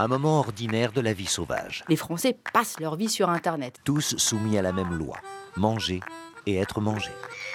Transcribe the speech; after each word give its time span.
Un 0.00 0.06
moment 0.06 0.38
ordinaire 0.38 0.92
de 0.92 1.00
la 1.00 1.12
vie 1.12 1.26
sauvage. 1.26 1.82
Les 1.88 1.96
Français 1.96 2.38
passent 2.52 2.78
leur 2.78 2.94
vie 2.94 3.08
sur 3.08 3.30
Internet. 3.30 3.80
Tous 3.82 4.16
soumis 4.16 4.56
à 4.56 4.62
la 4.62 4.72
même 4.72 4.96
loi. 4.96 5.16
Manger 5.56 5.98
et 6.46 6.54
être 6.54 6.80
mangé. 6.80 7.10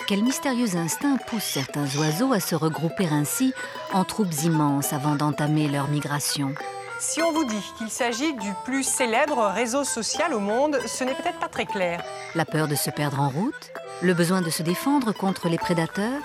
Quel 0.08 0.24
mystérieux 0.24 0.76
instinct 0.76 1.16
pousse 1.28 1.46
certains 1.46 1.88
oiseaux 1.98 2.34
à 2.34 2.42
se 2.42 2.54
regrouper 2.54 3.08
ainsi 3.10 3.54
en 3.94 4.04
troupes 4.04 4.34
immenses 4.44 4.92
avant 4.92 5.16
d'entamer 5.16 5.70
leur 5.70 5.88
migration 5.88 6.54
Si 7.00 7.22
on 7.22 7.32
vous 7.32 7.46
dit 7.46 7.64
qu'il 7.78 7.90
s'agit 7.90 8.34
du 8.34 8.52
plus 8.66 8.84
célèbre 8.84 9.50
réseau 9.56 9.86
social 9.86 10.34
au 10.34 10.42
monde, 10.42 10.78
ce 10.86 11.06
n'est 11.06 11.16
peut-être 11.16 11.40
pas 11.40 11.48
très 11.48 11.66
clair. 11.66 12.04
La 12.36 12.44
peur 12.44 12.68
de 12.68 12.76
se 12.76 12.90
perdre 12.90 13.22
en 13.22 13.30
route 13.30 13.72
Le 14.02 14.14
besoin 14.14 14.42
de 14.42 14.50
se 14.50 14.64
défendre 14.64 15.14
contre 15.14 15.48
les 15.48 15.58
prédateurs 15.58 16.22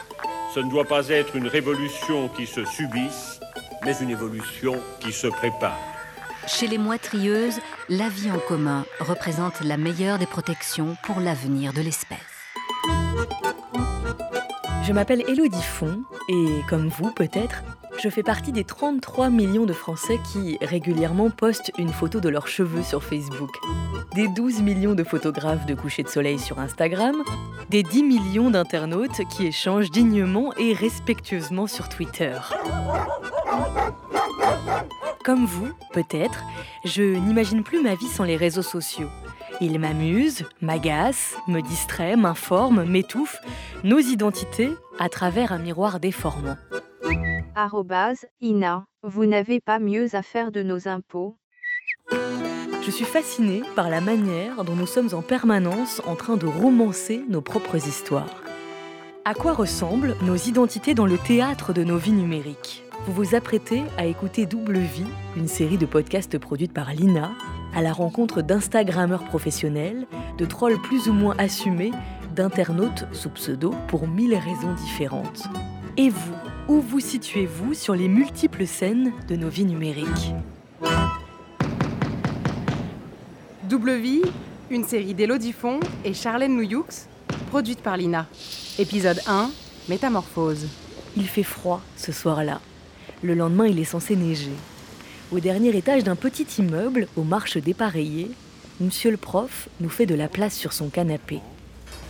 Ce 0.53 0.59
ne 0.59 0.69
doit 0.69 0.85
pas 0.85 1.11
être 1.11 1.37
une 1.37 1.47
révolution 1.47 2.29
qui 2.31 2.49
se 2.49 2.65
subisse, 2.65 3.39
mais 3.85 3.97
une 4.01 4.11
évolution 4.11 4.75
qui 4.99 5.13
se 5.13 5.29
prépare. 5.29 5.79
Chez 6.49 6.67
les 6.67 6.79
moitrieuses, 6.79 7.61
la 7.91 8.09
vie 8.09 8.31
en 8.31 8.39
commun 8.39 8.87
représente 9.01 9.61
la 9.61 9.77
meilleure 9.77 10.19
des 10.19 10.27
protections 10.27 10.97
pour 11.05 11.21
l'avenir 11.21 11.75
de 11.75 11.83
l'espèce. 11.83 12.19
Je 14.83 14.93
m'appelle 14.95 15.23
Elodie 15.29 15.63
Font 15.63 16.05
et 16.31 16.63
comme 16.71 16.89
vous 16.89 17.13
peut-être, 17.13 17.63
je 18.03 18.09
fais 18.09 18.23
partie 18.23 18.53
des 18.53 18.65
33 18.65 19.29
millions 19.29 19.67
de 19.67 19.75
Français 19.75 20.19
qui 20.33 20.57
régulièrement 20.63 21.29
postent 21.29 21.71
une 21.77 21.93
photo 21.93 22.19
de 22.19 22.31
leurs 22.31 22.49
cheveux 22.49 22.83
sur 22.83 23.05
Facebook, 23.05 23.55
des 24.15 24.29
12 24.29 24.63
millions 24.63 24.95
de 24.95 25.05
photographes 25.05 25.67
de 25.67 25.75
coucher 25.75 26.03
de 26.03 26.09
soleil 26.09 26.39
sur 26.39 26.61
Instagram, 26.61 27.23
des 27.69 27.83
10 27.83 28.03
millions 28.05 28.51
d'internautes 28.51 29.21
qui 29.29 29.47
échangent 29.47 29.91
dignement 29.91 30.55
et 30.57 30.73
respectueusement 30.73 31.67
sur 31.67 31.91
Twitter. 31.91 32.39
Comme 35.29 35.45
vous, 35.45 35.69
peut-être, 35.93 36.43
je 36.87 37.03
n'imagine 37.03 37.63
plus 37.63 37.83
ma 37.83 37.95
vie 37.95 38.07
sans 38.07 38.25
les 38.25 38.37
réseaux 38.37 38.63
sociaux. 38.63 39.11
Ils 39.61 39.79
m'amusent, 39.79 40.47
m'agacent, 40.63 41.37
me 41.49 41.61
distraient, 41.61 42.17
m'informent, 42.17 42.85
m'étouffent, 42.85 43.43
nos 43.85 43.99
identités 43.99 44.71
à 44.99 45.11
travers 45.11 45.53
un 45.53 45.59
miroir 45.59 46.01
déformant. 46.01 46.57
Arrobase, 47.55 48.25
Ina, 48.41 48.87
vous 49.03 49.27
n'avez 49.27 49.61
pas 49.61 49.79
mieux 49.79 50.15
à 50.15 50.23
faire 50.23 50.51
de 50.51 50.63
nos 50.63 50.89
impôts. 50.89 51.37
Je 52.11 52.91
suis 52.91 53.05
fascinée 53.05 53.61
par 53.77 53.91
la 53.91 54.01
manière 54.01 54.65
dont 54.65 54.77
nous 54.77 54.87
sommes 54.87 55.13
en 55.13 55.21
permanence 55.21 56.01
en 56.07 56.17
train 56.17 56.39
de 56.39 56.47
romancer 56.47 57.23
nos 57.29 57.43
propres 57.43 57.87
histoires. 57.87 58.35
À 59.27 59.35
quoi 59.35 59.53
ressemblent 59.53 60.17
nos 60.23 60.37
identités 60.37 60.95
dans 60.95 61.05
le 61.05 61.19
théâtre 61.19 61.75
de 61.75 61.85
nos 61.85 61.99
vies 61.99 62.13
numériques? 62.13 62.88
Vous 63.07 63.13
vous 63.13 63.35
apprêtez 63.35 63.85
à 63.97 64.05
écouter 64.07 64.45
Double 64.45 64.79
Vie, 64.79 65.07
une 65.37 65.49
série 65.49 65.79
de 65.79 65.87
podcasts 65.87 66.39
produite 66.39 66.73
par 66.73 66.93
Lina, 66.93 67.31
à 67.75 67.81
la 67.81 67.93
rencontre 67.93 68.43
d'Instagrammeurs 68.43 69.25
professionnels, 69.25 70.07
de 70.37 70.45
trolls 70.45 70.81
plus 70.83 71.09
ou 71.09 71.13
moins 71.13 71.35
assumés, 71.39 71.93
d'internautes 72.35 73.07
sous 73.13 73.31
pseudo 73.31 73.73
pour 73.87 74.09
mille 74.09 74.35
raisons 74.35 74.75
différentes. 74.75 75.49
Et 75.97 76.11
vous, 76.11 76.35
où 76.69 76.81
vous 76.81 77.01
situez-vous 77.01 77.75
sur 77.75 77.95
les 77.95 78.09
multiples 78.09 78.67
scènes 78.67 79.13
de 79.29 79.37
nos 79.37 79.49
vies 79.49 79.65
numériques? 79.65 80.35
Double 83.65 83.95
Vie, 83.95 84.23
une 84.71 84.85
série 84.85 85.15
d'Élodie 85.15 85.53
Font 85.53 85.81
et 86.05 86.15
Charlène 86.15 86.57
Nouyoux, 86.57 86.87
produite 87.49 87.81
par 87.81 87.97
Lina. 87.97 88.27
Épisode 88.79 89.21
1, 89.27 89.51
Métamorphose. 89.89 90.69
Il 91.17 91.27
fait 91.27 91.43
froid 91.43 91.81
ce 91.97 92.13
soir-là. 92.13 92.61
Le 93.23 93.35
lendemain, 93.35 93.67
il 93.67 93.79
est 93.79 93.85
censé 93.85 94.17
neiger. 94.17 94.53
Au 95.33 95.41
dernier 95.41 95.77
étage 95.77 96.05
d'un 96.05 96.17
petit 96.17 96.47
immeuble, 96.59 97.09
aux 97.17 97.25
marches 97.25 97.59
dépareillées, 97.59 98.31
Monsieur 98.81 99.11
le 99.11 99.17
prof 99.17 99.69
nous 99.81 99.89
fait 99.89 100.07
de 100.07 100.15
la 100.15 100.29
place 100.29 100.55
sur 100.55 100.73
son 100.73 100.89
canapé. 100.89 101.41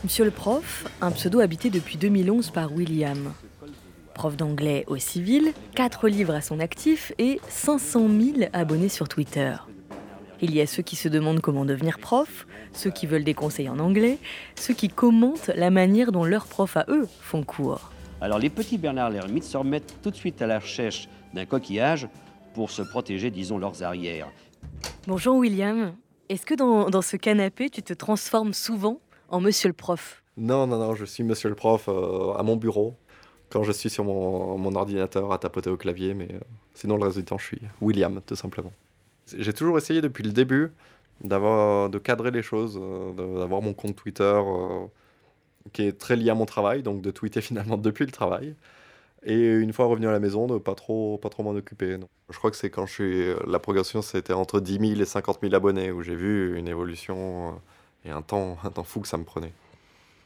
Monsieur 0.04 0.26
le 0.26 0.30
prof, 0.30 0.84
un 1.00 1.10
pseudo 1.12 1.40
habité 1.40 1.70
depuis 1.70 1.96
2011 1.96 2.50
par 2.50 2.74
William. 2.74 3.32
Prof 4.12 4.36
d'anglais 4.36 4.84
au 4.86 4.98
civil, 4.98 5.54
4 5.76 6.08
livres 6.08 6.34
à 6.34 6.42
son 6.42 6.60
actif 6.60 7.12
et 7.16 7.40
500 7.48 8.08
000 8.36 8.50
abonnés 8.52 8.90
sur 8.90 9.08
Twitter. 9.08 9.54
Il 10.42 10.54
y 10.54 10.60
a 10.60 10.66
ceux 10.66 10.82
qui 10.82 10.94
se 10.94 11.08
demandent 11.08 11.40
comment 11.40 11.64
devenir 11.64 11.98
prof, 11.98 12.46
ceux 12.74 12.90
qui 12.90 13.06
veulent 13.06 13.24
des 13.24 13.32
conseils 13.32 13.70
en 13.70 13.78
anglais, 13.78 14.18
ceux 14.54 14.74
qui 14.74 14.88
commentent 14.88 15.50
la 15.54 15.70
manière 15.70 16.12
dont 16.12 16.24
leurs 16.24 16.46
profs 16.46 16.76
à 16.76 16.84
eux 16.90 17.08
font 17.22 17.44
cours. 17.44 17.92
Alors 18.20 18.38
les 18.40 18.50
petits 18.50 18.78
Bernard 18.78 19.10
l'ermite 19.10 19.44
se 19.44 19.56
remettent 19.56 19.94
tout 20.02 20.10
de 20.10 20.16
suite 20.16 20.42
à 20.42 20.46
la 20.46 20.58
recherche 20.58 21.08
d'un 21.34 21.46
coquillage 21.46 22.08
pour 22.52 22.70
se 22.70 22.82
protéger, 22.82 23.30
disons, 23.30 23.58
leurs 23.58 23.82
arrières. 23.84 24.28
Bonjour 25.06 25.36
William, 25.36 25.94
est-ce 26.28 26.44
que 26.44 26.54
dans, 26.54 26.90
dans, 26.90 27.02
ce 27.02 27.16
canapé, 27.16 27.70
tu 27.70 27.82
te 27.82 27.92
transformes 27.92 28.52
souvent 28.52 29.00
en 29.28 29.40
monsieur 29.40 29.68
le 29.68 29.74
prof? 29.74 30.24
Non, 30.36 30.66
non, 30.66 30.78
non, 30.78 30.94
je 30.94 31.04
suis 31.04 31.22
monsieur 31.22 31.48
le 31.48 31.54
prof 31.54 31.88
euh, 31.88 32.32
à 32.34 32.42
mon 32.42 32.56
bureau, 32.56 32.96
quand 33.50 33.62
je 33.62 33.70
suis 33.70 33.88
sur 33.88 34.04
mon, 34.04 34.58
mon, 34.58 34.74
ordinateur 34.74 35.32
à 35.32 35.38
tapoter 35.38 35.70
au 35.70 35.76
clavier, 35.76 36.14
mais 36.14 36.28
euh, 36.32 36.40
sinon 36.74 36.96
le 36.96 37.04
reste 37.04 37.18
du 37.18 37.24
temps, 37.24 37.38
je 37.38 37.44
suis 37.44 37.60
William, 37.80 38.20
tout 38.26 38.36
simplement. 38.36 38.72
J'ai 39.36 39.52
toujours 39.52 39.78
essayé 39.78 40.00
depuis 40.00 40.24
le 40.24 40.32
début 40.32 40.72
d'avoir 41.22 41.90
de 41.90 41.98
cadrer 41.98 42.30
les 42.30 42.42
choses, 42.42 42.78
euh, 42.80 43.12
d'avoir 43.12 43.62
mon 43.62 43.74
compte 43.74 43.96
Twitter 43.96 44.24
euh, 44.24 44.86
qui 45.72 45.82
est 45.82 45.98
très 45.98 46.16
lié 46.16 46.30
à 46.30 46.34
mon 46.34 46.46
travail, 46.46 46.82
donc 46.82 47.00
de 47.02 47.10
tweeter 47.10 47.40
finalement 47.42 47.76
depuis 47.76 48.06
le 48.06 48.12
travail. 48.12 48.54
Et 49.24 49.50
une 49.50 49.72
fois 49.72 49.86
revenu 49.86 50.06
à 50.06 50.12
la 50.12 50.20
maison, 50.20 50.46
de 50.46 50.58
pas 50.58 50.74
trop, 50.74 51.18
pas 51.18 51.28
trop 51.28 51.42
m'en 51.42 51.50
occuper. 51.50 51.98
Je 52.30 52.38
crois 52.38 52.50
que 52.50 52.56
c'est 52.56 52.70
quand 52.70 52.86
je 52.86 52.92
suis. 52.92 53.34
La 53.46 53.58
progression, 53.58 54.00
c'était 54.00 54.32
entre 54.32 54.60
10 54.60 54.78
000 54.90 55.00
et 55.00 55.04
50 55.04 55.38
000 55.42 55.54
abonnés, 55.54 55.90
où 55.90 56.02
j'ai 56.02 56.14
vu 56.14 56.56
une 56.56 56.68
évolution 56.68 57.48
euh, 57.48 58.08
et 58.08 58.10
un 58.10 58.22
temps, 58.22 58.56
un 58.62 58.70
temps 58.70 58.84
fou 58.84 59.00
que 59.00 59.08
ça 59.08 59.18
me 59.18 59.24
prenait. 59.24 59.52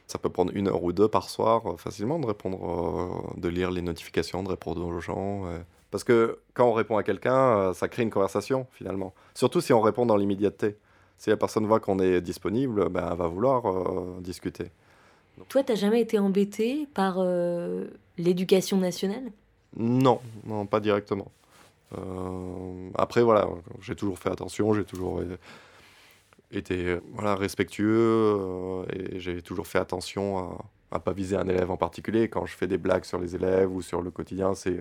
Ça 0.05 0.19
peut 0.19 0.29
prendre 0.29 0.51
une 0.55 0.67
heure 0.67 0.83
ou 0.83 0.93
deux 0.93 1.07
par 1.07 1.29
soir, 1.29 1.63
facilement, 1.79 2.19
de 2.19 2.27
répondre, 2.27 3.33
de 3.37 3.47
lire 3.49 3.71
les 3.71 3.81
notifications, 3.81 4.43
de 4.43 4.49
répondre 4.49 4.85
aux 4.85 4.99
gens. 4.99 5.45
Parce 5.91 6.03
que 6.03 6.39
quand 6.53 6.67
on 6.67 6.73
répond 6.73 6.97
à 6.97 7.03
quelqu'un, 7.03 7.73
ça 7.73 7.87
crée 7.87 8.03
une 8.03 8.09
conversation, 8.09 8.67
finalement. 8.73 9.13
Surtout 9.33 9.61
si 9.61 9.73
on 9.73 9.81
répond 9.81 10.05
dans 10.05 10.17
l'immédiateté. 10.17 10.75
Si 11.17 11.29
la 11.29 11.37
personne 11.37 11.65
voit 11.65 11.79
qu'on 11.79 11.99
est 11.99 12.19
disponible, 12.19 12.89
ben, 12.89 13.07
elle 13.11 13.17
va 13.17 13.27
vouloir 13.27 13.65
euh, 13.65 14.19
discuter. 14.19 14.71
Toi, 15.49 15.63
t'as 15.63 15.75
jamais 15.75 16.01
été 16.01 16.19
embêté 16.19 16.87
par 16.93 17.15
euh, 17.19 17.85
l'éducation 18.17 18.77
nationale? 18.77 19.31
Non, 19.75 20.21
non, 20.45 20.65
pas 20.65 20.79
directement. 20.79 21.31
Euh, 21.97 22.89
après, 22.95 23.23
voilà, 23.23 23.47
j'ai 23.81 23.95
toujours 23.95 24.19
fait 24.19 24.29
attention, 24.29 24.73
j'ai 24.73 24.83
toujours 24.83 25.21
été 26.51 26.97
voilà, 27.13 27.35
respectueux 27.35 28.85
et 28.93 29.19
j'ai 29.19 29.41
toujours 29.41 29.67
fait 29.67 29.79
attention 29.79 30.57
à 30.91 30.97
ne 30.97 30.99
pas 30.99 31.13
viser 31.13 31.35
un 31.35 31.47
élève 31.47 31.71
en 31.71 31.77
particulier. 31.77 32.29
Quand 32.29 32.45
je 32.45 32.55
fais 32.55 32.67
des 32.67 32.77
blagues 32.77 33.05
sur 33.05 33.19
les 33.19 33.35
élèves 33.35 33.71
ou 33.71 33.81
sur 33.81 34.01
le 34.01 34.11
quotidien, 34.11 34.53
c'est 34.53 34.79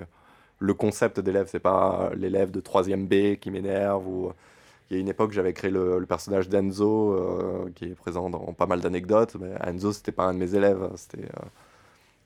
le 0.58 0.74
concept 0.74 1.20
d'élève, 1.20 1.48
c'est 1.50 1.60
pas 1.60 2.10
l'élève 2.14 2.50
de 2.50 2.60
3e 2.60 3.06
B 3.06 3.38
qui 3.38 3.50
m'énerve 3.50 4.06
ou 4.06 4.32
il 4.91 4.94
y 4.94 4.97
a 4.98 5.00
une 5.00 5.09
époque, 5.09 5.32
j'avais 5.32 5.53
créé 5.53 5.70
le, 5.70 6.04
personnage 6.06 6.48
d'Enzo, 6.48 7.12
euh, 7.12 7.70
qui 7.75 7.87
est 7.87 7.94
présent 7.94 8.31
dans 8.31 8.53
pas 8.53 8.66
mal 8.66 8.81
d'anecdotes. 8.81 9.37
Mais 9.41 9.54
Enzo, 9.66 9.93
c'était 9.93 10.12
pas 10.12 10.25
un 10.25 10.34
de 10.34 10.38
mes 10.38 10.54
élèves. 10.54 10.91
C'était 10.97 11.25
euh, 11.25 11.47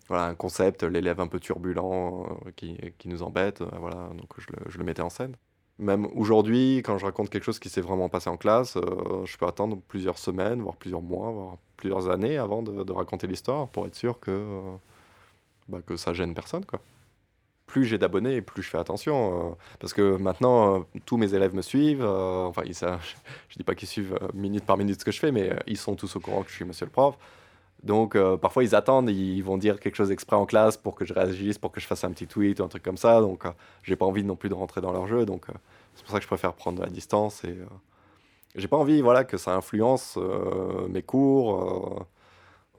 voilà, 0.09 0.25
un 0.27 0.34
concept, 0.34 0.83
l'élève 0.83 1.21
un 1.21 1.28
peu 1.28 1.41
turbulent 1.41 2.27
euh, 2.47 2.50
qui, 2.56 2.77
qui, 2.99 3.09
nous 3.09 3.22
embête. 3.22 3.62
voilà, 3.81 4.11
donc 4.17 4.28
je 4.39 4.47
le, 4.50 4.71
je 4.71 4.78
le, 4.78 4.84
mettais 4.84 5.03
en 5.03 5.11
scène. 5.11 5.37
Même 5.78 6.06
aujourd'hui, 6.15 6.78
quand 6.78 6.99
je 6.99 7.05
raconte 7.05 7.31
quelque 7.31 7.44
chose 7.44 7.59
qui 7.59 7.69
s'est 7.69 7.83
vraiment 7.83 8.09
passé 8.09 8.31
en 8.31 8.37
classe, 8.37 8.78
je 9.25 9.37
peux 9.37 9.47
attendre 9.47 9.78
plusieurs 9.88 10.19
semaines, 10.19 10.62
voire 10.62 10.77
plusieurs 10.77 11.03
mois, 11.03 11.31
voire 11.31 11.56
plusieurs 11.77 12.11
années 12.11 12.38
avant 12.38 12.62
de, 12.62 12.83
de 12.83 12.93
raconter 12.93 13.27
l'histoire 13.27 13.69
pour 13.69 13.87
être 13.87 13.94
sûr 13.94 14.19
que, 14.19 14.43
bah, 15.69 15.81
que 15.87 15.97
ça 15.97 16.15
gêne 16.15 16.34
personne. 16.34 16.65
Quoi 16.65 16.81
plus 17.66 17.84
j'ai 17.84 17.99
d'abonnés, 17.99 18.41
plus 18.41 18.62
je 18.62 18.71
fais 18.71 18.78
attention. 18.78 19.50
Euh, 19.50 19.54
parce 19.81 19.93
que 19.93 20.16
maintenant, 20.16 20.76
euh, 20.76 20.81
tous 21.05 21.17
mes 21.17 21.35
élèves 21.35 21.55
me 21.55 21.62
suivent. 21.62 22.05
Euh, 22.05 22.44
enfin, 22.44 22.62
ils, 22.64 22.75
je, 22.75 22.87
je 23.49 23.56
dis 23.56 23.64
pas 23.64 23.75
qu'ils 23.75 23.88
suivent 23.88 24.19
minute 24.35 24.64
par 24.64 24.76
minute 24.76 25.00
ce 25.00 25.05
que 25.05 25.12
je 25.12 25.19
fais, 25.19 25.32
mais 25.32 25.50
ils 25.67 25.76
sont 25.76 25.96
tous 25.96 26.17
au 26.17 26.20
courant 26.20 26.43
que 26.43 26.50
je 26.50 26.55
suis 26.55 26.64
monsieur 26.64 26.87
le 26.87 26.93
prof. 26.93 27.17
Donc, 27.82 28.17
parfois, 28.40 28.64
ils 28.64 28.75
attendent, 28.75 29.11
ils 29.11 29.43
vont 29.43 29.58
dire 29.58 29.79
quelque 29.79 29.94
chose 29.94 30.11
exprès 30.11 30.35
en 30.35 30.46
classe 30.46 30.76
pour 30.76 30.96
que 30.96 31.05
je 31.05 31.12
réagisse, 31.12 31.58
pour 31.58 31.70
que 31.70 31.79
je 31.79 31.87
fasse 31.87 32.02
un 32.05 32.11
petit 32.11 32.26
tweet 32.26 32.58
ou 32.58 32.64
un 32.64 32.69
truc 32.69 32.82
comme 32.82 32.96
ça. 32.96 33.20
Donc, 33.20 33.44
j'ai 33.82 33.94
pas 33.94 34.06
envie 34.06 34.25
non 34.25 34.35
plus 34.35 34.49
de 34.49 34.55
rentrer 34.55 34.81
dans 34.81 34.93
leur 34.93 35.06
jeu. 35.06 35.25
Donc, 35.25 35.46
c'est 35.94 36.02
pour 36.02 36.11
ça 36.11 36.19
que 36.19 36.25
je 36.25 36.29
préfère 36.29 36.55
prendre 36.55 36.82
la 36.82 36.88
distance. 36.88 37.44
Et 37.44 37.56
j'ai 38.56 38.67
pas 38.67 38.79
envie 38.79 39.02
voilà, 39.02 39.25
que 39.25 39.37
ça 39.37 39.55
influence 39.55 40.19
mes 40.88 41.02
cours 41.02 42.06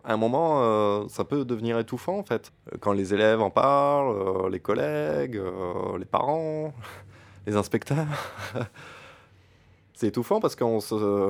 à 0.07 0.13
un 0.13 0.17
moment, 0.17 0.63
euh, 0.63 1.05
ça 1.09 1.25
peut 1.25 1.43
devenir 1.43 1.77
étouffant 1.77 2.17
en 2.17 2.23
fait. 2.23 2.53
Quand 2.79 2.93
les 2.93 3.13
élèves 3.13 3.41
en 3.41 3.49
parlent, 3.49 4.15
euh, 4.15 4.49
les 4.49 4.61
collègues, 4.61 5.35
euh, 5.35 5.97
les 5.99 6.05
parents, 6.05 6.73
les 7.45 7.57
inspecteurs. 7.57 8.07
c'est 9.93 10.07
étouffant 10.07 10.39
parce 10.39 10.55
qu'on 10.55 10.79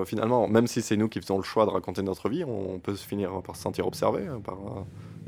finalement, 0.06 0.48
même 0.48 0.68
si 0.68 0.84
c'est 0.84 0.96
nous 0.96 1.10
qui 1.10 1.20
faisons 1.20 1.38
le 1.38 1.44
choix 1.44 1.66
de 1.66 1.72
raconter 1.72 2.04
notre 2.04 2.30
vie, 2.30 2.44
on 2.44 2.78
peut 2.78 2.96
se 2.96 3.08
finir 3.08 3.42
par 3.42 3.56
se 3.56 3.64
sentir 3.64 3.88
observé, 3.88 4.28
hein, 4.28 4.42
par 4.44 4.60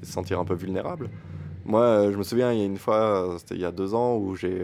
se 0.03 0.11
sentir 0.11 0.39
un 0.39 0.45
peu 0.45 0.53
vulnérable. 0.53 1.09
Moi, 1.65 2.11
je 2.11 2.17
me 2.17 2.23
souviens, 2.23 2.53
il 2.53 2.59
y 2.59 2.61
a 2.61 2.65
une 2.65 2.77
fois, 2.77 3.35
c'était 3.39 3.55
il 3.55 3.61
y 3.61 3.65
a 3.65 3.71
deux 3.71 3.95
ans, 3.95 4.15
où 4.15 4.35
j'ai 4.35 4.63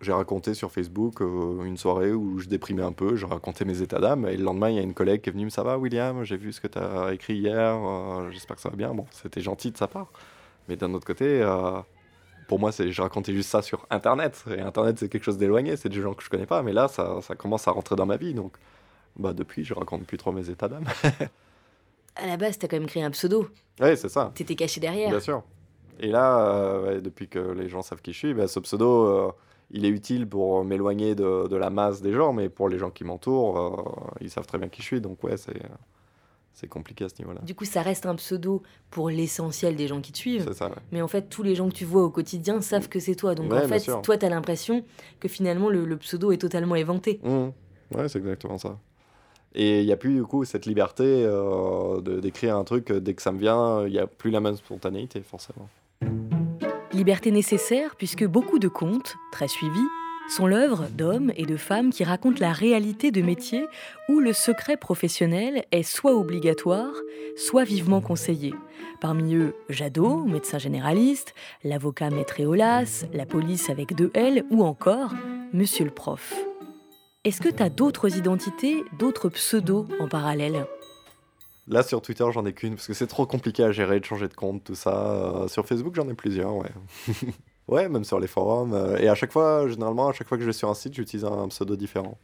j'ai 0.00 0.12
raconté 0.12 0.54
sur 0.54 0.72
Facebook 0.72 1.20
euh, 1.20 1.62
une 1.64 1.76
soirée 1.76 2.12
où 2.12 2.38
je 2.38 2.48
déprimais 2.48 2.82
un 2.82 2.92
peu, 2.92 3.16
j'ai 3.16 3.26
raconté 3.26 3.64
mes 3.64 3.82
états 3.82 3.98
d'âme, 3.98 4.26
et 4.26 4.36
le 4.36 4.44
lendemain, 4.44 4.70
il 4.70 4.76
y 4.76 4.78
a 4.78 4.82
une 4.82 4.94
collègue 4.94 5.20
qui 5.20 5.28
est 5.28 5.32
venue 5.32 5.44
me 5.44 5.50
Ça 5.50 5.62
va, 5.62 5.76
William? 5.78 6.24
J'ai 6.24 6.38
vu 6.38 6.52
ce 6.52 6.60
que 6.60 6.68
tu 6.68 6.78
as 6.78 7.12
écrit 7.12 7.34
hier, 7.34 7.76
euh, 7.76 8.30
j'espère 8.30 8.56
que 8.56 8.62
ça 8.62 8.70
va 8.70 8.76
bien. 8.76 8.94
Bon, 8.94 9.06
c'était 9.10 9.42
gentil 9.42 9.70
de 9.70 9.76
sa 9.76 9.88
part. 9.88 10.10
Mais 10.68 10.76
d'un 10.76 10.94
autre 10.94 11.06
côté, 11.06 11.42
euh, 11.42 11.80
pour 12.48 12.58
moi, 12.58 12.72
c'est, 12.72 12.90
je 12.90 13.02
racontais 13.02 13.34
juste 13.34 13.50
ça 13.50 13.60
sur 13.60 13.86
Internet. 13.90 14.42
Et 14.56 14.60
Internet, 14.60 14.98
c'est 14.98 15.08
quelque 15.08 15.24
chose 15.24 15.36
d'éloigné, 15.36 15.76
c'est 15.76 15.90
des 15.90 16.00
gens 16.00 16.14
que 16.14 16.22
je 16.22 16.30
connais 16.30 16.46
pas. 16.46 16.62
Mais 16.62 16.72
là, 16.72 16.88
ça, 16.88 17.20
ça 17.20 17.34
commence 17.34 17.68
à 17.68 17.72
rentrer 17.72 17.96
dans 17.96 18.06
ma 18.06 18.16
vie. 18.16 18.32
Donc, 18.32 18.56
bah, 19.16 19.34
depuis, 19.34 19.64
je 19.64 19.74
raconte 19.74 20.06
plus 20.06 20.16
trop 20.16 20.32
mes 20.32 20.48
états 20.48 20.68
d'âme. 20.68 20.84
À 22.16 22.26
la 22.26 22.36
base, 22.36 22.58
t'as 22.58 22.66
quand 22.66 22.76
même 22.76 22.88
créé 22.88 23.04
un 23.04 23.10
pseudo. 23.10 23.48
oui, 23.80 23.96
c'est 23.96 24.08
ça. 24.08 24.32
T'étais 24.34 24.56
caché 24.56 24.80
derrière. 24.80 25.10
Bien 25.10 25.20
sûr. 25.20 25.42
Et 26.00 26.08
là, 26.08 26.80
ouais, 26.80 27.00
depuis 27.00 27.28
que 27.28 27.38
les 27.38 27.68
gens 27.68 27.82
savent 27.82 28.02
qui 28.02 28.12
je 28.12 28.18
suis, 28.18 28.34
bah, 28.34 28.48
ce 28.48 28.58
pseudo, 28.58 29.32
il 29.70 29.84
est 29.84 29.88
utile 29.88 30.26
pour 30.26 30.64
m'éloigner 30.64 31.14
de, 31.14 31.46
de 31.48 31.56
la 31.56 31.70
masse 31.70 32.02
des 32.02 32.12
gens, 32.12 32.32
mais 32.32 32.48
pour 32.48 32.68
les 32.68 32.78
gens 32.78 32.90
qui 32.90 33.04
m'entourent, 33.04 33.58
euh, 33.58 34.10
ils 34.20 34.30
savent 34.30 34.46
très 34.46 34.58
bien 34.58 34.68
qui 34.68 34.82
je 34.82 34.86
suis. 34.86 35.00
Donc, 35.00 35.22
ouais, 35.24 35.36
c'est, 35.36 35.60
c'est 36.52 36.66
compliqué 36.68 37.04
à 37.04 37.08
ce 37.08 37.14
niveau-là. 37.20 37.40
Du 37.42 37.54
coup, 37.54 37.64
ça 37.64 37.82
reste 37.82 38.06
un 38.06 38.14
pseudo 38.16 38.62
pour 38.90 39.10
l'essentiel 39.10 39.76
des 39.76 39.86
gens 39.86 40.00
qui 40.00 40.12
te 40.12 40.18
suivent. 40.18 40.44
C'est 40.48 40.54
ça, 40.54 40.68
ouais. 40.68 40.74
Mais 40.92 41.02
en 41.02 41.08
fait, 41.08 41.28
tous 41.28 41.42
les 41.42 41.54
gens 41.54 41.68
que 41.68 41.74
tu 41.74 41.84
vois 41.84 42.02
au 42.02 42.10
quotidien 42.10 42.60
savent 42.60 42.88
que 42.88 42.98
c'est 43.00 43.14
toi. 43.14 43.34
Donc 43.34 43.50
Ouais, 43.52 43.64
en 43.64 43.68
fait, 43.68 44.02
toi, 44.02 44.18
t'as 44.18 44.28
l'impression 44.28 44.84
que 45.20 45.28
finalement, 45.28 45.68
le, 45.68 45.84
le 45.84 45.96
pseudo 45.96 46.32
est 46.32 46.38
totalement 46.38 46.74
éventé. 46.74 47.20
Mhm. 47.22 47.52
Ouais, 47.94 48.08
c'est 48.08 48.18
exactement 48.18 48.58
ça. 48.58 48.78
Et 49.54 49.80
il 49.80 49.86
n'y 49.86 49.92
a 49.92 49.96
plus 49.96 50.14
du 50.14 50.22
coup 50.22 50.44
cette 50.44 50.64
liberté 50.64 51.04
euh, 51.04 52.00
d'écrire 52.00 52.56
un 52.56 52.62
truc 52.62 52.90
euh, 52.90 53.00
dès 53.00 53.14
que 53.14 53.22
ça 53.22 53.32
me 53.32 53.38
vient, 53.40 53.84
il 53.84 53.90
n'y 53.92 53.98
a 53.98 54.06
plus 54.06 54.30
la 54.30 54.38
même 54.38 54.54
spontanéité 54.54 55.22
forcément. 55.22 55.68
Liberté 57.00 57.30
nécessaire 57.30 57.96
puisque 57.96 58.26
beaucoup 58.26 58.58
de 58.58 58.68
contes, 58.68 59.16
très 59.32 59.48
suivis, 59.48 59.88
sont 60.28 60.46
l'œuvre 60.46 60.86
d'hommes 60.90 61.32
et 61.34 61.46
de 61.46 61.56
femmes 61.56 61.88
qui 61.88 62.04
racontent 62.04 62.40
la 62.40 62.52
réalité 62.52 63.10
de 63.10 63.22
métiers 63.22 63.64
où 64.10 64.20
le 64.20 64.34
secret 64.34 64.76
professionnel 64.76 65.64
est 65.72 65.82
soit 65.82 66.14
obligatoire, 66.14 66.92
soit 67.38 67.64
vivement 67.64 68.02
conseillé. 68.02 68.52
Parmi 69.00 69.34
eux, 69.34 69.54
Jadot, 69.70 70.26
médecin 70.26 70.58
généraliste, 70.58 71.32
l'avocat 71.64 72.10
Maître 72.10 72.38
Éolas, 72.38 73.06
la 73.14 73.24
police 73.24 73.70
avec 73.70 73.94
deux 73.94 74.10
L 74.12 74.44
ou 74.50 74.62
encore 74.62 75.14
Monsieur 75.54 75.86
le 75.86 75.90
prof. 75.90 76.34
Est-ce 77.24 77.40
que 77.40 77.48
tu 77.48 77.62
as 77.62 77.70
d'autres 77.70 78.14
identités, 78.18 78.84
d'autres 78.98 79.30
pseudos 79.30 79.86
en 80.00 80.06
parallèle? 80.06 80.66
Là 81.70 81.84
sur 81.84 82.02
Twitter 82.02 82.24
j'en 82.32 82.44
ai 82.46 82.52
qu'une 82.52 82.74
parce 82.74 82.88
que 82.88 82.94
c'est 82.94 83.06
trop 83.06 83.26
compliqué 83.26 83.62
à 83.62 83.70
gérer, 83.70 84.00
de 84.00 84.04
changer 84.04 84.26
de 84.28 84.34
compte, 84.34 84.64
tout 84.64 84.74
ça. 84.74 85.12
Euh, 85.44 85.48
sur 85.48 85.64
Facebook 85.66 85.94
j'en 85.94 86.08
ai 86.08 86.14
plusieurs, 86.14 86.54
ouais. 86.56 86.68
ouais, 87.68 87.88
même 87.88 88.02
sur 88.04 88.18
les 88.18 88.26
forums. 88.26 88.74
euh, 88.74 88.96
et 88.98 89.08
à 89.08 89.14
chaque 89.14 89.30
fois, 89.32 89.68
généralement, 89.68 90.08
à 90.08 90.12
chaque 90.12 90.26
fois 90.26 90.36
que 90.36 90.42
je 90.42 90.48
vais 90.48 90.52
sur 90.52 90.68
un 90.68 90.74
site, 90.74 90.94
j'utilise 90.94 91.24
un 91.24 91.46
pseudo 91.48 91.76
différent. 91.76 92.18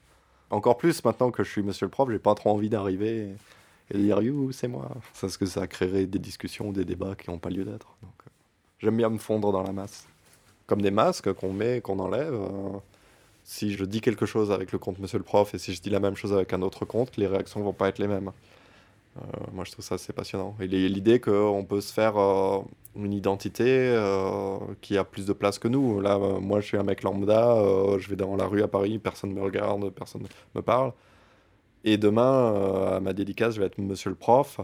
Encore 0.50 0.76
plus 0.76 1.04
maintenant 1.04 1.30
que 1.30 1.44
je 1.44 1.50
suis 1.50 1.62
monsieur 1.62 1.86
le 1.86 1.90
prof, 1.90 2.10
j'ai 2.10 2.18
pas 2.18 2.34
trop 2.34 2.50
envie 2.50 2.68
d'arriver 2.68 3.28
et 3.90 3.94
de 3.94 4.02
dire 4.02 4.20
you, 4.20 4.50
c'est 4.50 4.68
moi. 4.68 4.88
Parce 5.20 5.36
que 5.36 5.46
ça 5.46 5.66
créerait 5.68 6.06
des 6.06 6.18
discussions 6.18 6.68
ou 6.68 6.72
des 6.72 6.84
débats 6.84 7.14
qui 7.14 7.30
n'ont 7.30 7.38
pas 7.38 7.50
lieu 7.50 7.64
d'être. 7.64 7.96
Euh, 8.02 8.06
J'aime 8.80 8.96
bien 8.96 9.08
me 9.10 9.18
fondre 9.18 9.52
dans 9.52 9.62
la 9.62 9.72
masse. 9.72 10.06
Comme 10.66 10.82
des 10.82 10.90
masques 10.90 11.32
qu'on 11.34 11.52
met, 11.52 11.80
qu'on 11.80 12.00
enlève. 12.00 12.36
si 13.44 13.72
je 13.74 13.84
dis 13.84 14.00
quelque 14.00 14.26
chose 14.26 14.50
avec 14.50 14.72
le 14.72 14.78
compte 14.80 14.98
Monsieur 14.98 15.18
le 15.18 15.24
Prof 15.24 15.54
et 15.54 15.58
si 15.58 15.72
je 15.72 15.80
dis 15.80 15.90
la 15.90 16.00
même 16.00 16.16
chose 16.16 16.32
avec 16.32 16.52
un 16.52 16.62
autre 16.62 16.84
compte, 16.84 17.16
les 17.16 17.28
réactions 17.28 17.60
vont 17.62 17.72
pas 17.72 17.88
être 17.88 17.98
les 18.00 18.08
mêmes. 18.08 18.32
Euh, 19.16 19.40
moi, 19.52 19.64
je 19.64 19.72
trouve 19.72 19.84
ça 19.84 19.96
assez 19.96 20.12
passionnant. 20.12 20.56
Et 20.60 20.66
l'idée 20.66 21.20
qu'on 21.20 21.64
peut 21.68 21.80
se 21.80 21.92
faire 21.92 22.16
euh, 22.18 22.60
une 22.96 23.12
identité 23.12 23.64
euh, 23.66 24.58
qui 24.80 24.98
a 24.98 25.04
plus 25.04 25.26
de 25.26 25.32
place 25.32 25.58
que 25.58 25.68
nous. 25.68 26.00
Là, 26.00 26.18
moi, 26.18 26.60
je 26.60 26.66
suis 26.66 26.76
un 26.76 26.82
mec 26.82 27.02
lambda, 27.02 27.56
je 27.98 28.08
vais 28.08 28.16
dans 28.16 28.36
la 28.36 28.46
rue 28.46 28.62
à 28.62 28.68
Paris, 28.68 28.98
personne 28.98 29.32
me 29.32 29.42
regarde, 29.42 29.90
personne 29.90 30.22
me 30.54 30.62
parle. 30.62 30.92
Et 31.84 31.98
demain, 31.98 32.96
à 32.96 33.00
ma 33.00 33.12
dédicace, 33.12 33.54
je 33.54 33.60
vais 33.60 33.66
être 33.66 33.78
Monsieur 33.78 34.10
le 34.10 34.16
Prof. 34.16 34.60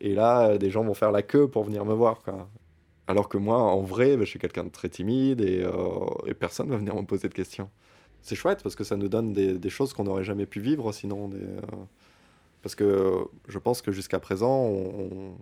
Et 0.00 0.14
là, 0.14 0.58
des 0.58 0.70
gens 0.70 0.84
vont 0.84 0.94
faire 0.94 1.12
la 1.12 1.22
queue 1.22 1.48
pour 1.48 1.64
venir 1.64 1.84
me 1.84 1.94
voir. 1.94 2.20
quoi. 2.22 2.48
Alors 3.06 3.28
que 3.28 3.38
moi, 3.38 3.58
en 3.58 3.80
vrai, 3.80 4.16
je 4.20 4.24
suis 4.24 4.38
quelqu'un 4.38 4.64
de 4.64 4.68
très 4.68 4.88
timide 4.88 5.40
et, 5.40 5.66
et 6.26 6.34
personne 6.34 6.68
va 6.68 6.76
venir 6.76 6.94
me 6.94 7.06
poser 7.06 7.28
de 7.28 7.34
questions. 7.34 7.70
C'est 8.22 8.36
chouette 8.36 8.62
parce 8.62 8.74
que 8.76 8.84
ça 8.84 8.96
nous 8.96 9.08
donne 9.08 9.32
des, 9.32 9.58
des 9.58 9.70
choses 9.70 9.94
qu'on 9.94 10.04
n'aurait 10.04 10.24
jamais 10.24 10.46
pu 10.46 10.60
vivre 10.60 10.92
sinon. 10.92 11.30
Parce 12.68 12.74
que 12.74 13.24
je 13.48 13.58
pense 13.58 13.80
que 13.80 13.92
jusqu'à 13.92 14.20
présent, 14.20 14.66
on, 14.66 15.32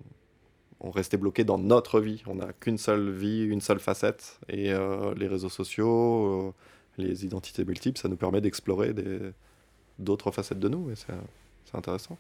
on 0.79 0.91
restait 0.91 1.17
bloqué 1.17 1.43
dans 1.43 1.59
notre 1.59 2.01
vie. 2.01 2.23
On 2.27 2.37
n'a 2.37 2.53
qu'une 2.53 2.79
seule 2.79 3.11
vie, 3.11 3.45
une 3.45 3.61
seule 3.61 3.81
facette. 3.81 4.39
Et 4.49 4.73
euh, 4.73 5.13
les 5.17 5.27
réseaux 5.27 5.49
sociaux, 5.49 6.49
euh, 6.49 6.53
les 6.99 7.25
identités 7.25 7.65
multiples, 7.65 7.99
ça 7.99 8.09
nous 8.09 8.17
permet 8.17 8.41
d'explorer 8.41 8.95
d'autres 9.99 10.31
facettes 10.31 10.61
de 10.61 10.69
nous. 10.69 10.91
Et 10.91 10.95
c'est 10.95 11.77
intéressant. 11.77 12.17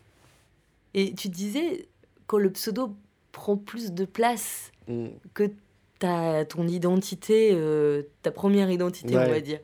Et 0.94 1.14
tu 1.14 1.28
disais, 1.28 1.86
quand 2.26 2.38
le 2.38 2.50
pseudo 2.50 2.94
prend 3.30 3.56
plus 3.56 3.92
de 3.92 4.04
place 4.06 4.72
Mm. 4.88 5.06
que 5.34 5.50
ta, 5.98 6.44
ton 6.44 6.66
identité, 6.68 7.50
euh, 7.52 8.02
ta 8.22 8.30
première 8.30 8.70
identité, 8.70 9.16
on 9.16 9.28
va 9.28 9.40
dire. 9.40 9.60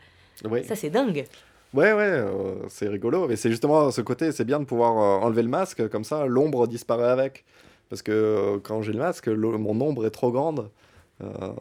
Ça, 0.66 0.74
c'est 0.74 0.90
dingue. 0.90 1.26
Ouais, 1.72 1.92
ouais, 1.94 2.02
euh, 2.02 2.69
c'est 2.69 2.88
rigolo. 2.88 3.26
Mais 3.28 3.36
c'est 3.36 3.50
justement 3.50 3.90
ce 3.90 4.02
côté, 4.02 4.30
c'est 4.32 4.44
bien 4.44 4.60
de 4.60 4.64
pouvoir 4.64 4.92
euh, 5.22 5.26
enlever 5.26 5.42
le 5.42 5.48
masque, 5.48 5.88
comme 5.88 6.04
ça, 6.04 6.26
l'ombre 6.26 6.66
disparaît 6.66 7.08
avec. 7.10 7.44
Parce 7.88 8.02
que 8.02 8.12
euh, 8.12 8.58
quand 8.62 8.82
j'ai 8.82 8.92
le 8.92 8.98
masque, 8.98 9.28
mon 9.28 9.80
ombre 9.80 10.06
est 10.06 10.10
trop 10.10 10.30
grande. 10.32 10.70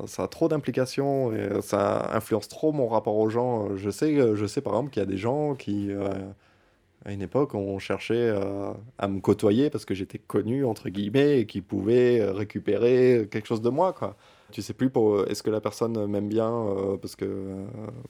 Ça 0.08 0.24
a 0.24 0.28
trop 0.28 0.48
d'implications 0.48 1.32
et 1.34 1.62
ça 1.62 2.10
influence 2.16 2.48
trop 2.48 2.72
mon 2.72 2.88
rapport 2.88 3.16
aux 3.18 3.30
gens. 3.30 3.76
Je 3.78 3.92
sais, 3.92 4.16
je 4.36 4.46
sais 4.48 4.60
par 4.60 4.74
exemple 4.74 4.90
qu'il 4.90 5.02
y 5.02 5.04
a 5.04 5.06
des 5.06 5.18
gens 5.18 5.54
qui, 5.54 5.92
à 7.06 7.12
une 7.12 7.22
époque, 7.22 7.54
ont 7.56 7.80
cherché 7.80 8.30
à 8.98 9.08
me 9.08 9.20
côtoyer 9.20 9.70
parce 9.70 9.86
que 9.86 9.94
j'étais 9.94 10.18
connu, 10.20 10.66
entre 10.66 10.90
guillemets, 10.90 11.40
et 11.42 11.46
qui 11.46 11.62
pouvaient 11.62 12.24
récupérer 12.32 13.28
quelque 13.32 13.48
chose 13.48 13.62
de 13.62 13.70
moi, 13.70 13.94
quoi. 13.94 14.16
Tu 14.52 14.62
sais 14.62 14.74
plus 14.74 14.90
pour 14.90 15.28
est-ce 15.28 15.44
que 15.44 15.50
la 15.50 15.62
personne 15.62 16.06
m'aime 16.08 16.28
bien 16.30 16.52
euh, 16.52 16.98
parce 16.98 17.16
que 17.16 17.26
euh, 17.26 17.66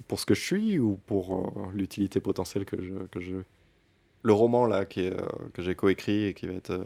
pour 0.07 0.19
ce 0.19 0.25
que 0.25 0.33
je 0.33 0.41
suis 0.41 0.79
ou 0.79 0.97
pour 1.05 1.35
euh, 1.35 1.71
l'utilité 1.73 2.19
potentielle 2.19 2.65
que 2.65 2.81
je 2.81 2.93
que 3.11 3.19
je 3.19 3.35
le 4.23 4.33
roman 4.33 4.65
là 4.65 4.85
qui 4.85 5.01
est, 5.01 5.13
euh, 5.13 5.25
que 5.53 5.61
j'ai 5.61 5.75
coécrit 5.75 6.25
et 6.25 6.33
qui 6.33 6.47
va 6.47 6.53
être 6.53 6.71
euh, 6.71 6.83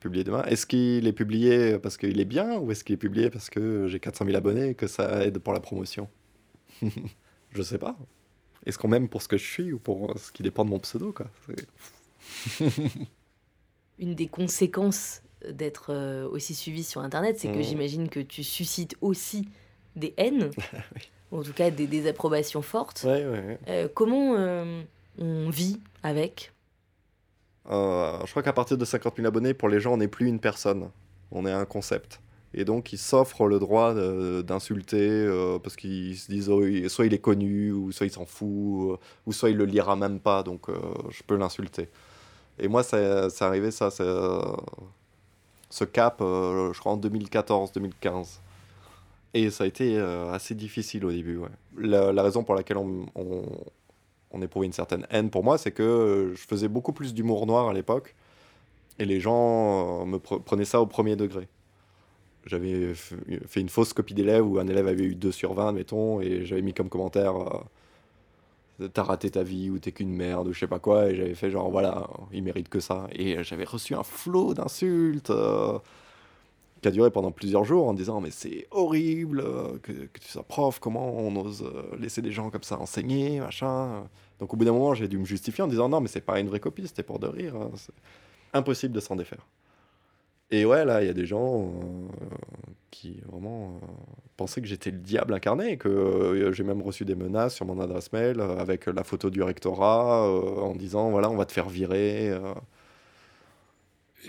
publié 0.00 0.24
demain 0.24 0.42
est-ce 0.44 0.66
qu'il 0.66 1.06
est 1.06 1.12
publié 1.12 1.78
parce 1.78 1.96
qu'il 1.96 2.20
est 2.20 2.24
bien 2.24 2.58
ou 2.58 2.70
est-ce 2.70 2.84
qu'il 2.84 2.94
est 2.94 2.98
publié 2.98 3.30
parce 3.30 3.50
que 3.50 3.86
j'ai 3.88 4.00
400 4.00 4.26
000 4.26 4.36
abonnés 4.36 4.70
et 4.70 4.74
que 4.74 4.86
ça 4.86 5.24
aide 5.24 5.38
pour 5.38 5.52
la 5.52 5.60
promotion? 5.60 6.08
Je 7.50 7.62
sais 7.62 7.78
pas. 7.78 7.96
Est-ce 8.66 8.78
qu'on 8.78 8.88
m'aime 8.88 9.08
pour 9.08 9.22
ce 9.22 9.28
que 9.28 9.36
je 9.36 9.44
suis 9.44 9.72
ou 9.72 9.78
pour 9.78 10.10
euh, 10.10 10.14
ce 10.16 10.32
qui 10.32 10.42
dépend 10.42 10.64
de 10.64 10.70
mon 10.70 10.80
pseudo 10.80 11.12
quoi? 11.12 11.26
Une 13.98 14.14
des 14.14 14.28
conséquences 14.28 15.22
d'être 15.52 15.86
euh, 15.90 16.28
aussi 16.28 16.54
suivi 16.54 16.82
sur 16.84 17.00
Internet, 17.02 17.38
c'est 17.38 17.48
que 17.48 17.56
Mhm. 17.58 17.62
j'imagine 17.62 18.08
que 18.08 18.20
tu 18.20 18.42
suscites 18.44 18.96
aussi 19.00 19.48
des 19.96 20.14
haines, 20.16 20.50
ou 21.32 21.38
en 21.38 21.42
tout 21.42 21.52
cas 21.52 21.70
des 21.70 21.86
désapprobations 21.86 22.62
fortes. 22.62 23.02
ouais, 23.04 23.24
ouais, 23.24 23.30
ouais. 23.46 23.58
Euh, 23.68 23.88
comment 23.92 24.34
euh, 24.36 24.82
on 25.18 25.50
vit 25.50 25.80
avec? 26.02 26.52
Je 27.66 28.30
crois 28.30 28.42
qu'à 28.42 28.52
partir 28.52 28.76
de 28.76 28.84
50 28.84 29.16
000 29.16 29.26
abonnés, 29.26 29.54
pour 29.54 29.68
les 29.68 29.80
gens, 29.80 29.94
on 29.94 29.96
n'est 29.96 30.08
plus 30.08 30.26
une 30.26 30.40
personne, 30.40 30.90
on 31.30 31.46
est 31.46 31.52
un 31.52 31.64
concept. 31.64 32.20
Et 32.56 32.64
donc, 32.64 32.92
ils 32.92 32.98
s'offrent 32.98 33.46
le 33.48 33.58
droit 33.58 33.94
d'insulter 34.42 35.08
euh, 35.10 35.58
parce 35.58 35.74
qu'ils 35.74 36.16
se 36.16 36.30
disent 36.30 36.48
oh, 36.50 36.64
il- 36.64 36.88
soit 36.88 37.06
il 37.06 37.14
est 37.14 37.18
connu, 37.18 37.72
ou 37.72 37.90
soit 37.90 38.06
il 38.06 38.12
s'en 38.12 38.26
fout, 38.26 38.98
ou 39.26 39.32
soit 39.32 39.50
il 39.50 39.56
le 39.56 39.64
lira 39.64 39.96
même 39.96 40.20
pas, 40.20 40.42
donc 40.42 40.68
euh, 40.68 40.74
je 41.10 41.22
peux 41.24 41.36
l'insulter. 41.36 41.88
Et 42.58 42.68
moi, 42.68 42.82
ça- 42.84 43.28
c'est 43.30 43.44
arrivé 43.44 43.70
ça, 43.72 43.88
euh, 44.00 44.40
ce 45.74 45.82
cap, 45.82 46.20
euh, 46.20 46.72
je 46.72 46.78
crois 46.78 46.92
en 46.92 46.98
2014-2015. 46.98 48.38
Et 49.34 49.50
ça 49.50 49.64
a 49.64 49.66
été 49.66 49.98
euh, 49.98 50.32
assez 50.32 50.54
difficile 50.54 51.04
au 51.04 51.10
début. 51.10 51.40
La, 51.76 52.22
raison 52.22 52.44
pour 52.44 52.54
laquelle 52.54 52.76
on, 52.76 53.06
on, 53.16 54.40
éprouvait 54.40 54.66
une 54.66 54.72
certaine 54.72 55.04
haine 55.10 55.30
pour 55.30 55.42
moi, 55.42 55.58
c'est 55.58 55.72
que 55.72 55.82
euh, 55.82 56.34
je 56.36 56.42
faisais 56.42 56.68
beaucoup 56.68 56.92
plus 56.92 57.12
d'humour 57.12 57.44
noir 57.48 57.68
à 57.68 57.72
l'époque. 57.72 58.14
Et 59.00 59.04
les 59.04 59.18
gens 59.18 60.06
me 60.06 60.18
pre- 60.18 60.40
prenaient 60.40 60.64
ça 60.64 60.80
au 60.80 60.86
premier 60.86 61.16
degré. 61.16 61.48
J'avais 62.46 62.94
fait 62.94 63.60
une 63.60 63.68
fausse 63.68 63.92
copie 63.92 64.14
d'élève 64.14 64.46
où 64.46 64.60
un 64.60 64.68
élève 64.68 64.86
avait 64.86 65.02
eu 65.02 65.16
2 65.16 65.32
sur 65.32 65.54
20, 65.54 65.72
mettons, 65.72 66.20
et 66.20 66.44
j'avais 66.44 66.62
mis 66.62 66.74
comme 66.74 66.88
commentaire 66.88 67.34
T'as 68.92 69.02
raté 69.04 69.30
ta 69.30 69.42
vie 69.44 69.70
ou 69.70 69.78
t'es 69.78 69.92
qu'une 69.92 70.10
merde 70.10 70.48
ou 70.48 70.52
je 70.52 70.58
sais 70.60 70.66
pas 70.66 70.80
quoi. 70.80 71.10
Et 71.10 71.14
j'avais 71.16 71.34
fait 71.34 71.50
genre 71.50 71.70
voilà, 71.70 72.08
il 72.32 72.42
mérite 72.42 72.68
que 72.68 72.80
ça. 72.80 73.06
Et 73.12 73.42
j'avais 73.44 73.64
reçu 73.64 73.94
un 73.94 74.02
flot 74.02 74.54
d'insultes. 74.54 75.30
euh, 75.30 75.78
qui 76.84 76.88
a 76.88 76.90
duré 76.90 77.10
pendant 77.10 77.30
plusieurs 77.30 77.64
jours 77.64 77.88
en 77.88 77.94
disant 77.94 78.20
mais 78.20 78.30
c'est 78.30 78.66
horrible 78.70 79.40
euh, 79.40 79.78
que, 79.82 79.92
que 79.92 80.20
tu 80.20 80.28
sois 80.28 80.42
prof, 80.42 80.78
comment 80.80 81.16
on 81.16 81.34
ose 81.36 81.62
euh, 81.62 81.96
laisser 81.98 82.20
des 82.20 82.30
gens 82.30 82.50
comme 82.50 82.62
ça 82.62 82.78
enseigner, 82.78 83.40
machin. 83.40 84.04
Donc 84.38 84.52
au 84.52 84.56
bout 84.58 84.66
d'un 84.66 84.72
moment 84.72 84.92
j'ai 84.94 85.08
dû 85.08 85.16
me 85.16 85.24
justifier 85.24 85.64
en 85.64 85.66
disant 85.66 85.88
non 85.88 86.02
mais 86.02 86.08
c'est 86.08 86.20
pas 86.20 86.38
une 86.40 86.48
vraie 86.48 86.60
copie, 86.60 86.86
c'était 86.86 87.02
pour 87.02 87.18
de 87.18 87.26
rire, 87.26 87.56
hein, 87.56 87.70
c'est 87.76 87.94
impossible 88.52 88.92
de 88.92 89.00
s'en 89.00 89.16
défaire. 89.16 89.46
Et 90.50 90.64
ouais 90.64 90.84
là 90.84 91.02
il 91.02 91.06
y 91.06 91.10
a 91.10 91.14
des 91.14 91.26
gens 91.26 91.62
euh, 91.62 92.08
qui 92.90 93.20
vraiment 93.26 93.80
euh, 93.82 93.86
pensaient 94.36 94.60
que 94.60 94.66
j'étais 94.66 94.90
le 94.90 94.98
diable 94.98 95.34
incarné, 95.34 95.78
que 95.78 95.88
euh, 95.88 96.52
j'ai 96.52 96.64
même 96.64 96.82
reçu 96.82 97.04
des 97.04 97.14
menaces 97.14 97.54
sur 97.54 97.66
mon 97.66 97.80
adresse 97.80 98.12
mail 98.12 98.40
avec 98.40 98.86
la 98.86 99.04
photo 99.04 99.30
du 99.30 99.42
rectorat 99.42 100.28
en 100.28 100.74
disant 100.74 101.10
voilà, 101.10 101.30
on 101.30 101.36
va 101.36 101.46
te 101.46 101.52
faire 101.52 101.68
virer. 101.68 102.32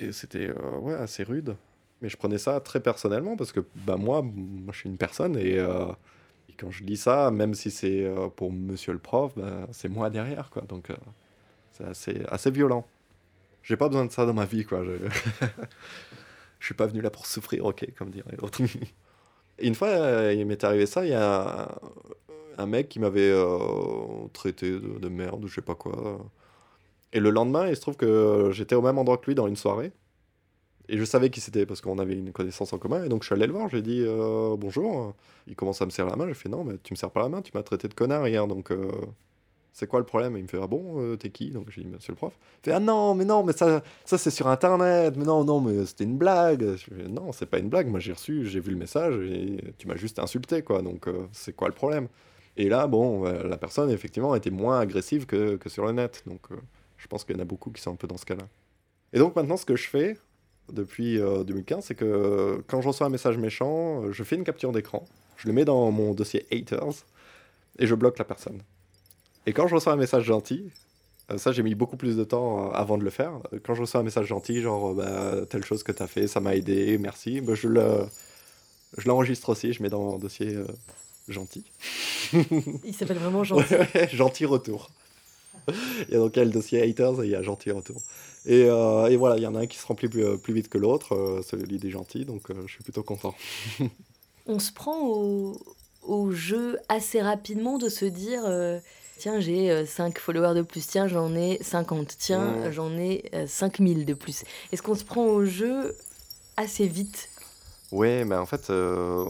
Et 0.02 0.12
c'était 0.12 0.52
ouais, 0.82 0.96
assez 0.96 1.24
rude. 1.24 1.56
Mais 2.02 2.10
je 2.10 2.18
prenais 2.18 2.38
ça 2.38 2.60
très 2.60 2.82
personnellement 2.82 3.38
parce 3.38 3.52
que 3.54 3.62
bah, 3.86 3.96
moi, 3.98 4.22
moi, 4.22 4.74
je 4.74 4.80
suis 4.80 4.90
une 4.90 4.98
personne 4.98 5.38
et, 5.38 5.58
quand 6.58 6.72
je 6.72 6.86
lis 6.86 6.98
ça, 6.98 7.32
même 7.32 7.54
si 7.54 7.70
c'est 7.70 8.10
pour 8.38 8.52
monsieur 8.52 8.94
le 8.94 9.00
prof, 9.00 9.34
bah, 9.36 9.68
c'est 9.72 9.90
moi 9.90 10.10
derrière. 10.10 10.50
Quoi. 10.50 10.64
Donc 10.64 10.90
c'est 11.72 11.86
assez, 11.86 12.22
assez 12.30 12.52
violent. 12.52 12.86
J'ai 13.66 13.78
pas 13.78 13.88
besoin 13.90 14.06
de 14.06 14.12
ça 14.12 14.26
dans 14.26 14.34
ma 14.34 14.46
vie. 14.46 14.64
Quoi. 14.64 14.84
Je... 14.86 14.92
je 16.60 16.66
suis 16.66 16.76
pas 16.76 16.86
venu 16.86 17.02
là 17.02 17.10
pour 17.10 17.26
souffrir, 17.26 17.66
ok, 17.66 17.86
comme 17.98 18.12
dirait 18.12 18.38
l'autre. 18.40 18.62
Une 19.60 19.76
fois, 19.76 19.88
euh, 19.88 20.34
il 20.34 20.46
m'est 20.46 20.64
arrivé 20.64 20.86
ça, 20.86 21.04
il 21.04 21.12
y 21.12 21.14
a 21.16 21.80
un, 22.58 22.66
mec 22.68 22.90
qui 22.90 23.00
m'avait 23.00 23.32
euh, 23.32 24.28
traité 24.34 24.70
de, 24.70 25.00
de 25.00 25.10
merde 25.10 25.46
je 25.48 25.56
sais 25.56 25.62
pas 25.62 25.76
quoi. 25.76 26.20
Et 27.12 27.20
le 27.20 27.30
lendemain, 27.32 27.68
il 27.68 27.76
se 27.76 27.82
trouve 27.82 27.98
que 27.98 28.50
j'étais 28.52 28.76
au 28.76 28.82
même 28.82 28.98
endroit 28.98 29.18
que 29.18 29.26
lui 29.28 29.36
dans 29.36 29.48
une 29.48 29.56
soirée. 29.56 29.92
Et 30.88 30.98
je 30.98 31.04
savais 31.04 31.32
qui 31.32 31.42
c'était 31.42 31.66
parce 31.66 31.82
qu'on 31.82 31.98
avait 31.98 32.14
une 32.14 32.32
connaissance 32.32 32.72
en 32.74 32.78
commun. 32.78 33.04
Et 33.04 33.10
donc 33.10 33.24
je 33.24 33.28
suis 33.28 33.36
allé 33.36 33.48
le 33.48 33.54
voir, 33.54 33.70
j'ai 33.70 33.82
dit 33.82 34.04
euh, 34.06 34.56
bonjour. 34.58 35.16
Il 35.48 35.56
commence 35.56 35.82
à 35.82 35.86
me 35.86 35.92
serrer 35.92 36.10
la 36.12 36.18
main. 36.18 36.28
J'ai 36.28 36.36
fait 36.36 36.50
non, 36.50 36.64
mais 36.64 36.76
tu 36.84 36.94
me 36.94 36.98
serres 36.98 37.12
pas 37.12 37.22
la 37.22 37.30
main, 37.30 37.42
tu 37.42 37.52
m'as 37.56 37.64
traité 37.64 37.88
de 37.88 37.94
connard 37.96 38.28
hier. 38.28 38.46
Donc 38.48 38.72
c'est 39.76 39.88
quoi 39.88 40.00
le 40.00 40.06
problème? 40.06 40.38
Et 40.38 40.40
il 40.40 40.44
me 40.44 40.48
fait 40.48 40.58
ah 40.62 40.68
bon, 40.68 41.02
euh, 41.02 41.18
t'es 41.18 41.30
qui? 41.30 41.52
Donc 41.52 41.70
j'ai 41.70 41.82
dit 41.82 41.88
monsieur 41.88 42.14
le 42.14 42.16
prof. 42.16 42.34
Il 42.64 42.70
fait 42.70 42.72
ah 42.72 42.80
non, 42.80 43.14
mais 43.14 43.26
non, 43.26 43.44
mais 43.44 43.52
ça, 43.52 43.84
ça 44.06 44.18
c'est 44.18 44.32
sur 44.32 44.48
internet. 44.48 45.16
Mais 45.18 45.26
non, 45.26 45.44
non, 45.44 45.60
mais 45.60 45.86
c'était 45.86 46.06
une 46.06 46.18
blague. 46.18 46.78
Je 46.78 47.08
non, 47.08 47.34
c'est 47.34 47.46
pas 47.46 47.60
une 47.60 47.68
blague. 47.68 47.88
Moi 47.90 48.00
j'ai 48.00 48.14
reçu, 48.14 48.46
j'ai 48.46 48.62
vu 48.62 48.72
le 48.72 48.78
message 48.78 49.16
et 49.30 49.74
tu 49.78 49.88
m'as 49.90 49.98
juste 49.98 50.18
insulté 50.20 50.62
quoi. 50.62 50.82
Donc 50.82 51.10
euh, 51.10 51.28
c'est 51.34 51.54
quoi 51.54 51.68
le 51.68 51.74
problème? 51.74 52.08
Et 52.56 52.70
là, 52.70 52.88
bon, 52.88 53.26
euh, 53.26 53.44
la 53.44 53.58
personne 53.58 53.90
effectivement 53.92 54.34
était 54.34 54.50
moins 54.50 54.80
agressive 54.80 55.26
que, 55.26 55.58
que 55.58 55.68
sur 55.68 55.86
le 55.86 55.92
net. 55.92 56.24
Donc 56.26 56.48
je 56.96 57.08
pense 57.08 57.26
qu'il 57.26 57.36
y 57.36 57.40
en 57.40 57.42
a 57.42 57.46
beaucoup 57.46 57.70
qui 57.70 57.82
sont 57.82 57.92
un 57.92 57.98
peu 57.98 58.08
dans 58.08 58.18
ce 58.18 58.26
cas-là. 58.26 58.48
Et 59.12 59.20
donc 59.20 59.36
maintenant, 59.36 59.58
ce 59.58 59.66
que 59.66 59.76
je 59.76 59.90
fais, 59.90 60.18
depuis 60.72 61.20
euh, 61.20 61.44
2015, 61.44 61.84
c'est 61.84 61.96
que 61.96 62.64
quand 62.68 62.80
je 62.80 62.88
reçois 62.88 63.08
un 63.08 63.10
message 63.10 63.38
méchant, 63.38 64.10
je 64.14 64.24
fais 64.24 64.38
une 64.38 64.46
capture 64.46 64.72
d'écran, 64.72 65.04
je 65.36 65.48
le 65.48 65.54
mets 65.54 65.66
dans 65.66 65.92
mon 65.92 66.14
dossier 66.14 66.46
haters 66.50 67.04
et 67.78 67.88
je 67.88 67.96
bloque 67.96 68.18
la 68.18 68.26
personne. 68.26 68.62
Et 69.46 69.54
quand 69.54 69.68
je 69.68 69.76
reçois 69.76 69.94
un 69.94 69.98
message 69.98 70.24
gentil, 70.24 70.72
euh, 71.32 71.38
ça 71.38 71.52
j'ai 71.52 71.64
mis 71.64 71.76
beaucoup 71.76 71.98
plus 71.98 72.16
de 72.18 72.24
temps 72.24 72.68
euh, 72.68 72.72
avant 72.72 72.98
de 72.98 73.04
le 73.04 73.10
faire. 73.10 73.34
Quand 73.64 73.76
je 73.76 73.82
reçois 73.82 74.02
un 74.02 74.04
message 74.04 74.28
gentil, 74.28 74.62
genre 74.62 74.92
euh, 74.92 74.94
bah, 74.94 75.46
telle 75.50 75.64
chose 75.64 75.84
que 75.84 75.92
tu 75.92 76.02
as 76.04 76.08
fait, 76.08 76.28
ça 76.28 76.40
m'a 76.40 76.56
aidé, 76.56 76.98
merci, 76.98 77.42
bah, 77.42 77.54
je 77.56 77.68
le 77.68 78.06
je 78.98 79.08
l'enregistre 79.08 79.50
aussi, 79.50 79.74
je 79.74 79.84
mets 79.84 79.90
dans 79.90 80.02
mon 80.02 80.18
dossier 80.18 80.56
euh, 80.56 80.66
gentil. 81.28 81.66
Il 82.34 82.94
s'appelle 82.94 83.18
vraiment 83.18 83.44
gentil. 83.44 83.74
Ouais, 83.74 83.90
ouais, 83.96 84.10
gentil 84.10 84.46
retour. 84.46 84.90
Il 85.68 86.14
y 86.14 86.16
a 86.16 86.20
donc 86.20 86.36
il 86.36 86.40
y 86.40 86.42
a 86.42 86.46
le 86.46 86.52
dossier 86.52 86.82
haters 86.82 87.24
et 87.24 87.26
il 87.26 87.32
y 87.32 87.36
a 87.36 87.42
gentil 87.42 87.72
retour. 87.72 88.02
Et, 88.46 88.66
euh, 88.66 89.08
et 89.08 89.18
voilà, 89.18 89.38
il 89.38 89.44
y 89.44 89.48
en 89.48 89.56
a 89.56 89.62
un 89.62 89.68
qui 89.68 89.78
se 89.78 89.86
remplit 89.88 90.08
plus, 90.08 90.38
plus 90.38 90.54
vite 90.54 90.70
que 90.70 90.78
l'autre, 90.78 91.16
euh, 91.16 91.42
celui 91.42 91.80
des 91.80 91.90
gentils, 91.90 92.26
donc 92.26 92.44
je 92.68 92.72
suis 92.72 92.84
plutôt 92.84 93.02
content. 93.02 93.34
On 94.46 94.60
se 94.60 94.72
prend 94.72 95.02
au, 95.02 95.60
au 96.04 96.32
jeu 96.32 96.78
assez 96.88 97.20
rapidement 97.20 97.80
de 97.80 97.90
se 97.90 98.06
dire 98.06 98.44
tiens, 99.18 99.40
j'ai 99.40 99.86
5 99.86 100.20
followers 100.20 100.56
de 100.56 100.62
plus, 100.62 100.86
tiens, 100.88 101.08
j'en 101.08 101.36
ai 101.36 101.60
50, 101.62 102.16
tiens, 102.18 102.72
j'en 102.72 102.92
ai 102.98 103.30
euh, 103.34 103.46
5000 103.48 104.06
de 104.06 104.14
plus. 104.14 104.44
Est-ce 104.72 104.82
qu'on 104.82 104.96
se 104.96 105.04
prend 105.04 105.26
au 105.26 105.46
jeu 105.46 105.96
assez 106.58 106.88
vite? 106.88 107.30
Oui, 107.92 108.24
mais 108.26 108.36
en 108.36 108.46
fait, 108.46 108.70
euh, 108.70 109.26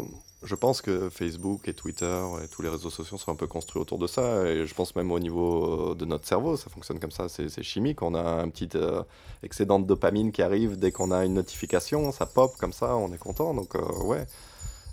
je 0.46 0.56
pense 0.56 0.82
que 0.82 1.10
Facebook 1.10 1.68
et 1.68 1.74
Twitter 1.74 2.22
et 2.44 2.48
tous 2.48 2.62
les 2.62 2.70
réseaux 2.70 2.90
sociaux 2.90 3.18
sont 3.18 3.32
un 3.32 3.36
peu 3.36 3.48
construits 3.48 3.82
autour 3.82 3.98
de 3.98 4.08
ça. 4.08 4.46
Et 4.46 4.66
je 4.66 4.74
pense 4.74 4.96
même 4.96 5.12
au 5.12 5.20
niveau 5.20 5.92
euh, 5.92 5.96
de 5.96 6.06
notre 6.06 6.28
cerveau, 6.28 6.56
ça 6.56 6.70
fonctionne 6.70 7.00
comme 7.00 7.12
ça, 7.12 7.28
c'est 7.30 7.50
c'est 7.50 7.64
chimique. 7.64 8.02
On 8.02 8.14
a 8.16 8.22
un 8.22 8.50
petit 8.50 8.70
euh, 8.76 9.02
excédent 9.44 9.80
de 9.80 9.86
dopamine 9.86 10.32
qui 10.32 10.42
arrive 10.42 10.78
dès 10.78 10.92
qu'on 10.92 11.12
a 11.12 11.26
une 11.26 11.34
notification, 11.34 12.12
ça 12.12 12.26
pop 12.26 12.56
comme 12.58 12.74
ça, 12.74 12.96
on 12.96 13.12
est 13.12 13.18
content. 13.18 13.54
Donc, 13.54 13.76
euh, 13.76 14.04
ouais. 14.04 14.26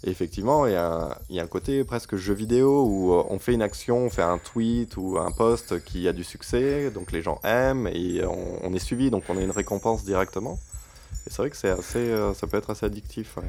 Effectivement, 0.04 0.66
il 0.66 0.73
y, 0.73 0.76
a 0.76 1.16
un- 1.30 1.47
côté 1.47 1.85
presque 1.85 2.16
jeu 2.16 2.35
vidéo 2.35 2.85
où 2.85 3.14
euh, 3.14 3.25
on 3.28 3.38
fait 3.38 3.52
une 3.52 3.62
action, 3.62 3.99
on 3.99 4.11
fait 4.11 4.23
un 4.23 4.38
tweet 4.38 4.97
ou 4.97 5.16
un 5.18 5.30
post 5.30 5.85
qui 5.85 6.09
a 6.09 6.12
du 6.12 6.25
succès, 6.25 6.90
donc 6.90 7.12
les 7.12 7.23
gens 7.23 7.40
aiment 7.44 7.87
et 7.87 8.21
on, 8.25 8.75
est 8.75 8.80
suivi, 8.80 9.11
donc 9.11 9.23
on 9.28 9.38
a 9.38 9.40
une 9.40 9.52
récompense 9.52 10.04
directement. 10.04 10.59
Et 11.26 11.30
c'est 11.30 11.37
vrai 11.37 11.50
que 11.50 11.56
c'est 11.56 11.71
assez, 11.71 11.99
euh, 11.99 12.35
ça 12.35 12.49
peut 12.49 12.56
être 12.56 12.71
assez 12.71 12.85
addictif. 12.85 13.38
euh. 13.38 13.42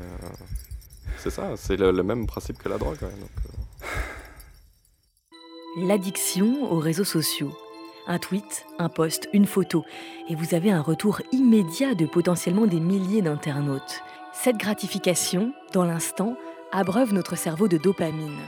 C'est 1.18 1.32
ça, 1.32 1.54
c'est 1.56 1.78
le, 1.78 1.92
même 2.04 2.28
principe 2.28 2.60
que 2.60 2.70
la 2.70 2.78
drogue. 2.78 2.98
L'addiction 5.78 6.72
aux 6.72 6.80
réseaux 6.80 7.04
sociaux. 7.04 7.52
Un 8.06 8.20
tweet, 8.20 8.66
un 8.78 8.90
post, 8.90 9.28
une 9.34 9.48
photo, 9.48 9.86
et 10.30 10.36
vous 10.36 10.54
avez 10.54 10.70
un 10.72 10.82
retour 10.82 11.22
immédiat 11.32 11.96
de 11.96 12.06
potentiellement 12.06 12.68
des 12.68 12.82
milliers 12.82 13.22
d'internautes. 13.22 14.04
Cette 14.34 14.58
gratification, 14.58 15.54
dans 15.74 15.86
l'instant, 15.86 16.36
abreuve 16.72 17.14
notre 17.14 17.38
cerveau 17.38 17.68
de 17.68 17.78
dopamine. 17.78 18.40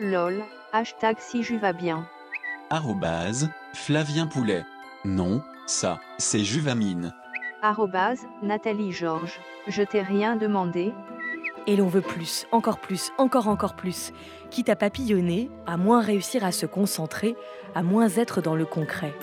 Lol, 0.00 0.42
hashtag 0.72 1.16
si 1.20 1.42
je 1.42 1.54
va 1.54 1.72
bien. 1.72 2.08
Arrobase, 2.70 3.50
Flavien 3.74 4.26
Poulet. 4.26 4.64
Non, 5.04 5.42
ça, 5.66 6.00
c'est 6.18 6.42
Juvamine. 6.42 7.14
Arrobase, 7.60 8.26
Nathalie 8.42 8.90
Georges. 8.90 9.38
Je 9.68 9.82
t'ai 9.82 10.00
rien 10.00 10.34
demandé. 10.36 10.92
Et 11.66 11.76
l'on 11.76 11.88
veut 11.88 12.00
plus, 12.00 12.46
encore 12.50 12.78
plus, 12.78 13.12
encore 13.18 13.48
encore 13.48 13.74
plus. 13.74 14.12
Quitte 14.50 14.70
à 14.70 14.76
papillonner, 14.76 15.50
à 15.66 15.76
moins 15.76 16.00
réussir 16.00 16.42
à 16.42 16.52
se 16.52 16.66
concentrer, 16.66 17.36
à 17.74 17.82
moins 17.82 18.08
être 18.08 18.40
dans 18.40 18.56
le 18.56 18.64
concret. 18.64 19.14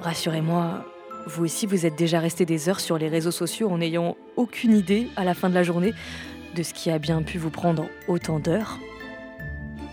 Rassurez-moi, 0.00 0.84
vous 1.26 1.44
aussi 1.44 1.66
vous 1.66 1.86
êtes 1.86 1.96
déjà 1.96 2.20
resté 2.20 2.44
des 2.44 2.68
heures 2.68 2.80
sur 2.80 2.98
les 2.98 3.08
réseaux 3.08 3.30
sociaux 3.30 3.70
en 3.70 3.78
n'ayant 3.78 4.16
aucune 4.36 4.76
idée 4.76 5.08
à 5.16 5.24
la 5.24 5.34
fin 5.34 5.48
de 5.48 5.54
la 5.54 5.62
journée 5.62 5.94
de 6.54 6.62
ce 6.62 6.74
qui 6.74 6.90
a 6.90 6.98
bien 6.98 7.22
pu 7.22 7.38
vous 7.38 7.50
prendre 7.50 7.88
autant 8.08 8.38
d'heures. 8.38 8.78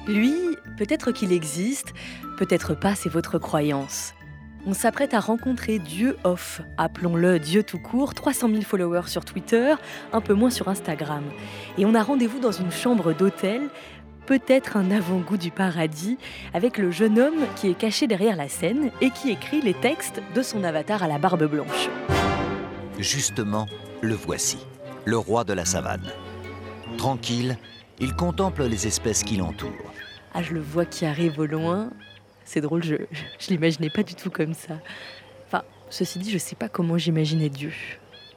Lui, 0.08 0.34
peut-être 0.78 1.12
qu'il 1.12 1.32
existe, 1.32 1.94
peut-être 2.38 2.76
pas, 2.76 2.96
c'est 2.96 3.10
votre 3.10 3.40
croyance. 3.40 4.14
On 4.68 4.74
s'apprête 4.74 5.16
à 5.16 5.20
rencontrer 5.20 5.80
Dieu 5.80 6.18
off, 6.24 6.62
appelons-le 6.78 7.40
Dieu 7.40 7.64
tout 7.64 7.80
court, 7.80 8.14
300 8.14 8.50
000 8.50 8.62
followers 8.62 9.08
sur 9.08 9.26
Twitter, 9.26 9.74
un 10.14 10.22
peu 10.22 10.36
moins 10.36 10.52
sur 10.52 10.68
Instagram. 10.68 11.24
Et 11.80 11.86
on 11.86 11.96
a 11.96 12.04
rendez-vous 12.04 12.40
dans 12.40 12.52
une 12.52 12.72
chambre 12.72 13.14
d'hôtel, 13.14 13.70
peut-être 14.32 14.78
un 14.78 14.92
avant-goût 14.92 15.36
du 15.36 15.52
paradis, 15.52 16.18
avec 16.54 16.78
le 16.78 16.90
jeune 16.90 17.20
homme 17.20 17.46
qui 17.58 17.68
est 17.70 17.74
caché 17.74 18.08
derrière 18.08 18.38
la 18.38 18.48
scène 18.48 18.90
et 19.02 19.10
qui 19.10 19.30
écrit 19.30 19.60
les 19.60 19.74
textes 19.74 20.22
de 20.34 20.42
son 20.42 20.64
avatar 20.64 21.04
à 21.04 21.10
la 21.10 21.18
barbe 21.18 21.44
blanche. 21.44 21.90
Justement, 22.98 23.66
le 24.00 24.14
voici, 24.14 24.60
le 25.04 25.18
roi 25.18 25.44
de 25.44 25.52
la 25.52 25.66
savane. 25.66 26.10
Tranquille, 26.98 27.58
il 28.00 28.16
contemple 28.16 28.64
les 28.64 28.88
espèces 28.88 29.26
qui 29.26 29.36
l'entourent. 29.36 29.92
Ah, 30.34 30.42
je 30.42 30.54
le 30.54 30.62
vois 30.62 30.86
qui 30.86 31.06
arrive 31.06 31.38
au 31.38 31.46
loin. 31.46 31.90
C'est 32.46 32.62
drôle, 32.62 32.86
je, 32.86 32.96
je 33.38 33.48
l'imaginais 33.50 33.90
pas 33.90 34.04
du 34.04 34.16
tout 34.16 34.30
comme 34.30 34.54
ça. 34.54 34.80
Enfin, 35.48 35.64
ceci 35.90 36.20
dit, 36.20 36.32
je 36.32 36.38
sais 36.38 36.56
pas 36.56 36.70
comment 36.70 36.98
j'imaginais 36.98 37.50
Dieu. 37.50 37.74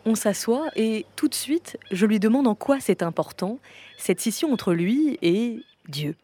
On 0.06 0.16
s'assoit 0.16 0.66
et 0.74 1.06
tout 1.14 1.28
de 1.28 1.34
suite, 1.36 1.78
je 1.92 2.04
lui 2.04 2.18
demande 2.18 2.48
en 2.48 2.56
quoi 2.56 2.80
c'est 2.80 3.04
important, 3.04 3.60
cette 3.96 4.18
scission 4.18 4.52
entre 4.52 4.74
lui 4.74 5.20
et 5.22 5.60
Dieu. 5.88 6.16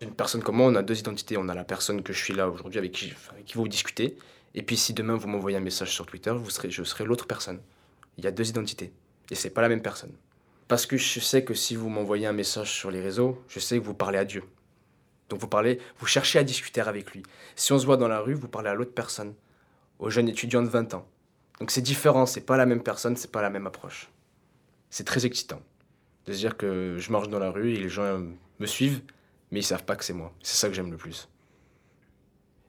Une 0.00 0.14
personne 0.14 0.42
comme 0.42 0.56
moi, 0.56 0.66
on 0.66 0.74
a 0.74 0.82
deux 0.82 0.98
identités. 0.98 1.36
On 1.36 1.48
a 1.48 1.54
la 1.54 1.64
personne 1.64 2.02
que 2.02 2.12
je 2.12 2.22
suis 2.22 2.34
là 2.34 2.48
aujourd'hui 2.48 2.78
avec 2.78 2.92
qui, 2.92 3.12
avec 3.30 3.44
qui 3.44 3.54
vous 3.54 3.68
discutez. 3.68 4.16
Et 4.54 4.62
puis 4.62 4.76
si 4.76 4.94
demain 4.94 5.16
vous 5.16 5.28
m'envoyez 5.28 5.56
un 5.56 5.60
message 5.60 5.92
sur 5.92 6.06
Twitter, 6.06 6.32
vous 6.32 6.50
serez, 6.50 6.70
je 6.70 6.82
serai 6.82 7.04
l'autre 7.04 7.26
personne. 7.26 7.60
Il 8.16 8.24
y 8.24 8.26
a 8.26 8.30
deux 8.30 8.48
identités. 8.48 8.92
Et 9.30 9.34
c'est 9.34 9.50
pas 9.50 9.60
la 9.60 9.68
même 9.68 9.82
personne. 9.82 10.12
Parce 10.68 10.86
que 10.86 10.96
je 10.96 11.20
sais 11.20 11.44
que 11.44 11.54
si 11.54 11.76
vous 11.76 11.88
m'envoyez 11.88 12.26
un 12.26 12.32
message 12.32 12.72
sur 12.72 12.90
les 12.90 13.00
réseaux, 13.00 13.42
je 13.48 13.60
sais 13.60 13.78
que 13.78 13.84
vous 13.84 13.94
parlez 13.94 14.18
à 14.18 14.24
Dieu. 14.24 14.42
Donc 15.28 15.40
vous 15.40 15.48
parlez, 15.48 15.80
vous 15.98 16.06
cherchez 16.06 16.38
à 16.38 16.44
discuter 16.44 16.80
avec 16.80 17.12
lui. 17.12 17.22
Si 17.54 17.72
on 17.72 17.78
se 17.78 17.86
voit 17.86 17.96
dans 17.96 18.08
la 18.08 18.20
rue, 18.20 18.34
vous 18.34 18.48
parlez 18.48 18.68
à 18.68 18.74
l'autre 18.74 18.94
personne, 18.94 19.34
au 19.98 20.10
jeune 20.10 20.28
étudiant 20.28 20.62
de 20.62 20.68
20 20.68 20.94
ans. 20.94 21.06
Donc 21.60 21.70
c'est 21.70 21.82
différent, 21.82 22.26
c'est 22.26 22.40
pas 22.40 22.56
la 22.56 22.66
même 22.66 22.82
personne, 22.82 23.16
c'est 23.16 23.30
pas 23.30 23.42
la 23.42 23.50
même 23.50 23.66
approche. 23.66 24.08
C'est 24.90 25.04
très 25.04 25.26
excitant 25.26 25.60
de 26.26 26.32
se 26.32 26.38
dire 26.38 26.56
que 26.56 26.96
je 26.98 27.12
marche 27.12 27.28
dans 27.28 27.38
la 27.38 27.50
rue 27.50 27.72
et 27.72 27.76
les 27.76 27.88
gens 27.88 28.20
me 28.58 28.66
suivent, 28.66 29.02
mais 29.50 29.60
ils 29.60 29.64
savent 29.64 29.84
pas 29.84 29.96
que 29.96 30.04
c'est 30.04 30.12
moi. 30.12 30.32
C'est 30.42 30.56
ça 30.56 30.68
que 30.68 30.74
j'aime 30.74 30.90
le 30.90 30.96
plus. 30.96 31.28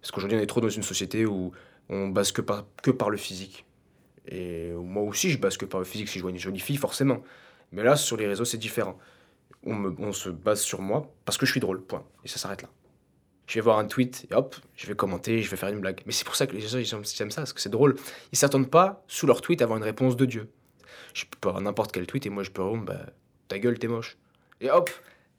Parce 0.01 0.11
qu'aujourd'hui, 0.11 0.37
on 0.37 0.41
est 0.41 0.47
trop 0.47 0.61
dans 0.61 0.69
une 0.69 0.83
société 0.83 1.25
où 1.25 1.51
on 1.89 2.07
base 2.09 2.31
que 2.31 2.41
par, 2.41 2.65
que 2.83 2.91
par 2.91 3.09
le 3.09 3.17
physique. 3.17 3.65
Et 4.27 4.71
moi 4.71 5.03
aussi, 5.03 5.31
je 5.31 5.37
base 5.37 5.57
que 5.57 5.65
par 5.65 5.79
le 5.79 5.85
physique 5.85 6.09
si 6.09 6.19
je 6.19 6.23
vois 6.23 6.31
une 6.31 6.37
jolie 6.37 6.59
fille, 6.59 6.77
forcément. 6.77 7.23
Mais 7.71 7.83
là, 7.83 7.95
sur 7.95 8.17
les 8.17 8.27
réseaux, 8.27 8.45
c'est 8.45 8.57
différent. 8.57 8.97
On, 9.63 10.13
se 10.13 10.29
base 10.29 10.61
sur 10.61 10.81
moi 10.81 11.11
parce 11.25 11.37
que 11.37 11.45
je 11.45 11.51
suis 11.51 11.59
drôle, 11.59 11.81
point. 11.81 12.05
Et 12.23 12.27
ça 12.27 12.37
s'arrête 12.37 12.61
là. 12.61 12.69
Je 13.47 13.55
vais 13.55 13.61
voir 13.61 13.79
un 13.79 13.85
tweet 13.85 14.27
et 14.29 14.33
hop, 14.33 14.55
je 14.75 14.87
vais 14.87 14.95
commenter, 14.95 15.41
je 15.41 15.49
vais 15.49 15.57
faire 15.57 15.69
une 15.69 15.79
blague. 15.79 16.01
Mais 16.05 16.11
c'est 16.11 16.25
pour 16.25 16.35
ça 16.35 16.47
que 16.47 16.53
les 16.53 16.61
gens, 16.61 16.77
ils 16.77 17.21
aiment 17.21 17.31
ça, 17.31 17.41
parce 17.41 17.53
que 17.53 17.61
c'est 17.61 17.69
drôle. 17.69 17.95
Ils 18.33 18.37
s'attendent 18.37 18.69
pas, 18.69 19.03
sous 19.07 19.25
leur 19.25 19.41
tweet, 19.41 19.61
à 19.61 19.65
avoir 19.65 19.77
une 19.77 19.85
réponse 19.85 20.17
de 20.17 20.25
Dieu. 20.25 20.49
Je 21.13 21.25
peux 21.25 21.49
avoir 21.49 21.61
n'importe 21.61 21.93
quel 21.93 22.05
tweet 22.05 22.25
et 22.25 22.29
moi, 22.29 22.43
je 22.43 22.51
peux 22.51 22.63
bah, 22.77 23.05
ta 23.47 23.59
gueule, 23.59 23.77
t'es 23.79 23.87
moche. 23.87 24.17
Et 24.61 24.69
hop, 24.71 24.89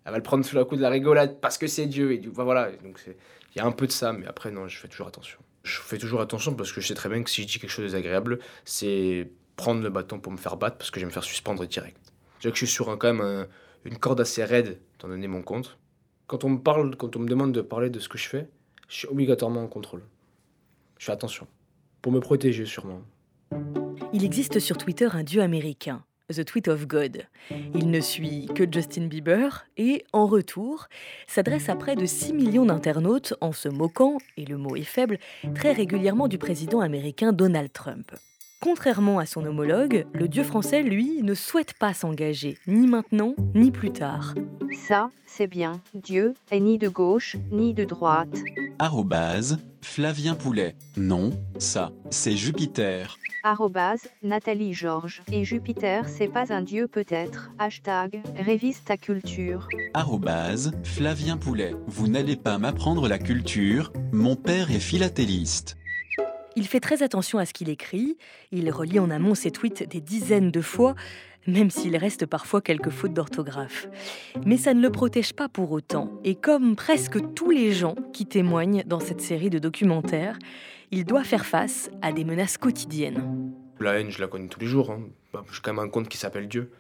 elle 0.05 0.13
va 0.13 0.17
le 0.19 0.23
prendre 0.23 0.45
sous 0.45 0.57
la 0.57 0.65
coup 0.65 0.77
de 0.77 0.83
la 0.83 0.91
rigolade 0.91 1.41
parce 1.41 1.59
que 1.59 1.67
c'est 1.67 1.87
Dieu. 1.87 2.13
Et 2.13 2.19
du- 2.19 2.31
enfin, 2.31 2.45
voilà, 2.45 2.71
donc 2.73 3.01
il 3.07 3.59
y 3.59 3.61
a 3.61 3.67
un 3.67 3.73
peu 3.73 3.87
de 3.87 3.93
ça, 3.93 4.13
mais 4.13 4.27
après, 4.27 4.51
non, 4.51 4.69
je 4.69 4.79
fais 4.79 4.89
toujours 4.89 5.07
attention. 5.09 5.39
Je 5.65 5.81
fais 5.81 5.99
toujours 5.99 6.21
attention 6.21 6.55
parce 6.55 6.73
que 6.73 6.81
je 6.81 6.87
sais 6.89 6.95
très 6.95 7.09
bien 7.09 7.23
que 7.23 7.31
si 7.31 7.43
je 7.43 7.47
dis 7.47 7.59
quelque 7.59 7.71
chose 7.71 7.85
de 7.85 7.89
désagréable, 7.89 8.39
c'est 8.65 9.31
prendre 9.57 9.83
le 9.83 9.91
bâton 9.91 10.21
pour 10.21 10.33
me 10.33 10.37
faire 10.39 10.57
battre 10.57 10.79
parce 10.79 10.91
que 10.91 11.01
je 11.01 11.05
vais 11.05 11.09
me 11.11 11.13
faire 11.13 11.25
suspendre 11.25 11.67
direct. 11.67 12.13
Je 12.41 12.49
que 12.49 12.55
je 12.55 12.65
suis 12.65 12.73
sur 12.73 12.89
un, 12.91 12.97
quand 12.97 13.13
même 13.13 13.21
un- 13.21 13.47
une 13.85 13.99
corde 13.99 14.21
assez 14.21 14.45
raide, 14.45 14.79
étant 14.95 15.09
donné 15.09 15.27
mon 15.27 15.43
compte. 15.43 15.77
Quand 16.29 16.45
on 16.45 16.51
me 16.51 16.59
parle, 16.59 16.97
quand 16.97 17.17
on 17.17 17.21
me 17.21 17.29
demande 17.29 17.53
de 17.53 17.61
parler 17.61 17.91
de 17.91 17.99
ce 17.99 18.09
que 18.09 18.17
je 18.19 18.29
fais, 18.29 18.49
je 18.89 18.95
suis 18.97 19.09
obligatoirement 19.09 19.63
en 19.63 19.67
contrôle. 19.69 20.03
Je 20.99 21.07
fais 21.07 21.13
attention. 21.13 21.47
Pour 22.01 22.13
me 22.13 22.21
protéger, 22.21 22.65
sûrement. 22.65 23.03
Il 24.13 24.25
existe 24.25 24.59
sur 24.61 24.79
Twitter 24.79 25.09
un 25.13 25.23
dieu 25.25 25.43
américain, 25.43 26.05
The 26.31 26.45
Tweet 26.45 26.69
of 26.69 26.87
God. 26.87 27.27
Il 27.75 27.91
ne 27.91 28.01
suit 28.01 28.49
que 28.55 28.71
Justin 28.71 29.07
Bieber 29.07 29.67
et, 29.79 30.05
en 30.13 30.27
retour, 30.27 30.89
s'adresse 31.27 31.71
à 31.71 31.77
près 31.77 31.97
de 31.97 32.05
6 32.05 32.35
millions 32.35 32.67
d'internautes 32.67 33.33
en 33.41 33.53
se 33.53 33.69
moquant, 33.69 34.19
et 34.37 34.45
le 34.45 34.59
mot 34.59 34.77
est 34.77 34.83
faible, 34.83 35.19
très 35.55 35.73
régulièrement 35.73 36.29
du 36.29 36.37
président 36.37 36.81
américain 36.81 37.33
Donald 37.33 37.73
Trump. 37.73 38.13
Contrairement 38.61 39.21
à 39.21 39.27
son 39.27 39.47
homologue, 39.47 40.05
le 40.13 40.27
dieu 40.27 40.43
français, 40.43 40.83
lui, 40.83 41.23
ne 41.23 41.35
souhaite 41.35 41.75
pas 41.75 41.95
s'engager, 41.95 42.59
ni 42.67 42.89
maintenant, 42.89 43.35
ni 43.55 43.71
plus 43.71 43.93
tard. 43.93 44.35
Ça, 44.89 45.11
c'est 45.27 45.47
bien. 45.47 45.81
Dieu 45.95 46.35
est 46.51 46.59
ni 46.59 46.77
de 46.77 46.89
gauche, 46.89 47.37
ni 47.53 47.73
de 47.73 47.85
droite. 47.85 48.37
Arrobase, 48.81 49.59
Flavien 49.81 50.35
Poulet. 50.35 50.75
Non, 50.97 51.31
ça, 51.59 51.93
c'est 52.11 52.37
Jupiter. 52.37 53.17
Arrobase, 53.45 54.09
Nathalie 54.25 54.75
Georges. 54.75 55.23
Et 55.31 55.45
Jupiter, 55.45 56.09
c'est 56.09 56.27
pas 56.27 56.53
un 56.53 56.63
dieu 56.63 56.89
peut-être. 56.89 57.53
Hashtag, 57.61 58.21
révise 58.37 58.83
ta 58.83 58.97
culture. 58.97 59.69
Arrobase, 59.95 60.73
Flavien 60.83 61.37
Poulet. 61.37 61.77
Vous 61.87 62.09
n'allez 62.09 62.37
pas 62.37 62.59
m'apprendre 62.59 63.07
la 63.07 63.19
culture, 63.19 63.93
mon 64.13 64.35
père 64.35 64.73
est 64.73 64.81
philatéliste. 64.81 65.77
Il 66.59 66.67
fait 66.67 66.81
très 66.81 67.05
attention 67.05 67.39
à 67.39 67.47
ce 67.47 67.53
qu'il 67.53 67.69
écrit, 67.69 68.17
il 68.51 68.69
relit 68.73 68.99
en 68.99 69.11
amont 69.11 69.37
ses 69.37 69.53
tweets 69.53 69.89
des 69.89 70.01
dizaines 70.01 70.51
de 70.51 70.61
fois, 70.61 70.97
même 71.47 71.71
s'il 71.71 71.97
reste 71.97 72.27
parfois 72.27 72.61
quelques 72.61 72.91
fautes 72.91 73.15
d'orthographe. 73.15 73.87
Mais 74.45 74.57
ça 74.57 74.75
ne 74.75 74.83
le 74.83 74.91
protège 74.91 75.35
pas 75.35 75.49
pour 75.49 75.71
autant, 75.71 76.11
et 76.25 76.35
comme 76.35 76.75
presque 76.75 77.33
tous 77.35 77.53
les 77.53 77.71
gens 77.73 77.95
qui 78.13 78.27
témoignent 78.27 78.83
dans 78.87 78.99
cette 78.99 79.21
série 79.21 79.51
de 79.51 79.61
documentaires, 79.61 80.37
il 80.91 81.05
doit 81.05 81.23
faire 81.23 81.47
face 81.47 81.91
à 82.03 82.11
des 82.11 82.25
menaces 82.25 82.59
quotidiennes. 82.59 83.53
La 83.79 84.01
haine, 84.01 84.11
je 84.11 84.21
la 84.21 84.27
connais 84.27 84.49
tous 84.49 84.59
les 84.59 84.67
jours. 84.67 84.91
hein. 84.91 85.03
Bah, 85.33 85.45
J'ai 85.53 85.61
quand 85.63 85.73
même 85.73 85.85
un 85.87 85.89
compte 85.89 86.09
qui 86.09 86.19
s'appelle 86.19 86.49
Dieu. 86.49 86.73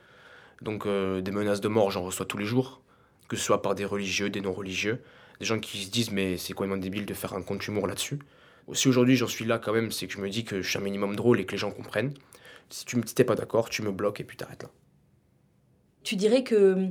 Donc 0.60 0.86
euh, 0.86 1.20
des 1.20 1.30
menaces 1.30 1.60
de 1.60 1.68
mort, 1.68 1.92
j'en 1.92 2.02
reçois 2.02 2.26
tous 2.26 2.38
les 2.38 2.46
jours. 2.46 2.82
Que 3.28 3.36
ce 3.36 3.44
soit 3.44 3.62
par 3.62 3.76
des 3.76 3.84
religieux, 3.84 4.28
des 4.28 4.40
non-religieux. 4.40 5.00
Des 5.38 5.46
gens 5.46 5.60
qui 5.60 5.84
se 5.84 5.90
disent 5.92 6.10
mais 6.10 6.36
c'est 6.36 6.52
complètement 6.52 6.82
débile 6.82 7.06
de 7.06 7.14
faire 7.14 7.34
un 7.34 7.42
compte 7.42 7.64
humour 7.68 7.86
là-dessus. 7.86 8.18
Si 8.72 8.88
aujourd'hui 8.88 9.16
j'en 9.16 9.26
suis 9.26 9.44
là 9.44 9.58
quand 9.58 9.72
même, 9.72 9.90
c'est 9.90 10.06
que 10.06 10.12
je 10.12 10.18
me 10.18 10.28
dis 10.28 10.44
que 10.44 10.62
je 10.62 10.68
suis 10.68 10.78
un 10.78 10.82
minimum 10.82 11.16
drôle 11.16 11.40
et 11.40 11.46
que 11.46 11.52
les 11.52 11.58
gens 11.58 11.70
comprennent. 11.70 12.12
Si 12.70 12.84
tu 12.84 12.96
n'es 12.96 13.24
pas 13.24 13.34
d'accord, 13.34 13.70
tu 13.70 13.82
me 13.82 13.90
bloques 13.90 14.20
et 14.20 14.24
puis 14.24 14.36
t'arrêtes 14.36 14.64
là. 14.64 14.70
Tu 16.02 16.16
dirais 16.16 16.42
que 16.44 16.88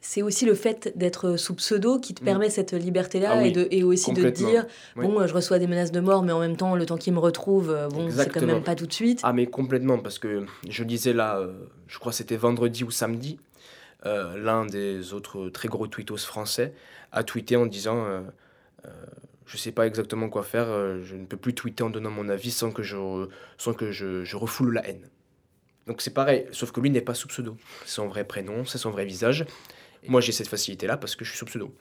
c'est 0.00 0.22
aussi 0.22 0.46
le 0.46 0.54
fait 0.54 0.96
d'être 0.96 1.36
sous 1.36 1.54
pseudo 1.54 1.98
qui 1.98 2.14
te 2.14 2.24
permet 2.24 2.48
cette 2.48 2.72
liberté-là 2.72 3.32
Ah 3.34 3.38
oui, 3.42 3.48
et, 3.48 3.52
de, 3.52 3.68
et 3.70 3.84
aussi 3.84 4.12
de 4.14 4.30
dire 4.30 4.66
Oui. 4.96 5.06
bon, 5.06 5.26
je 5.26 5.34
reçois 5.34 5.58
des 5.58 5.66
menaces 5.66 5.92
de 5.92 6.00
mort, 6.00 6.22
mais 6.22 6.32
en 6.32 6.40
même 6.40 6.56
temps, 6.56 6.74
le 6.74 6.86
temps 6.86 6.96
qu'ils 6.96 7.12
me 7.12 7.18
retrouvent, 7.18 7.70
euh, 7.70 7.88
bon, 7.88 8.08
c'est 8.10 8.30
quand 8.30 8.46
même 8.46 8.62
pas 8.62 8.74
tout 8.74 8.86
de 8.86 8.92
suite. 8.92 9.20
Ah 9.22 9.34
mais 9.34 9.46
complètement, 9.46 9.98
parce 9.98 10.18
que 10.18 10.46
je 10.68 10.84
lisais 10.84 11.12
là, 11.12 11.38
euh, 11.38 11.52
je 11.86 11.98
crois 11.98 12.12
que 12.12 12.16
c'était 12.16 12.38
vendredi 12.38 12.82
ou 12.82 12.90
samedi, 12.90 13.38
euh, 14.06 14.38
l'un 14.38 14.64
des 14.64 15.12
autres 15.12 15.50
très 15.50 15.68
gros 15.68 15.86
tweetos 15.86 16.16
français 16.16 16.72
a 17.12 17.22
tweeté 17.22 17.56
en 17.56 17.66
disant 17.66 17.98
euh, 18.06 18.20
euh, 18.86 18.90
je 19.50 19.56
sais 19.56 19.72
pas 19.72 19.84
exactement 19.86 20.28
quoi 20.28 20.44
faire, 20.44 20.68
euh, 20.68 21.02
je 21.02 21.16
ne 21.16 21.26
peux 21.26 21.36
plus 21.36 21.54
tweeter 21.54 21.82
en 21.82 21.90
donnant 21.90 22.10
mon 22.10 22.28
avis 22.28 22.52
sans 22.52 22.70
que 22.70 22.84
je, 22.84 23.26
sans 23.58 23.74
que 23.74 23.90
je, 23.90 24.22
je 24.22 24.36
refoule 24.36 24.74
la 24.74 24.88
haine. 24.88 25.10
Donc 25.88 26.02
c'est 26.02 26.14
pareil, 26.14 26.46
sauf 26.52 26.70
que 26.70 26.78
lui 26.80 26.88
n'est 26.88 27.00
pas 27.00 27.14
sous 27.14 27.26
pseudo. 27.26 27.56
C'est 27.84 27.94
son 27.94 28.06
vrai 28.06 28.22
prénom, 28.24 28.64
c'est 28.64 28.78
son 28.78 28.92
vrai 28.92 29.04
visage. 29.04 29.44
Et 30.04 30.08
moi 30.08 30.20
j'ai 30.20 30.30
cette 30.30 30.46
facilité-là 30.46 30.96
parce 30.96 31.16
que 31.16 31.24
je 31.24 31.30
suis 31.30 31.38
sous 31.38 31.46
pseudo. 31.46 31.74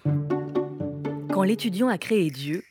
Quand 1.32 1.44
l'étudiant 1.44 1.90
a 1.90 2.00
créé 2.00 2.32
Dieu, 2.32 2.64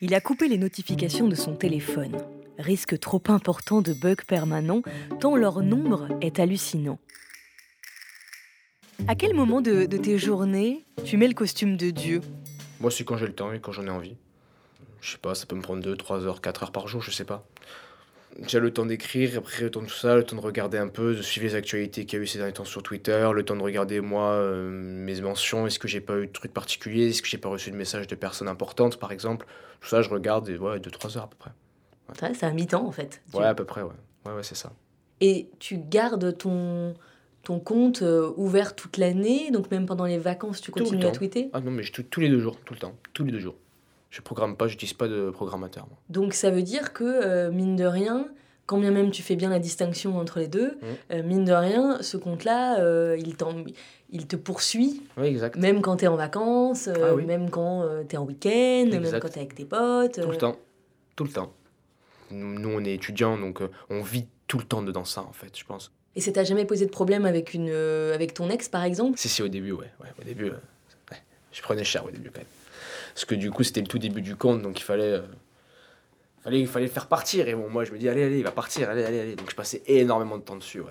il 0.00 0.14
a 0.14 0.22
coupé 0.22 0.48
les 0.48 0.56
notifications 0.56 1.28
de 1.28 1.34
son 1.34 1.54
téléphone. 1.54 2.16
Risque 2.58 2.98
trop 2.98 3.22
important 3.28 3.82
de 3.82 3.92
bugs 3.92 4.24
permanents, 4.26 4.80
tant 5.20 5.36
leur 5.36 5.60
nombre 5.60 6.08
est 6.22 6.40
hallucinant. 6.40 6.98
À 9.06 9.14
quel 9.16 9.34
moment 9.34 9.60
de, 9.60 9.84
de 9.84 9.96
tes 9.98 10.16
journées 10.16 10.86
tu 11.04 11.18
mets 11.18 11.28
le 11.28 11.34
costume 11.34 11.76
de 11.76 11.90
Dieu? 11.90 12.22
Moi 12.80 12.90
c'est 12.90 13.04
quand 13.04 13.18
j'ai 13.18 13.26
le 13.26 13.34
temps 13.34 13.52
et 13.52 13.60
quand 13.60 13.72
j'en 13.72 13.84
ai 13.84 13.90
envie. 13.90 14.16
Je 15.00 15.12
sais 15.12 15.18
pas, 15.18 15.34
ça 15.34 15.46
peut 15.46 15.56
me 15.56 15.62
prendre 15.62 15.82
2, 15.82 15.96
3 15.96 16.24
heures, 16.26 16.40
4 16.40 16.64
heures 16.64 16.72
par 16.72 16.88
jour, 16.88 17.02
je 17.02 17.10
sais 17.10 17.24
pas. 17.24 17.46
J'ai 18.46 18.60
le 18.60 18.70
temps 18.70 18.84
d'écrire, 18.84 19.38
après 19.38 19.62
le 19.62 19.70
temps 19.70 19.80
de 19.80 19.86
tout 19.86 19.94
ça, 19.94 20.14
le 20.14 20.22
temps 20.22 20.36
de 20.36 20.42
regarder 20.42 20.76
un 20.76 20.88
peu, 20.88 21.14
de 21.14 21.22
suivre 21.22 21.46
les 21.46 21.54
actualités 21.54 22.04
qu'il 22.04 22.18
y 22.18 22.20
a 22.20 22.22
eu 22.22 22.26
ces 22.26 22.36
derniers 22.38 22.52
temps 22.52 22.66
sur 22.66 22.82
Twitter, 22.82 23.30
le 23.32 23.42
temps 23.44 23.56
de 23.56 23.62
regarder 23.62 24.00
moi 24.02 24.32
euh, 24.32 24.68
mes 24.70 25.20
mentions, 25.22 25.66
est-ce 25.66 25.78
que 25.78 25.88
j'ai 25.88 26.02
pas 26.02 26.18
eu 26.18 26.26
de 26.26 26.32
trucs 26.32 26.52
particuliers, 26.52 27.08
est-ce 27.08 27.22
que 27.22 27.28
j'ai 27.28 27.38
pas 27.38 27.48
reçu 27.48 27.70
de 27.70 27.76
messages 27.76 28.06
de 28.06 28.14
personnes 28.14 28.48
importantes 28.48 28.98
par 28.98 29.10
exemple. 29.10 29.46
Tout 29.80 29.88
ça 29.88 30.02
je 30.02 30.10
regarde 30.10 30.48
et 30.50 30.58
ouais, 30.58 30.78
2-3 30.78 31.16
heures 31.16 31.24
à 31.24 31.30
peu 31.30 31.36
près. 31.38 31.50
Ouais, 32.08 32.34
C'est 32.34 32.44
à 32.44 32.50
mi-temps 32.50 32.86
en 32.86 32.92
fait. 32.92 33.22
Ouais, 33.32 33.46
à 33.46 33.54
peu 33.54 33.64
près, 33.64 33.82
ouais. 33.82 33.88
Ouais, 34.26 34.32
ouais, 34.32 34.42
c'est 34.42 34.54
ça. 34.54 34.72
Et 35.20 35.48
tu 35.58 35.78
gardes 35.78 36.36
ton, 36.36 36.94
ton 37.42 37.58
compte 37.58 38.02
euh, 38.02 38.32
ouvert 38.36 38.74
toute 38.74 38.98
l'année, 38.98 39.50
donc 39.50 39.70
même 39.70 39.86
pendant 39.86 40.04
les 40.04 40.18
vacances, 40.18 40.60
tu 40.60 40.72
continues 40.72 41.06
à 41.06 41.10
tweeter? 41.10 41.48
Ah 41.52 41.60
non, 41.60 41.70
mais 41.70 41.82
je 41.82 42.02
tous 42.02 42.20
les 42.20 42.28
deux 42.28 42.40
jours, 42.40 42.58
tout 42.64 42.74
le 42.74 42.80
temps, 42.80 42.96
tous 43.14 43.24
les 43.24 43.32
deux 43.32 43.40
jours. 43.40 43.56
Je 44.10 44.20
programme 44.20 44.56
pas, 44.56 44.66
j'utilise 44.68 44.94
pas 44.94 45.08
de 45.08 45.30
programmateur. 45.30 45.86
moi. 45.88 45.98
Donc 46.08 46.32
ça 46.34 46.50
veut 46.50 46.62
dire 46.62 46.92
que, 46.92 47.04
euh, 47.04 47.50
mine 47.50 47.76
de 47.76 47.84
rien, 47.84 48.28
quand 48.66 48.78
bien 48.78 48.90
même 48.90 49.10
tu 49.10 49.22
fais 49.22 49.36
bien 49.36 49.50
la 49.50 49.58
distinction 49.58 50.18
entre 50.18 50.38
les 50.38 50.48
deux, 50.48 50.72
Mm. 50.80 50.86
euh, 51.12 51.22
mine 51.22 51.44
de 51.44 51.52
rien, 51.52 51.98
ce 52.02 52.16
compte-là, 52.16 52.80
euh, 52.80 53.16
il, 53.18 53.34
il 54.10 54.26
te 54.26 54.36
poursuit, 54.36 55.02
Oui, 55.16 55.26
exact. 55.26 55.56
même 55.56 55.82
quand 55.82 55.96
tu 55.98 56.04
es 56.04 56.08
en 56.08 56.16
vacances, 56.16 56.88
euh, 56.88 57.10
Ah 57.10 57.14
oui. 57.14 57.24
même 57.24 57.50
quand 57.50 57.84
tu 58.08 58.14
es 58.14 58.18
en 58.18 58.24
week-end, 58.24 58.88
même 58.90 59.02
quand 59.20 59.28
tu 59.28 59.34
es 59.38 59.42
avec 59.42 59.54
tes 59.54 59.64
potes. 59.64 60.20
Tout 60.20 60.30
le 60.30 60.36
temps. 60.38 60.56
Tout 61.16 61.24
le 61.24 61.30
temps. 61.30 61.52
Nous, 62.30 62.68
on 62.70 62.84
est 62.84 62.94
étudiants, 62.94 63.36
donc 63.38 63.60
on 63.90 64.02
vit 64.02 64.26
tout 64.48 64.58
le 64.58 64.64
temps 64.64 64.82
dedans 64.82 65.04
ça, 65.04 65.22
en 65.22 65.32
fait, 65.32 65.56
je 65.58 65.64
pense. 65.64 65.92
Et 66.16 66.20
ça 66.20 66.32
t'a 66.32 66.44
jamais 66.44 66.64
posé 66.64 66.86
de 66.86 66.90
problème 66.90 67.26
avec, 67.26 67.52
une, 67.54 67.70
avec 67.70 68.32
ton 68.34 68.48
ex, 68.50 68.68
par 68.68 68.82
exemple? 68.84 69.18
Si, 69.18 69.28
si, 69.28 69.42
au 69.42 69.48
début, 69.48 69.72
ouais. 69.72 69.90
ouais 70.00 70.08
au 70.20 70.24
début, 70.24 70.44
ouais. 70.46 71.16
je 71.52 71.60
prenais 71.62 71.84
cher 71.84 72.04
au 72.06 72.10
début, 72.10 72.30
quand 72.30 72.38
même. 72.40 72.46
Parce 73.16 73.24
que 73.24 73.34
du 73.34 73.50
coup, 73.50 73.62
c'était 73.62 73.80
le 73.80 73.86
tout 73.86 73.98
début 73.98 74.20
du 74.20 74.36
compte, 74.36 74.60
donc 74.60 74.78
il 74.78 74.82
fallait, 74.82 75.14
euh, 75.14 75.22
fallait, 76.44 76.66
fallait 76.66 76.84
le 76.84 76.92
faire 76.92 77.06
partir. 77.06 77.48
Et 77.48 77.54
bon, 77.54 77.70
moi, 77.70 77.82
je 77.86 77.92
me 77.92 77.96
dis, 77.96 78.10
allez, 78.10 78.22
allez, 78.22 78.36
il 78.36 78.44
va 78.44 78.50
partir, 78.50 78.90
allez, 78.90 79.02
allez, 79.04 79.20
allez. 79.20 79.36
Donc 79.36 79.48
je 79.50 79.56
passais 79.56 79.82
énormément 79.86 80.36
de 80.36 80.42
temps 80.42 80.56
dessus. 80.56 80.82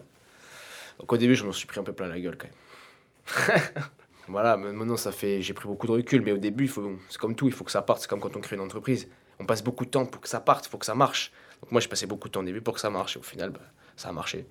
Donc 0.99 1.13
au 1.13 1.17
début, 1.17 1.35
je 1.35 1.45
m'en 1.45 1.51
suis 1.51 1.67
pris 1.67 1.79
un 1.79 1.83
peu 1.83 1.93
plein 1.93 2.07
la 2.07 2.19
gueule, 2.19 2.35
quand 2.35 2.47
même. 2.47 3.61
voilà, 4.27 4.57
maintenant, 4.57 4.97
ça 4.97 5.11
fait, 5.11 5.43
j'ai 5.43 5.53
pris 5.53 5.67
beaucoup 5.67 5.85
de 5.85 5.91
recul, 5.91 6.23
mais 6.23 6.31
au 6.31 6.39
début, 6.39 6.65
il 6.65 6.71
c'est 7.09 7.19
comme 7.19 7.35
tout, 7.35 7.45
il 7.45 7.53
faut 7.53 7.63
que 7.63 7.69
ça 7.69 7.83
parte. 7.83 8.01
C'est 8.01 8.09
comme 8.09 8.19
quand 8.19 8.35
on 8.35 8.41
crée 8.41 8.55
une 8.55 8.63
entreprise. 8.63 9.07
On 9.39 9.45
passe 9.45 9.63
beaucoup 9.63 9.85
de 9.85 9.91
temps 9.91 10.07
pour 10.07 10.19
que 10.19 10.27
ça 10.27 10.39
parte, 10.39 10.65
il 10.65 10.69
faut 10.69 10.79
que 10.79 10.85
ça 10.87 10.95
marche. 10.95 11.31
Donc 11.61 11.73
moi, 11.73 11.79
j'ai 11.79 11.89
passé 11.89 12.07
beaucoup 12.07 12.27
de 12.27 12.31
temps 12.33 12.39
au 12.39 12.45
début 12.45 12.61
pour 12.61 12.73
que 12.73 12.79
ça 12.79 12.89
marche, 12.89 13.17
et 13.17 13.19
au 13.19 13.23
final, 13.23 13.51
bah, 13.51 13.59
ça 13.97 14.09
a 14.09 14.11
marché. 14.11 14.47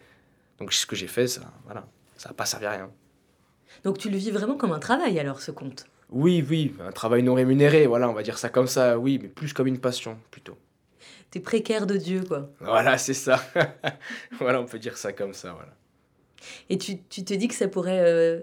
Donc 0.60 0.72
ce 0.72 0.86
que 0.86 0.94
j'ai 0.94 1.08
fait, 1.08 1.26
ça, 1.26 1.40
voilà, 1.64 1.88
ça 2.18 2.28
n'a 2.28 2.34
pas 2.36 2.46
servi 2.46 2.66
à 2.66 2.70
rien. 2.70 2.90
Donc 3.82 3.98
tu 3.98 4.10
le 4.10 4.16
vis 4.16 4.30
vraiment 4.30 4.56
comme 4.56 4.70
un 4.70 4.78
travail 4.78 5.18
alors, 5.18 5.40
ce 5.40 5.50
compte? 5.50 5.86
Oui, 6.10 6.44
oui, 6.48 6.74
un 6.80 6.92
travail 6.92 7.22
non 7.22 7.34
rémunéré, 7.34 7.86
voilà, 7.86 8.08
on 8.08 8.12
va 8.12 8.22
dire 8.22 8.38
ça 8.38 8.48
comme 8.48 8.66
ça, 8.66 8.98
oui, 8.98 9.18
mais 9.20 9.28
plus 9.28 9.52
comme 9.52 9.66
une 9.66 9.80
passion, 9.80 10.18
plutôt. 10.30 10.56
T'es 11.30 11.40
précaire 11.40 11.86
de 11.86 11.96
Dieu, 11.96 12.22
quoi. 12.26 12.48
Voilà, 12.60 12.98
c'est 12.98 13.14
ça. 13.14 13.40
voilà, 14.38 14.60
on 14.60 14.66
peut 14.66 14.78
dire 14.78 14.96
ça 14.96 15.12
comme 15.12 15.34
ça, 15.34 15.52
voilà. 15.52 15.72
Et 16.70 16.78
tu, 16.78 16.98
tu 17.08 17.24
te 17.24 17.34
dis 17.34 17.48
que 17.48 17.54
ça 17.54 17.68
pourrait 17.68 18.00
euh, 18.02 18.40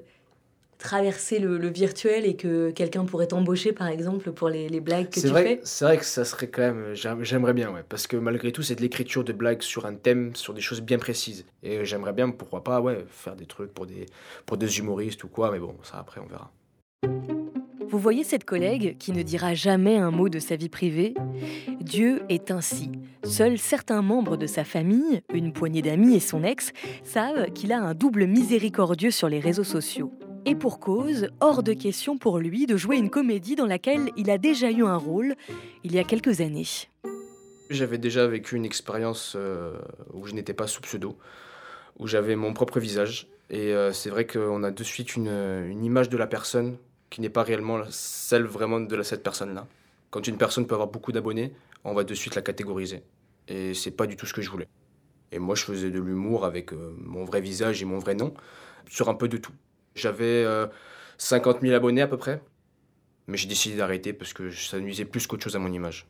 traverser 0.77 1.39
le, 1.39 1.57
le 1.57 1.69
virtuel 1.69 2.25
et 2.25 2.35
que 2.35 2.71
quelqu'un 2.71 3.05
pourrait 3.05 3.27
t'embaucher, 3.27 3.73
par 3.73 3.87
exemple, 3.87 4.31
pour 4.31 4.49
les, 4.49 4.69
les 4.69 4.79
blagues 4.81 5.09
que 5.09 5.19
tu 5.19 5.27
vrai, 5.27 5.43
fais? 5.43 5.61
c'est 5.63 5.85
vrai 5.85 5.97
que 5.97 6.05
ça 6.05 6.25
serait 6.25 6.47
quand 6.49 6.61
même, 6.61 6.93
j'aim- 6.93 7.23
j'aimerais 7.23 7.53
bien, 7.53 7.71
ouais, 7.71 7.83
parce 7.87 8.07
que 8.07 8.17
malgré 8.17 8.51
tout, 8.51 8.63
c'est 8.63 8.75
de 8.75 8.81
l'écriture 8.81 9.23
de 9.23 9.33
blagues 9.33 9.61
sur 9.61 9.85
un 9.85 9.95
thème, 9.95 10.35
sur 10.35 10.53
des 10.53 10.61
choses 10.61 10.81
bien 10.81 10.99
précises. 10.99 11.45
Et 11.63 11.85
j'aimerais 11.85 12.13
bien, 12.13 12.29
pourquoi 12.31 12.63
pas, 12.63 12.81
ouais, 12.81 13.05
faire 13.09 13.35
des 13.35 13.45
trucs 13.45 13.73
pour 13.73 13.85
des, 13.85 14.05
pour 14.45 14.57
des 14.57 14.79
humoristes 14.79 15.23
ou 15.23 15.27
quoi, 15.27 15.51
mais 15.51 15.59
bon, 15.59 15.75
ça 15.83 15.97
après, 15.99 16.21
on 16.21 16.27
verra. 16.27 16.51
Vous 17.91 17.99
voyez 17.99 18.23
cette 18.23 18.45
collègue 18.45 18.95
qui 18.99 19.11
ne 19.11 19.21
dira 19.21 19.53
jamais 19.53 19.97
un 19.97 20.11
mot 20.11 20.29
de 20.29 20.39
sa 20.39 20.55
vie 20.55 20.69
privée? 20.69 21.13
Dieu 21.81 22.21
est 22.29 22.49
ainsi. 22.49 22.89
Seuls 23.25 23.57
certains 23.57 24.01
membres 24.01 24.37
de 24.37 24.47
sa 24.47 24.63
famille, 24.63 25.21
une 25.33 25.51
poignée 25.51 25.81
d'amis 25.81 26.15
et 26.15 26.21
son 26.21 26.41
ex, 26.41 26.71
savent 27.03 27.51
qu'il 27.51 27.73
a 27.73 27.81
un 27.81 27.93
double 27.93 28.27
miséricordieux 28.27 29.11
sur 29.11 29.27
les 29.27 29.41
réseaux 29.41 29.65
sociaux. 29.65 30.13
Et 30.45 30.55
pour 30.55 30.79
cause, 30.79 31.27
hors 31.41 31.63
de 31.63 31.73
question 31.73 32.17
pour 32.17 32.39
lui 32.39 32.65
de 32.65 32.77
jouer 32.77 32.95
une 32.95 33.09
comédie 33.09 33.57
dans 33.57 33.65
laquelle 33.65 34.09
il 34.15 34.29
a 34.29 34.37
déjà 34.37 34.71
eu 34.71 34.85
un 34.85 34.95
rôle 34.95 35.35
il 35.83 35.93
y 35.93 35.99
a 35.99 36.05
quelques 36.05 36.39
années. 36.39 36.67
J'avais 37.69 37.97
déjà 37.97 38.25
vécu 38.25 38.55
une 38.55 38.65
expérience 38.65 39.33
euh, 39.35 39.77
où 40.13 40.25
je 40.27 40.33
n'étais 40.33 40.53
pas 40.53 40.67
sous 40.67 40.79
pseudo, 40.79 41.17
où 41.99 42.07
j'avais 42.07 42.37
mon 42.37 42.53
propre 42.53 42.79
visage. 42.79 43.27
Et 43.49 43.73
euh, 43.73 43.91
c'est 43.91 44.09
vrai 44.09 44.25
qu'on 44.25 44.63
a 44.63 44.71
de 44.71 44.83
suite 44.85 45.17
une, 45.17 45.27
une 45.27 45.83
image 45.83 46.07
de 46.07 46.15
la 46.15 46.27
personne 46.27 46.77
qui 47.11 47.21
n'est 47.21 47.29
pas 47.29 47.43
réellement 47.43 47.83
celle 47.91 48.45
vraiment 48.45 48.79
de 48.79 49.03
cette 49.03 49.21
personne-là. 49.21 49.67
Quand 50.09 50.27
une 50.27 50.37
personne 50.37 50.65
peut 50.65 50.73
avoir 50.73 50.89
beaucoup 50.89 51.11
d'abonnés, 51.11 51.53
on 51.83 51.93
va 51.93 52.03
de 52.03 52.13
suite 52.15 52.33
la 52.33 52.41
catégoriser. 52.41 53.03
Et 53.47 53.75
c'est 53.75 53.91
pas 53.91 54.07
du 54.07 54.15
tout 54.15 54.25
ce 54.25 54.33
que 54.33 54.41
je 54.41 54.49
voulais. 54.49 54.67
Et 55.31 55.37
moi, 55.37 55.55
je 55.55 55.63
faisais 55.63 55.91
de 55.91 55.99
l'humour 55.99 56.45
avec 56.45 56.73
euh, 56.73 56.95
mon 56.97 57.23
vrai 57.23 57.41
visage 57.41 57.81
et 57.81 57.85
mon 57.85 57.99
vrai 57.99 58.15
nom, 58.15 58.33
sur 58.89 59.09
un 59.09 59.13
peu 59.13 59.27
de 59.27 59.37
tout. 59.37 59.53
J'avais 59.93 60.45
50 61.17 61.61
000 61.61 61.75
abonnés 61.75 62.01
à 62.01 62.07
peu 62.07 62.17
près, 62.17 62.41
mais 63.27 63.37
j'ai 63.37 63.47
décidé 63.47 63.75
d'arrêter 63.75 64.13
parce 64.13 64.33
que 64.33 64.49
ça 64.51 64.79
nuisait 64.79 65.05
plus 65.05 65.27
qu'autre 65.27 65.43
chose 65.43 65.55
à 65.55 65.59
mon 65.59 65.71
image. 65.71 66.07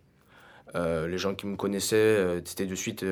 Euh, 0.76 1.08
les 1.08 1.18
gens 1.18 1.34
qui 1.36 1.48
me 1.48 1.56
connaissaient, 1.56 1.96
euh, 1.96 2.42
c'était 2.46 2.68
de 2.68 2.76
suite 2.76 3.06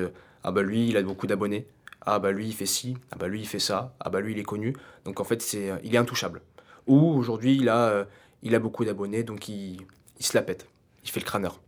Ah 0.44 0.52
bah 0.52 0.62
lui, 0.62 0.88
il 0.88 0.96
a 0.96 1.02
beaucoup 1.02 1.26
d'abonnés. 1.26 1.66
Ah 2.02 2.18
bah 2.20 2.30
lui, 2.30 2.46
il 2.46 2.54
fait 2.54 2.66
ci. 2.66 2.96
Ah 3.10 3.16
bah 3.18 3.28
lui, 3.28 3.40
il 3.40 3.46
fait 3.46 3.58
ça. 3.58 3.94
Ah 4.00 4.10
bah 4.10 4.20
lui, 4.20 4.32
il 4.32 4.38
est 4.38 4.44
connu. 4.44 4.74
Donc 5.04 5.20
en 5.20 5.24
fait, 5.24 5.42
c'est, 5.42 5.72
il 5.82 5.94
est 5.94 5.98
intouchable. 5.98 6.40
Ou 6.90 7.14
aujourd'hui, 7.14 7.56
il, 7.56 7.68
a 7.68 8.06
il 8.42 8.54
a 8.54 8.58
beaucoup 8.58 8.84
d'abonnés, 8.84 9.22
donc 9.22 9.48
il, 9.48 9.78
il 10.18 10.26
se 10.26 10.36
la 10.36 10.42
pète. 10.42 10.68
Il 11.04 11.10
fait 11.10 11.20
le 11.20 11.24
crâneur. 11.24 11.60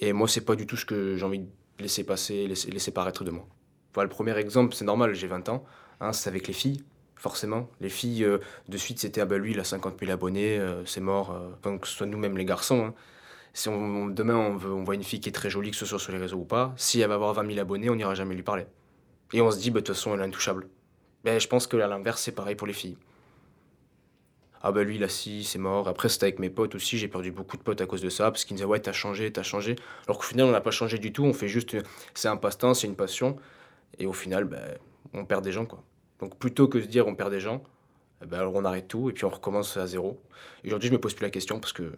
Et 0.00 0.12
moi, 0.12 0.28
c'est 0.28 0.42
pas 0.42 0.54
du 0.54 0.66
tout 0.66 0.76
ce 0.76 0.84
que 0.84 1.16
j'ai 1.16 1.24
envie 1.24 1.40
de 1.40 1.48
laisser 1.78 2.04
passer, 2.04 2.46
laisser, 2.46 2.70
laisser 2.70 2.90
paraître 2.90 3.24
de 3.24 3.30
moi. 3.30 3.46
Voilà, 3.94 4.08
le 4.08 4.14
premier 4.14 4.36
exemple, 4.36 4.74
c'est 4.74 4.84
normal, 4.84 5.14
j'ai 5.14 5.26
20 5.26 5.48
ans. 5.48 5.64
Hein, 6.00 6.12
c'est 6.12 6.28
avec 6.28 6.46
les 6.46 6.52
filles, 6.52 6.84
forcément. 7.16 7.68
Les 7.80 7.88
filles, 7.88 8.24
euh, 8.24 8.38
de 8.68 8.76
suite, 8.76 9.00
c'était 9.00 9.20
Ah 9.20 9.26
bah 9.26 9.38
lui, 9.38 9.52
il 9.52 9.60
a 9.60 9.64
50 9.64 9.98
000 9.98 10.12
abonnés, 10.12 10.58
euh, 10.58 10.84
c'est 10.84 11.00
mort. 11.00 11.32
Euh, 11.64 11.78
que 11.78 11.88
ce 11.88 11.94
soit 11.94 12.06
nous-mêmes 12.06 12.36
les 12.36 12.44
garçons. 12.44 12.86
Hein. 12.86 12.94
Si 13.54 13.68
demain, 13.68 14.36
on, 14.36 14.56
veut, 14.56 14.72
on 14.72 14.84
voit 14.84 14.94
une 14.94 15.02
fille 15.02 15.20
qui 15.20 15.28
est 15.28 15.32
très 15.32 15.50
jolie, 15.50 15.72
que 15.72 15.76
ce 15.76 15.86
soit 15.86 15.98
sur 15.98 16.12
les 16.12 16.18
réseaux 16.18 16.36
ou 16.36 16.44
pas, 16.44 16.74
si 16.76 17.00
elle 17.00 17.08
va 17.08 17.14
avoir 17.14 17.34
20 17.34 17.46
000 17.46 17.58
abonnés, 17.58 17.90
on 17.90 17.96
n'ira 17.96 18.14
jamais 18.14 18.34
lui 18.34 18.44
parler. 18.44 18.66
Et 19.32 19.40
on 19.40 19.50
se 19.50 19.58
dit, 19.58 19.70
bah, 19.70 19.80
de 19.80 19.86
toute 19.86 19.96
façon, 19.96 20.14
elle 20.14 20.20
est 20.20 20.24
intouchable. 20.24 20.68
Mais 21.24 21.40
je 21.40 21.48
pense 21.48 21.66
que 21.66 21.76
l'inverse, 21.76 22.22
c'est 22.22 22.32
pareil 22.32 22.54
pour 22.54 22.66
les 22.66 22.72
filles. 22.72 22.96
Ah 24.62 24.72
bah 24.72 24.82
lui, 24.82 24.96
il 24.96 25.04
a 25.04 25.08
si, 25.08 25.44
c'est 25.44 25.58
mort. 25.58 25.88
Après, 25.88 26.08
c'était 26.08 26.24
avec 26.24 26.38
mes 26.38 26.50
potes 26.50 26.74
aussi, 26.74 26.98
j'ai 26.98 27.08
perdu 27.08 27.30
beaucoup 27.30 27.56
de 27.56 27.62
potes 27.62 27.80
à 27.80 27.86
cause 27.86 28.02
de 28.02 28.10
ça, 28.10 28.30
parce 28.30 28.44
qu'ils 28.44 28.54
me 28.54 28.58
disaient, 28.58 28.68
ouais, 28.68 28.80
t'as 28.80 28.92
changé, 28.92 29.32
t'as 29.32 29.42
changé. 29.44 29.76
Alors 30.06 30.18
qu'au 30.18 30.24
final, 30.24 30.46
on 30.46 30.50
n'a 30.50 30.60
pas 30.60 30.72
changé 30.72 30.98
du 30.98 31.12
tout, 31.12 31.24
on 31.24 31.32
fait 31.32 31.48
juste, 31.48 31.76
c'est 32.14 32.28
un 32.28 32.36
passe-temps, 32.36 32.74
c'est 32.74 32.86
une 32.86 32.96
passion. 32.96 33.36
Et 33.98 34.06
au 34.06 34.12
final, 34.12 34.44
ben, 34.44 34.78
on 35.14 35.24
perd 35.24 35.44
des 35.44 35.52
gens. 35.52 35.66
Quoi. 35.66 35.82
Donc 36.20 36.36
plutôt 36.38 36.68
que 36.68 36.78
de 36.78 36.84
dire 36.84 37.06
on 37.06 37.14
perd 37.14 37.30
des 37.30 37.40
gens, 37.40 37.62
eh 38.22 38.26
ben, 38.26 38.38
alors 38.38 38.54
on 38.54 38.64
arrête 38.64 38.88
tout 38.88 39.10
et 39.10 39.12
puis 39.12 39.24
on 39.24 39.30
recommence 39.30 39.76
à 39.76 39.86
zéro. 39.86 40.20
Aujourd'hui, 40.64 40.88
je 40.88 40.92
me 40.92 41.00
pose 41.00 41.14
plus 41.14 41.24
la 41.24 41.30
question 41.30 41.60
parce 41.60 41.72
que 41.72 41.92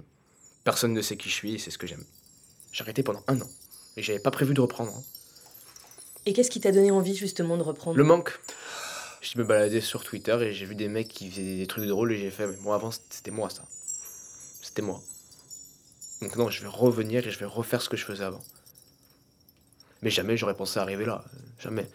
personne 0.65 0.93
ne 0.93 1.01
sait 1.01 1.17
qui 1.17 1.29
je 1.29 1.35
suis 1.35 1.55
et 1.55 1.59
c'est 1.59 1.71
ce 1.71 1.79
que 1.79 1.87
j'aime. 1.87 2.05
J'ai 2.73 2.83
arrêté 2.83 3.03
pendant 3.03 3.23
un 3.27 3.41
an 3.41 3.49
et 3.97 4.03
j'avais 4.03 4.19
pas 4.19 4.31
prévu 4.31 4.55
de 4.55 4.61
reprendre. 4.61 4.93
Hein. 4.95 5.03
Et 6.27 6.33
qu'est-ce 6.33 6.51
qui 6.51 6.61
t'a 6.61 6.73
donné 6.73 6.91
envie 6.91 7.17
justement 7.17 7.57
de 7.57 7.63
reprendre? 7.63 7.97
Le 7.97 8.05
manque. 8.05 8.39
Je 9.21 9.39
me 9.39 9.45
baladais 9.45 9.81
sur 9.81 10.03
Twitter 10.03 10.37
et 10.41 10.53
j'ai 10.53 10.65
vu 10.65 10.75
des 10.75 10.89
mecs 10.89 11.09
qui 11.09 11.31
faisaient 11.31 11.57
des 11.57 11.67
trucs 11.67 11.87
drôles 11.87 12.13
et 12.13 12.17
j'ai 12.17 12.31
fait, 12.31 12.47
mais 12.47 12.57
moi 12.63 12.75
avant 12.75 12.91
c'était 12.91 13.31
moi 13.31 13.51
ça. 13.51 13.63
C'était 14.63 14.83
moi. 14.83 15.01
Donc 16.23 16.37
non, 16.37 16.49
je 16.51 16.63
vais 16.63 16.69
revenir 16.69 17.27
et 17.27 17.31
je 17.31 17.39
vais 17.39 17.47
refaire 17.47 17.83
ce 17.83 17.89
que 17.89 17.97
je 17.97 18.05
faisais 18.05 18.25
avant. 18.25 18.43
Mais 20.03 20.11
jamais 20.11 20.37
j'aurais 20.37 20.55
pensé 20.55 20.79
arriver 20.79 21.05
là. 21.05 21.23
Jamais. 21.59 21.87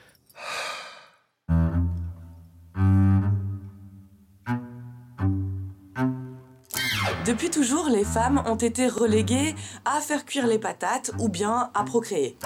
Depuis 7.25 7.49
toujours, 7.49 7.89
les 7.89 8.03
femmes 8.03 8.43
ont 8.45 8.55
été 8.55 8.87
reléguées 8.87 9.55
à 9.83 9.99
faire 9.99 10.25
cuire 10.25 10.45
les 10.45 10.59
patates 10.59 11.11
ou 11.17 11.27
bien 11.27 11.71
à 11.73 11.83
procréer. 11.83 12.37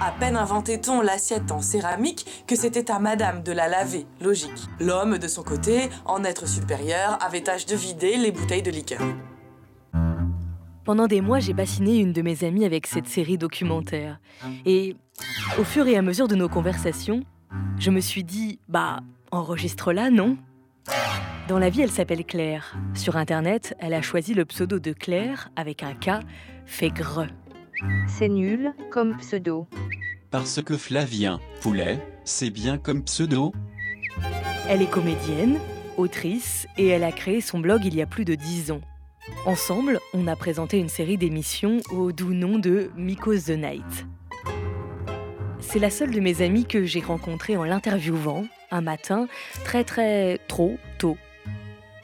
À 0.00 0.10
peine 0.10 0.36
inventait-on 0.36 1.02
l'assiette 1.02 1.52
en 1.52 1.60
céramique 1.60 2.44
que 2.46 2.56
c'était 2.56 2.90
à 2.90 2.98
madame 2.98 3.42
de 3.42 3.52
la 3.52 3.68
laver, 3.68 4.06
logique. 4.22 4.68
L'homme, 4.80 5.18
de 5.18 5.28
son 5.28 5.42
côté, 5.42 5.90
en 6.06 6.24
être 6.24 6.48
supérieur, 6.48 7.18
avait 7.20 7.42
tâche 7.42 7.66
de 7.66 7.76
vider 7.76 8.16
les 8.16 8.32
bouteilles 8.32 8.62
de 8.62 8.70
liqueur. 8.70 9.02
Pendant 10.86 11.08
des 11.08 11.20
mois, 11.20 11.38
j'ai 11.38 11.52
bassiné 11.52 11.98
une 11.98 12.14
de 12.14 12.22
mes 12.22 12.42
amies 12.42 12.64
avec 12.64 12.86
cette 12.86 13.08
série 13.08 13.36
documentaire. 13.36 14.18
Et 14.64 14.96
au 15.58 15.64
fur 15.64 15.86
et 15.86 15.96
à 15.98 16.02
mesure 16.02 16.26
de 16.26 16.36
nos 16.36 16.48
conversations, 16.48 17.22
je 17.78 17.90
me 17.90 18.00
suis 18.00 18.24
dit, 18.24 18.60
bah, 18.66 19.00
enregistre-la, 19.30 20.08
non? 20.08 20.38
Dans 21.48 21.58
la 21.58 21.70
vie, 21.70 21.82
elle 21.82 21.90
s'appelle 21.90 22.24
Claire. 22.24 22.76
Sur 22.94 23.16
Internet, 23.16 23.74
elle 23.80 23.94
a 23.94 24.02
choisi 24.02 24.32
le 24.32 24.44
pseudo 24.44 24.78
de 24.78 24.92
Claire 24.92 25.50
avec 25.56 25.82
un 25.82 25.94
K, 25.94 26.24
fait 26.66 26.90
gre. 26.90 27.26
C'est 28.06 28.28
nul 28.28 28.72
comme 28.90 29.16
pseudo. 29.16 29.66
Parce 30.30 30.62
que 30.62 30.76
Flavien 30.76 31.40
Poulet, 31.60 31.98
c'est 32.24 32.50
bien 32.50 32.78
comme 32.78 33.02
pseudo. 33.02 33.52
Elle 34.68 34.82
est 34.82 34.90
comédienne, 34.90 35.58
autrice, 35.96 36.68
et 36.78 36.86
elle 36.86 37.04
a 37.04 37.12
créé 37.12 37.40
son 37.40 37.58
blog 37.58 37.84
il 37.84 37.94
y 37.94 38.02
a 38.02 38.06
plus 38.06 38.24
de 38.24 38.36
dix 38.36 38.70
ans. 38.70 38.80
Ensemble, 39.44 39.98
on 40.14 40.28
a 40.28 40.36
présenté 40.36 40.78
une 40.78 40.88
série 40.88 41.18
d'émissions 41.18 41.80
au 41.90 42.12
doux 42.12 42.34
nom 42.34 42.58
de 42.58 42.90
Miko's 42.96 43.46
the 43.46 43.50
Night. 43.50 44.06
C'est 45.60 45.80
la 45.80 45.90
seule 45.90 46.12
de 46.12 46.20
mes 46.20 46.40
amies 46.42 46.66
que 46.66 46.84
j'ai 46.84 47.00
rencontrée 47.00 47.56
en 47.56 47.64
l'interviewant 47.64 48.44
un 48.70 48.80
matin, 48.80 49.28
très 49.64 49.84
très 49.84 50.38
trop 50.48 50.78
tôt. 50.98 51.16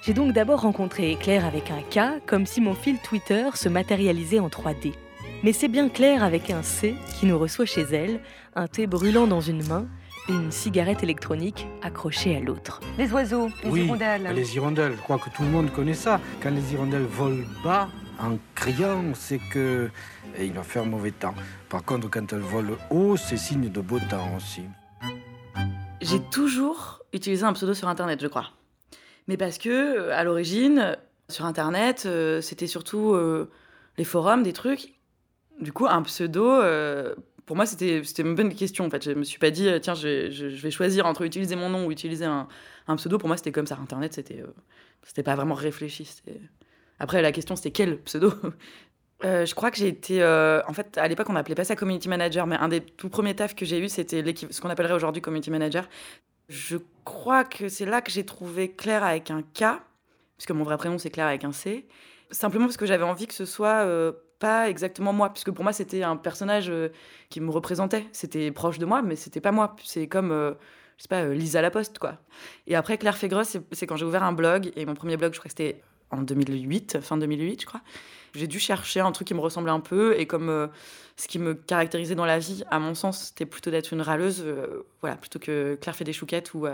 J'ai 0.02 0.14
donc 0.14 0.32
d'abord 0.32 0.60
rencontré 0.60 1.16
Claire 1.20 1.44
avec 1.44 1.70
un 1.70 1.82
K, 1.82 2.22
comme 2.26 2.46
si 2.46 2.60
mon 2.60 2.74
fil 2.74 2.98
Twitter 2.98 3.48
se 3.54 3.68
matérialisait 3.68 4.38
en 4.38 4.48
3D. 4.48 4.94
Mais 5.42 5.52
c'est 5.52 5.68
bien 5.68 5.88
Claire 5.88 6.22
avec 6.22 6.50
un 6.50 6.62
C 6.62 6.94
qui 7.18 7.26
nous 7.26 7.38
reçoit 7.38 7.66
chez 7.66 7.82
elle, 7.82 8.20
un 8.54 8.66
thé 8.66 8.86
brûlant 8.86 9.26
dans 9.26 9.40
une 9.40 9.66
main 9.66 9.86
une 10.28 10.52
cigarette 10.52 11.02
électronique 11.02 11.66
accrochée 11.82 12.36
à 12.36 12.40
l'autre. 12.40 12.80
Les 12.98 13.10
oiseaux, 13.12 13.48
les 13.64 13.84
hirondelles. 13.84 14.30
Les 14.34 14.56
hirondelles, 14.56 14.92
je 14.96 15.00
crois 15.00 15.18
que 15.18 15.30
tout 15.30 15.42
le 15.42 15.48
monde 15.48 15.72
connaît 15.72 15.94
ça. 15.94 16.20
Quand 16.42 16.50
les 16.50 16.72
hirondelles 16.72 17.06
volent 17.06 17.46
bas 17.64 17.88
en 18.20 18.36
criant, 18.54 19.14
c'est 19.14 19.40
que 19.50 19.90
eh, 20.36 20.46
il 20.46 20.52
va 20.52 20.62
faire 20.62 20.84
mauvais 20.84 21.12
temps. 21.12 21.34
Par 21.68 21.82
contre, 21.82 22.10
quand 22.10 22.32
elles 22.32 22.40
volent 22.40 22.76
haut, 22.90 23.16
c'est 23.16 23.36
signe 23.36 23.70
de 23.70 23.80
beau 23.80 23.98
temps 24.10 24.36
aussi. 24.36 24.62
J'ai 26.00 26.20
toujours 26.30 27.00
utilisé 27.12 27.44
un 27.44 27.52
pseudo 27.54 27.74
sur 27.74 27.88
Internet, 27.88 28.20
je 28.20 28.28
crois. 28.28 28.50
Mais 29.28 29.36
parce 29.36 29.58
que, 29.58 30.10
à 30.10 30.24
l'origine, 30.24 30.96
sur 31.28 31.44
Internet, 31.44 32.04
euh, 32.06 32.40
c'était 32.40 32.66
surtout 32.66 33.12
euh, 33.14 33.50
les 33.98 34.04
forums, 34.04 34.42
des 34.42 34.52
trucs. 34.52 34.94
Du 35.60 35.72
coup, 35.72 35.86
un 35.86 36.02
pseudo, 36.02 36.50
euh, 36.50 37.14
pour 37.48 37.56
moi, 37.56 37.64
c'était 37.64 38.02
une 38.18 38.34
bonne 38.34 38.54
question. 38.54 38.84
En 38.84 38.90
fait, 38.90 39.02
je 39.02 39.12
me 39.12 39.24
suis 39.24 39.38
pas 39.38 39.50
dit, 39.50 39.68
tiens, 39.80 39.94
je, 39.94 40.56
vais 40.56 40.70
choisir 40.70 41.06
entre 41.06 41.22
utiliser 41.22 41.56
mon 41.56 41.70
nom 41.70 41.86
ou 41.86 41.90
utiliser 41.90 42.26
un, 42.26 42.46
pseudo. 42.96 43.16
Pour 43.16 43.26
moi, 43.26 43.38
c'était 43.38 43.52
comme 43.52 43.66
ça. 43.66 43.78
Internet, 43.80 44.12
c'était 44.12 44.40
euh, 44.40 44.54
c'était 45.02 45.22
pas 45.22 45.34
vraiment 45.34 45.54
réfléchi. 45.54 46.08
Après, 46.98 47.22
la 47.22 47.32
question, 47.32 47.56
c'était 47.56 47.70
quel 47.70 47.98
pseudo? 48.02 48.32
Euh, 49.24 49.44
Je 49.44 49.52
crois 49.52 49.72
que 49.72 49.76
j'ai 49.76 49.88
été. 49.88 50.22
Euh, 50.22 50.62
en 50.68 50.72
fait, 50.72 50.96
à 50.96 51.08
l'époque, 51.08 51.28
on 51.28 51.32
n'appelait 51.32 51.56
pas 51.56 51.64
ça 51.64 51.74
community 51.74 52.08
manager, 52.08 52.46
mais 52.46 52.54
un 52.54 52.68
des 52.68 52.80
tout 52.80 53.08
premiers 53.08 53.34
tafs 53.34 53.56
que 53.56 53.64
j'ai 53.64 53.80
eu, 53.80 53.88
c'était 53.88 54.22
ce 54.48 54.60
qu'on 54.60 54.70
appellerait 54.70 54.94
aujourd'hui 54.94 55.20
community 55.20 55.50
manager. 55.50 55.88
Je 56.48 56.78
crois 57.04 57.44
que 57.44 57.68
c'est 57.68 57.84
là 57.84 58.00
que 58.00 58.10
j'ai 58.10 58.24
trouvé 58.24 58.70
Claire 58.70 59.04
avec 59.04 59.30
un 59.30 59.42
K, 59.42 59.80
puisque 60.36 60.50
mon 60.50 60.64
vrai 60.64 60.76
prénom, 60.76 60.98
c'est 60.98 61.10
Claire 61.10 61.26
avec 61.26 61.44
un 61.44 61.52
C. 61.52 61.86
Simplement 62.30 62.66
parce 62.66 62.76
que 62.76 62.86
j'avais 62.86 63.04
envie 63.04 63.26
que 63.26 63.34
ce 63.34 63.44
soit 63.44 63.84
pas 64.38 64.68
exactement 64.68 65.12
moi, 65.12 65.30
puisque 65.30 65.50
pour 65.50 65.64
moi 65.64 65.72
c'était 65.72 66.02
un 66.02 66.16
personnage 66.16 66.70
euh, 66.70 66.88
qui 67.28 67.40
me 67.40 67.50
représentait. 67.50 68.06
C'était 68.12 68.50
proche 68.50 68.78
de 68.78 68.86
moi, 68.86 69.02
mais 69.02 69.16
c'était 69.16 69.40
pas 69.40 69.52
moi. 69.52 69.76
C'est 69.84 70.06
comme, 70.06 70.30
euh, 70.30 70.52
je 70.96 71.02
sais 71.02 71.08
pas, 71.08 71.22
euh, 71.22 71.34
Lisa 71.34 71.60
Laposte, 71.60 71.98
quoi. 71.98 72.18
Et 72.66 72.76
après, 72.76 72.98
Claire 72.98 73.16
Fégrosse, 73.16 73.56
c'est 73.72 73.86
quand 73.86 73.96
j'ai 73.96 74.04
ouvert 74.04 74.22
un 74.22 74.32
blog, 74.32 74.70
et 74.76 74.86
mon 74.86 74.94
premier 74.94 75.16
blog, 75.16 75.34
je 75.34 75.38
crois 75.38 75.48
que 75.50 75.56
c'était 75.56 75.82
en 76.10 76.22
2008, 76.22 77.00
fin 77.00 77.16
2008, 77.16 77.62
je 77.62 77.66
crois. 77.66 77.82
J'ai 78.34 78.46
dû 78.46 78.58
chercher 78.58 79.00
un 79.00 79.12
truc 79.12 79.28
qui 79.28 79.34
me 79.34 79.40
ressemblait 79.40 79.72
un 79.72 79.80
peu, 79.80 80.18
et 80.18 80.26
comme 80.26 80.70
ce 81.16 81.28
qui 81.28 81.38
me 81.38 81.54
caractérisait 81.54 82.14
dans 82.14 82.26
la 82.26 82.38
vie, 82.38 82.62
à 82.70 82.78
mon 82.78 82.94
sens, 82.94 83.28
c'était 83.28 83.46
plutôt 83.46 83.70
d'être 83.70 83.92
une 83.92 84.02
râleuse, 84.02 84.44
voilà, 85.00 85.16
plutôt 85.16 85.38
que 85.38 85.78
Claire 85.80 85.96
fait 85.96 86.04
des 86.04 86.12
chouquettes 86.12 86.54
ou 86.54 86.66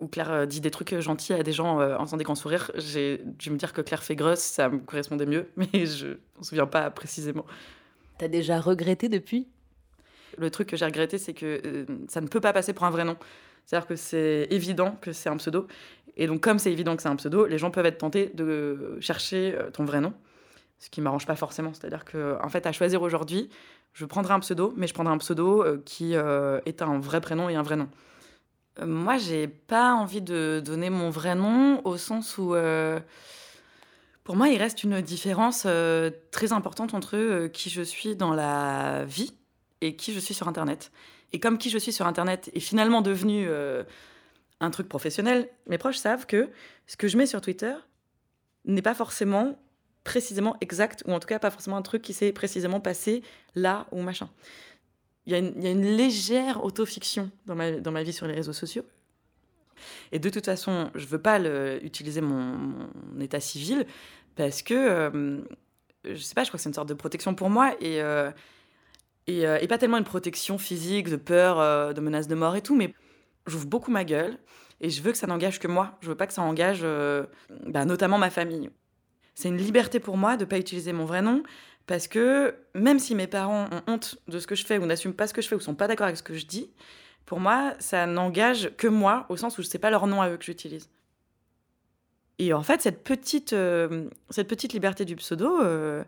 où 0.00 0.08
Claire 0.08 0.30
euh, 0.30 0.46
dit 0.46 0.60
des 0.60 0.70
trucs 0.70 0.98
gentils 0.98 1.32
à 1.32 1.42
des 1.42 1.52
gens 1.52 1.80
euh, 1.80 1.96
en 1.96 2.04
faisant 2.04 2.16
des 2.16 2.24
grands 2.24 2.34
sourires, 2.34 2.70
j'ai 2.76 3.20
dû 3.24 3.50
me 3.50 3.56
dire 3.56 3.72
que 3.72 3.80
Claire 3.80 4.02
fait 4.02 4.16
grosse, 4.16 4.40
ça 4.40 4.68
me 4.68 4.78
correspondait 4.78 5.26
mieux, 5.26 5.48
mais 5.56 5.86
je 5.86 6.06
ne 6.06 6.12
me 6.12 6.42
souviens 6.42 6.66
pas 6.66 6.90
précisément. 6.90 7.44
T'as 8.18 8.28
déjà 8.28 8.60
regretté 8.60 9.08
depuis? 9.08 9.48
Le 10.36 10.50
truc 10.50 10.68
que 10.68 10.76
j'ai 10.76 10.84
regretté, 10.84 11.18
c'est 11.18 11.34
que 11.34 11.60
euh, 11.64 11.84
ça 12.08 12.20
ne 12.20 12.26
peut 12.26 12.40
pas 12.40 12.52
passer 12.52 12.72
pour 12.72 12.84
un 12.84 12.90
vrai 12.90 13.04
nom. 13.04 13.16
C'est-à-dire 13.66 13.86
que 13.86 13.96
c'est 13.96 14.48
évident 14.50 14.96
que 15.00 15.12
c'est 15.12 15.28
un 15.28 15.36
pseudo. 15.36 15.66
Et 16.16 16.26
donc, 16.26 16.40
comme 16.40 16.58
c'est 16.58 16.72
évident 16.72 16.96
que 16.96 17.02
c'est 17.02 17.08
un 17.08 17.16
pseudo, 17.16 17.46
les 17.46 17.58
gens 17.58 17.70
peuvent 17.70 17.86
être 17.86 17.98
tentés 17.98 18.30
de 18.34 18.98
chercher 19.00 19.56
ton 19.72 19.84
vrai 19.84 20.00
nom, 20.00 20.12
ce 20.84 20.90
qui 20.90 21.00
m'arrange 21.00 21.26
pas 21.26 21.36
forcément. 21.36 21.72
C'est-à-dire 21.72 22.04
que, 22.04 22.36
en 22.42 22.48
fait, 22.48 22.66
à 22.66 22.72
choisir 22.72 23.02
aujourd'hui, 23.02 23.48
je 23.92 24.04
prendrai 24.04 24.34
un 24.34 24.40
pseudo, 24.40 24.74
mais 24.76 24.86
je 24.86 24.94
prendrai 24.94 25.14
un 25.14 25.18
pseudo 25.18 25.64
qui 25.84 26.14
est 26.14 26.82
un 26.82 26.98
vrai 26.98 27.20
prénom 27.20 27.48
et 27.48 27.54
un 27.54 27.62
vrai 27.62 27.76
nom. 27.76 27.88
Euh, 28.80 28.86
moi, 28.86 29.18
j'ai 29.18 29.46
pas 29.48 29.94
envie 29.94 30.22
de 30.22 30.62
donner 30.64 30.90
mon 30.90 31.10
vrai 31.10 31.34
nom 31.34 31.80
au 31.84 31.96
sens 31.96 32.38
où, 32.38 32.54
euh, 32.54 33.00
pour 34.24 34.36
moi, 34.36 34.48
il 34.48 34.58
reste 34.58 34.82
une 34.82 35.00
différence 35.00 35.64
euh, 35.66 36.10
très 36.30 36.52
importante 36.52 36.94
entre 36.94 37.46
qui 37.48 37.70
je 37.70 37.82
suis 37.82 38.16
dans 38.16 38.32
la 38.32 39.04
vie 39.04 39.32
et 39.80 39.96
qui 39.96 40.12
je 40.12 40.20
suis 40.20 40.34
sur 40.34 40.48
Internet. 40.48 40.90
Et 41.32 41.40
comme 41.40 41.58
qui 41.58 41.70
je 41.70 41.78
suis 41.78 41.92
sur 41.92 42.06
Internet 42.06 42.50
est 42.54 42.60
finalement 42.60 43.02
devenu 43.02 43.46
euh, 43.48 43.82
un 44.60 44.70
truc 44.70 44.88
professionnel, 44.88 45.48
mes 45.66 45.78
proches 45.78 45.98
savent 45.98 46.26
que 46.26 46.48
ce 46.86 46.96
que 46.96 47.08
je 47.08 47.16
mets 47.16 47.26
sur 47.26 47.40
Twitter 47.40 47.74
n'est 48.64 48.82
pas 48.82 48.94
forcément 48.94 49.58
précisément 50.04 50.56
exact, 50.60 51.02
ou 51.06 51.12
en 51.12 51.18
tout 51.18 51.26
cas 51.26 51.38
pas 51.38 51.50
forcément 51.50 51.76
un 51.76 51.82
truc 51.82 52.02
qui 52.02 52.12
s'est 52.12 52.32
précisément 52.32 52.80
passé 52.80 53.22
là 53.54 53.86
ou 53.90 54.02
machin. 54.02 54.28
Il 55.26 55.32
y, 55.32 55.36
a 55.36 55.38
une, 55.38 55.96
légère 55.96 56.62
autofiction 56.64 57.30
dans 57.46 57.54
ma, 57.54 57.72
dans 57.72 57.92
ma 57.92 58.02
vie 58.02 58.12
sur 58.12 58.26
les 58.26 58.34
réseaux 58.34 58.52
sociaux. 58.52 58.84
Et 60.12 60.18
de 60.18 60.28
toute 60.28 60.44
façon, 60.44 60.90
je 60.94 61.06
veux 61.06 61.20
pas 61.20 61.40
utiliser 61.80 62.20
mon, 62.20 62.90
état 63.20 63.40
civil 63.40 63.86
parce 64.36 64.62
que, 64.62 64.74
euh, 64.74 65.40
je 66.04 66.16
sais 66.16 66.34
pas, 66.34 66.44
je 66.44 66.50
crois 66.50 66.58
que 66.58 66.62
c'est 66.62 66.68
une 66.68 66.74
sorte 66.74 66.88
de 66.88 66.94
protection 66.94 67.34
pour 67.34 67.50
moi 67.50 67.74
et, 67.80 68.02
euh, 68.02 68.30
euh, 69.30 69.58
et, 69.60 69.66
pas 69.66 69.78
tellement 69.78 69.96
une 69.96 70.04
protection 70.04 70.58
physique, 70.58 71.08
de 71.08 71.16
peur, 71.16 71.58
euh, 71.58 71.92
de 71.92 72.00
menace 72.00 72.28
de 72.28 72.34
mort 72.34 72.56
et 72.56 72.62
tout, 72.62 72.76
mais 72.76 72.94
j'ouvre 73.46 73.66
beaucoup 73.66 73.90
ma 73.90 74.04
gueule 74.04 74.38
et 74.80 74.90
je 74.90 75.02
veux 75.02 75.12
que 75.12 75.18
ça 75.18 75.26
n'engage 75.26 75.58
que 75.58 75.68
moi. 75.68 75.96
Je 76.00 76.08
veux 76.08 76.16
pas 76.16 76.26
que 76.26 76.32
ça 76.34 76.42
engage 76.42 76.84
bah, 77.66 77.84
notamment 77.84 78.18
ma 78.18 78.30
famille. 78.30 78.70
C'est 79.34 79.48
une 79.48 79.56
liberté 79.56 80.00
pour 80.00 80.16
moi 80.16 80.36
de 80.36 80.44
pas 80.44 80.58
utiliser 80.58 80.92
mon 80.92 81.04
vrai 81.04 81.22
nom 81.22 81.42
parce 81.86 82.08
que 82.08 82.54
même 82.74 82.98
si 82.98 83.14
mes 83.14 83.26
parents 83.26 83.68
ont 83.70 83.92
honte 83.92 84.16
de 84.28 84.38
ce 84.38 84.46
que 84.46 84.54
je 84.54 84.64
fais 84.64 84.78
ou 84.78 84.86
n'assument 84.86 85.14
pas 85.14 85.26
ce 85.26 85.34
que 85.34 85.42
je 85.42 85.48
fais 85.48 85.54
ou 85.54 85.60
sont 85.60 85.74
pas 85.74 85.88
d'accord 85.88 86.06
avec 86.06 86.16
ce 86.16 86.22
que 86.22 86.34
je 86.34 86.46
dis, 86.46 86.70
pour 87.26 87.40
moi, 87.40 87.74
ça 87.78 88.06
n'engage 88.06 88.70
que 88.76 88.86
moi 88.86 89.26
au 89.28 89.36
sens 89.36 89.58
où 89.58 89.62
c'est 89.62 89.78
pas 89.78 89.90
leur 89.90 90.06
nom 90.06 90.22
à 90.22 90.30
eux 90.30 90.36
que 90.36 90.44
j'utilise. 90.44 90.88
Et 92.38 92.52
en 92.52 92.62
fait, 92.62 92.82
cette 92.82 93.04
petite, 93.04 93.52
euh, 93.52 94.08
petite 94.30 94.72
liberté 94.72 95.04
du 95.04 95.16
pseudo, 95.16 95.60
euh, 95.62 96.02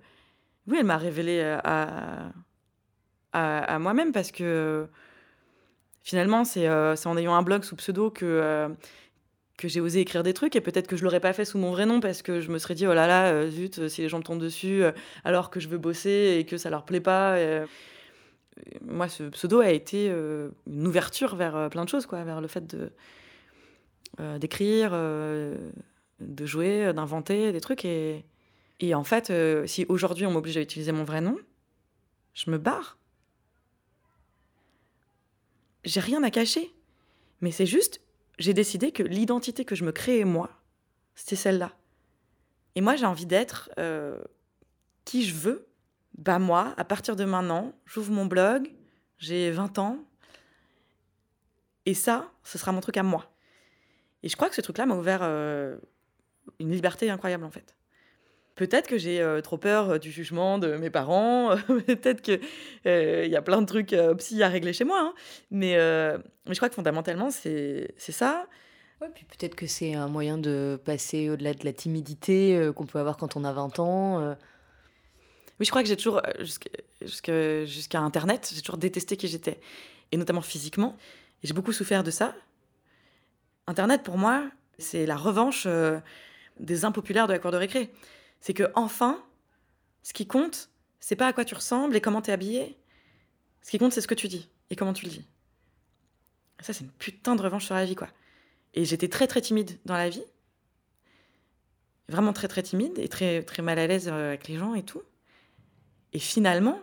oui, 0.66 0.78
elle 0.80 0.86
m'a 0.86 0.96
révélé 0.96 1.40
à, 1.62 2.32
à, 3.32 3.78
moi-même 3.78 4.12
parce 4.12 4.32
que 4.32 4.88
finalement, 6.02 6.44
c'est 6.44 6.68
euh, 6.68 6.94
en 7.04 7.16
ayant 7.16 7.34
un 7.34 7.42
blog 7.42 7.64
sous 7.64 7.76
pseudo 7.76 8.10
que, 8.10 8.24
euh, 8.24 8.68
que 9.56 9.68
j'ai 9.68 9.80
osé 9.80 10.00
écrire 10.00 10.22
des 10.22 10.34
trucs 10.34 10.56
et 10.56 10.60
peut-être 10.60 10.86
que 10.86 10.96
je 10.96 11.04
l'aurais 11.04 11.20
pas 11.20 11.32
fait 11.32 11.44
sous 11.44 11.58
mon 11.58 11.70
vrai 11.70 11.86
nom 11.86 12.00
parce 12.00 12.22
que 12.22 12.40
je 12.40 12.50
me 12.50 12.58
serais 12.58 12.74
dit, 12.74 12.86
oh 12.86 12.94
là 12.94 13.06
là, 13.06 13.32
euh, 13.32 13.50
zut, 13.50 13.88
si 13.88 14.02
les 14.02 14.08
gens 14.08 14.18
me 14.18 14.22
tombent 14.22 14.40
dessus 14.40 14.82
alors 15.24 15.50
que 15.50 15.60
je 15.60 15.68
veux 15.68 15.78
bosser 15.78 16.36
et 16.38 16.44
que 16.44 16.56
ça 16.56 16.70
leur 16.70 16.84
plaît 16.84 17.00
pas. 17.00 17.36
moi, 18.82 19.08
ce 19.08 19.24
pseudo 19.24 19.60
a 19.60 19.70
été 19.70 20.08
une 20.08 20.86
ouverture 20.86 21.36
vers 21.36 21.70
plein 21.70 21.84
de 21.84 21.88
choses, 21.88 22.06
quoi, 22.06 22.24
vers 22.24 22.40
le 22.40 22.48
fait 22.48 22.66
de 22.66 22.90
d'écrire 24.38 24.92
de 26.20 26.46
jouer, 26.46 26.92
d'inventer 26.92 27.52
des 27.52 27.60
trucs. 27.60 27.84
Et, 27.84 28.24
et 28.80 28.94
en 28.94 29.04
fait, 29.04 29.30
euh, 29.30 29.66
si 29.66 29.86
aujourd'hui 29.88 30.26
on 30.26 30.30
m'oblige 30.30 30.56
à 30.56 30.60
utiliser 30.60 30.92
mon 30.92 31.04
vrai 31.04 31.20
nom, 31.20 31.38
je 32.34 32.50
me 32.50 32.58
barre. 32.58 32.98
J'ai 35.84 36.00
rien 36.00 36.22
à 36.22 36.30
cacher. 36.30 36.72
Mais 37.40 37.50
c'est 37.50 37.66
juste, 37.66 38.00
j'ai 38.38 38.54
décidé 38.54 38.92
que 38.92 39.02
l'identité 39.02 39.64
que 39.64 39.74
je 39.74 39.84
me 39.84 39.92
créais 39.92 40.24
moi, 40.24 40.50
c'était 41.14 41.36
celle-là. 41.36 41.72
Et 42.74 42.80
moi, 42.80 42.96
j'ai 42.96 43.06
envie 43.06 43.26
d'être 43.26 43.70
euh, 43.78 44.22
qui 45.04 45.24
je 45.24 45.34
veux. 45.34 45.68
Bah 46.18 46.38
moi, 46.38 46.74
à 46.76 46.84
partir 46.84 47.16
de 47.16 47.24
maintenant, 47.24 47.72
j'ouvre 47.84 48.12
mon 48.12 48.26
blog, 48.26 48.70
j'ai 49.18 49.50
20 49.50 49.78
ans. 49.78 49.98
Et 51.86 51.94
ça, 51.94 52.30
ce 52.42 52.58
sera 52.58 52.72
mon 52.72 52.80
truc 52.80 52.96
à 52.96 53.02
moi. 53.02 53.32
Et 54.22 54.28
je 54.28 54.36
crois 54.36 54.48
que 54.48 54.54
ce 54.54 54.60
truc-là 54.60 54.86
m'a 54.86 54.96
ouvert 54.96 55.20
euh, 55.22 55.78
une 56.58 56.72
liberté 56.72 57.10
incroyable 57.10 57.44
en 57.44 57.50
fait. 57.50 57.75
Peut-être 58.56 58.88
que 58.88 58.98
j'ai 58.98 59.20
euh, 59.20 59.40
trop 59.40 59.58
peur 59.58 59.90
euh, 59.90 59.98
du 59.98 60.10
jugement 60.10 60.58
de 60.58 60.76
mes 60.76 60.90
parents, 60.90 61.56
peut-être 61.86 62.22
qu'il 62.22 62.40
euh, 62.86 63.26
y 63.26 63.36
a 63.36 63.42
plein 63.42 63.60
de 63.60 63.66
trucs 63.66 63.94
psy 64.18 64.42
à 64.42 64.48
régler 64.48 64.72
chez 64.72 64.84
moi, 64.84 64.98
hein. 65.00 65.14
mais, 65.50 65.76
mais 66.46 66.54
je 66.54 66.56
crois 66.56 66.68
que 66.68 66.74
fondamentalement 66.74 67.30
c'est 67.30 67.94
ça. 67.98 68.46
Ouais, 69.02 69.08
puis 69.14 69.26
peut-être 69.26 69.54
que 69.54 69.66
c'est 69.66 69.94
un 69.94 70.08
moyen 70.08 70.38
de 70.38 70.80
passer 70.82 71.28
au-delà 71.28 71.52
de 71.52 71.64
la 71.66 71.74
timidité 71.74 72.70
qu'on 72.74 72.86
peut 72.86 72.98
avoir 72.98 73.18
quand 73.18 73.36
on 73.36 73.44
a 73.44 73.52
20 73.52 73.78
ans. 73.78 74.36
Oui, 75.58 75.66
je 75.66 75.70
crois 75.70 75.82
que 75.82 75.88
j'ai 75.88 75.96
toujours, 75.96 76.22
jusqu'à 77.02 78.00
Internet, 78.00 78.50
j'ai 78.54 78.62
toujours 78.62 78.78
détesté 78.78 79.18
qui 79.18 79.28
j'étais, 79.28 79.60
et 80.12 80.16
notamment 80.16 80.40
physiquement. 80.40 80.96
Et 81.42 81.46
j'ai 81.46 81.54
beaucoup 81.54 81.72
souffert 81.72 82.02
de 82.02 82.10
ça. 82.10 82.34
Internet, 83.66 84.02
pour 84.02 84.16
moi, 84.16 84.44
c'est 84.78 85.06
la 85.06 85.16
revanche 85.16 85.64
euh, 85.66 85.98
des 86.60 86.84
impopulaires 86.84 87.26
de 87.26 87.32
la 87.32 87.38
cour 87.38 87.50
de 87.50 87.56
récré. 87.56 87.90
C'est 88.40 88.54
que 88.54 88.70
enfin, 88.74 89.22
ce 90.02 90.12
qui 90.12 90.26
compte, 90.26 90.70
c'est 91.00 91.16
pas 91.16 91.26
à 91.26 91.32
quoi 91.32 91.44
tu 91.44 91.54
ressembles 91.54 91.96
et 91.96 92.00
comment 92.00 92.22
t'es 92.22 92.32
habillé. 92.32 92.78
Ce 93.62 93.70
qui 93.70 93.78
compte, 93.78 93.92
c'est 93.92 94.00
ce 94.00 94.08
que 94.08 94.14
tu 94.14 94.28
dis 94.28 94.48
et 94.70 94.76
comment 94.76 94.92
tu 94.92 95.04
le 95.04 95.10
dis. 95.10 95.26
Ça, 96.60 96.72
c'est 96.72 96.84
une 96.84 96.90
putain 96.90 97.36
de 97.36 97.42
revanche 97.42 97.66
sur 97.66 97.74
la 97.74 97.84
vie, 97.84 97.94
quoi. 97.94 98.08
Et 98.74 98.84
j'étais 98.84 99.08
très 99.08 99.26
très 99.26 99.40
timide 99.40 99.78
dans 99.84 99.96
la 99.96 100.08
vie. 100.08 100.24
Vraiment 102.08 102.32
très 102.32 102.48
très 102.48 102.62
timide 102.62 102.98
et 102.98 103.08
très, 103.08 103.42
très 103.42 103.62
mal 103.62 103.78
à 103.78 103.86
l'aise 103.86 104.08
euh, 104.08 104.28
avec 104.28 104.48
les 104.48 104.56
gens 104.56 104.74
et 104.74 104.82
tout. 104.82 105.02
Et 106.12 106.18
finalement, 106.18 106.80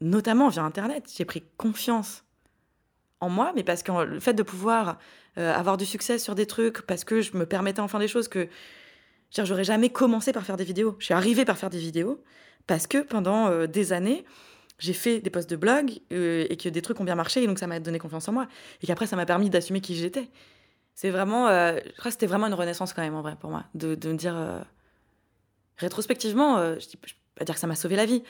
notamment 0.00 0.48
via 0.48 0.62
Internet, 0.62 1.10
j'ai 1.16 1.24
pris 1.24 1.44
confiance 1.56 2.24
en 3.20 3.28
moi, 3.28 3.52
mais 3.54 3.62
parce 3.62 3.82
que 3.82 3.92
le 4.04 4.20
fait 4.20 4.34
de 4.34 4.42
pouvoir 4.42 4.98
euh, 5.38 5.54
avoir 5.54 5.76
du 5.76 5.86
succès 5.86 6.18
sur 6.18 6.34
des 6.34 6.46
trucs, 6.46 6.82
parce 6.82 7.04
que 7.04 7.20
je 7.20 7.36
me 7.36 7.46
permettais 7.46 7.80
enfin 7.80 7.98
des 7.98 8.08
choses 8.08 8.28
que 8.28 8.48
j'aurais 9.44 9.64
jamais 9.64 9.90
commencé 9.90 10.32
par 10.32 10.44
faire 10.44 10.56
des 10.56 10.64
vidéos. 10.64 10.96
Je 10.98 11.06
suis 11.06 11.14
arrivée 11.14 11.44
par 11.44 11.58
faire 11.58 11.70
des 11.70 11.78
vidéos 11.78 12.22
parce 12.66 12.86
que 12.86 12.98
pendant 12.98 13.48
euh, 13.48 13.66
des 13.66 13.92
années, 13.92 14.24
j'ai 14.78 14.92
fait 14.92 15.20
des 15.20 15.30
posts 15.30 15.50
de 15.50 15.56
blog 15.56 16.00
euh, 16.12 16.46
et 16.48 16.56
que 16.56 16.68
des 16.68 16.82
trucs 16.82 17.00
ont 17.00 17.04
bien 17.04 17.14
marché 17.14 17.42
et 17.42 17.46
donc 17.46 17.58
ça 17.58 17.66
m'a 17.66 17.80
donné 17.80 17.98
confiance 17.98 18.28
en 18.28 18.32
moi 18.32 18.46
et 18.82 18.86
qu'après 18.86 19.06
ça 19.06 19.16
m'a 19.16 19.26
permis 19.26 19.50
d'assumer 19.50 19.80
qui 19.80 19.94
j'étais. 19.94 20.28
C'est 20.94 21.10
vraiment, 21.10 21.48
euh, 21.48 21.78
je 21.84 21.90
crois 21.92 22.04
que 22.04 22.12
c'était 22.12 22.26
vraiment 22.26 22.46
une 22.46 22.54
renaissance 22.54 22.92
quand 22.92 23.02
même 23.02 23.14
en 23.14 23.22
vrai 23.22 23.36
pour 23.38 23.50
moi 23.50 23.64
de, 23.74 23.88
me 23.88 24.16
dire 24.16 24.64
rétrospectivement, 25.76 26.74
je, 26.74 26.80
je 26.80 26.96
peux 26.96 27.08
pas 27.38 27.44
dire 27.44 27.54
que 27.54 27.60
ça 27.60 27.66
m'a 27.66 27.74
sauvé 27.74 27.96
la 27.96 28.06
vie, 28.06 28.22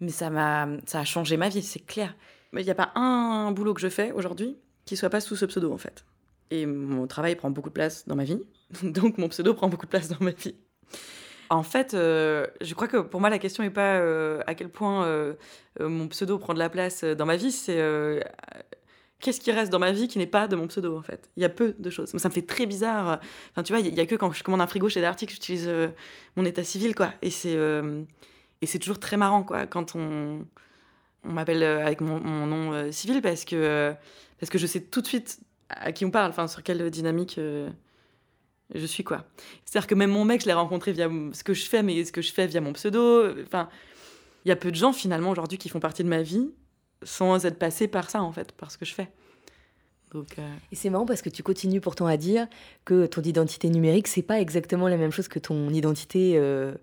mais 0.00 0.10
ça 0.10 0.30
m'a, 0.30 0.68
ça 0.86 1.00
a 1.00 1.04
changé 1.04 1.36
ma 1.36 1.48
vie, 1.48 1.62
c'est 1.62 1.84
clair. 1.84 2.14
Il 2.54 2.64
n'y 2.64 2.70
a 2.70 2.74
pas 2.74 2.92
un 2.94 3.50
boulot 3.52 3.74
que 3.74 3.80
je 3.80 3.88
fais 3.88 4.12
aujourd'hui 4.12 4.56
qui 4.84 4.96
soit 4.96 5.10
pas 5.10 5.20
sous 5.20 5.36
ce 5.36 5.44
pseudo 5.44 5.72
en 5.72 5.78
fait. 5.78 6.04
Et 6.50 6.66
mon 6.66 7.06
travail 7.06 7.36
prend 7.36 7.50
beaucoup 7.50 7.70
de 7.70 7.74
place 7.74 8.06
dans 8.06 8.16
ma 8.16 8.24
vie, 8.24 8.40
donc 8.82 9.18
mon 9.18 9.28
pseudo 9.28 9.54
prend 9.54 9.68
beaucoup 9.68 9.86
de 9.86 9.90
place 9.90 10.08
dans 10.08 10.22
ma 10.24 10.32
vie. 10.32 10.54
En 11.50 11.62
fait, 11.62 11.94
euh, 11.94 12.46
je 12.60 12.74
crois 12.74 12.88
que 12.88 12.96
pour 12.96 13.20
moi, 13.20 13.30
la 13.30 13.38
question 13.38 13.62
n'est 13.62 13.70
pas 13.70 13.96
euh, 13.96 14.40
à 14.46 14.54
quel 14.54 14.68
point 14.68 15.04
euh, 15.04 15.34
mon 15.78 16.08
pseudo 16.08 16.38
prend 16.38 16.54
de 16.54 16.58
la 16.58 16.68
place 16.68 17.04
dans 17.04 17.26
ma 17.26 17.36
vie, 17.36 17.52
c'est 17.52 17.80
qu'est-ce 19.20 19.40
qui 19.40 19.52
reste 19.52 19.70
dans 19.70 19.78
ma 19.78 19.92
vie 19.92 20.08
qui 20.08 20.18
n'est 20.18 20.26
pas 20.26 20.48
de 20.48 20.56
mon 20.56 20.66
pseudo, 20.66 20.96
en 20.96 21.02
fait? 21.02 21.30
Il 21.36 21.42
y 21.42 21.46
a 21.46 21.48
peu 21.48 21.74
de 21.78 21.90
choses. 21.90 22.10
Ça 22.16 22.28
me 22.28 22.34
fait 22.34 22.46
très 22.46 22.66
bizarre. 22.66 23.20
Enfin, 23.50 23.62
tu 23.62 23.72
vois, 23.72 23.80
il 23.80 23.94
y, 23.94 24.00
a 24.00 24.06
que 24.06 24.16
quand 24.16 24.32
je 24.32 24.42
commande 24.42 24.60
un 24.60 24.66
frigo 24.66 24.88
chez 24.88 25.00
Darty 25.00 25.26
que 25.26 25.32
j'utilise 25.32 25.70
mon 26.36 26.44
état 26.44 26.64
civil, 26.64 26.94
quoi. 26.94 27.12
Et 27.22 27.30
c'est 27.30 28.78
toujours 28.80 28.98
très 28.98 29.16
marrant, 29.16 29.42
quoi, 29.42 29.66
quand 29.66 29.94
on, 29.96 30.46
on 31.24 31.32
m'appelle 31.32 31.62
avec 31.62 32.00
mon, 32.00 32.20
mon 32.20 32.46
nom 32.46 32.92
civil 32.92 33.20
parce 33.22 33.44
que, 33.44 33.94
parce 34.40 34.50
que 34.50 34.58
je 34.58 34.66
sais 34.66 34.80
tout 34.80 35.02
de 35.02 35.06
suite 35.06 35.40
à 35.68 35.92
qui 35.92 36.04
on 36.04 36.10
parle, 36.10 36.30
enfin, 36.30 36.48
sur 36.48 36.62
quelle 36.62 36.90
dynamique 36.90 37.38
je 38.72 38.86
suis, 38.86 39.04
quoi? 39.04 39.24
C'est-à-dire 39.64 39.86
que 39.86 39.94
même 39.94 40.10
mon 40.10 40.24
mec, 40.24 40.42
je 40.42 40.46
l'ai 40.46 40.52
rencontré 40.52 40.92
via 40.92 41.08
ce 41.32 41.44
que 41.44 41.54
je 41.54 41.66
fais, 41.66 41.82
mais 41.82 42.04
ce 42.04 42.12
que 42.12 42.22
je 42.22 42.32
fais 42.32 42.46
via 42.46 42.60
mon 42.60 42.72
pseudo. 42.72 43.28
Enfin, 43.42 43.68
il 44.44 44.48
y 44.48 44.52
a 44.52 44.56
peu 44.56 44.70
de 44.70 44.76
gens, 44.76 44.92
finalement, 44.92 45.30
aujourd'hui, 45.30 45.58
qui 45.58 45.68
font 45.68 45.80
partie 45.80 46.04
de 46.04 46.08
ma 46.08 46.22
vie 46.22 46.50
sans 47.02 47.44
être 47.44 47.58
passés 47.58 47.88
par 47.88 48.10
ça, 48.10 48.22
en 48.22 48.32
fait, 48.32 48.52
par 48.52 48.70
ce 48.70 48.78
que 48.78 48.84
je 48.84 48.94
fais. 48.94 49.10
Donc, 50.12 50.38
euh, 50.38 50.48
Et 50.70 50.76
c'est 50.76 50.90
marrant 50.90 51.06
parce 51.06 51.22
que 51.22 51.28
tu 51.28 51.42
continues 51.42 51.80
pourtant 51.80 52.06
à 52.06 52.16
dire 52.16 52.46
que 52.84 53.06
ton 53.06 53.20
identité 53.20 53.68
numérique, 53.68 54.06
c'est 54.06 54.22
pas 54.22 54.40
exactement 54.40 54.88
la 54.88 54.96
même 54.96 55.10
chose 55.10 55.28
que 55.28 55.40
ton 55.40 55.70
identité 55.70 56.34
euh, 56.36 56.74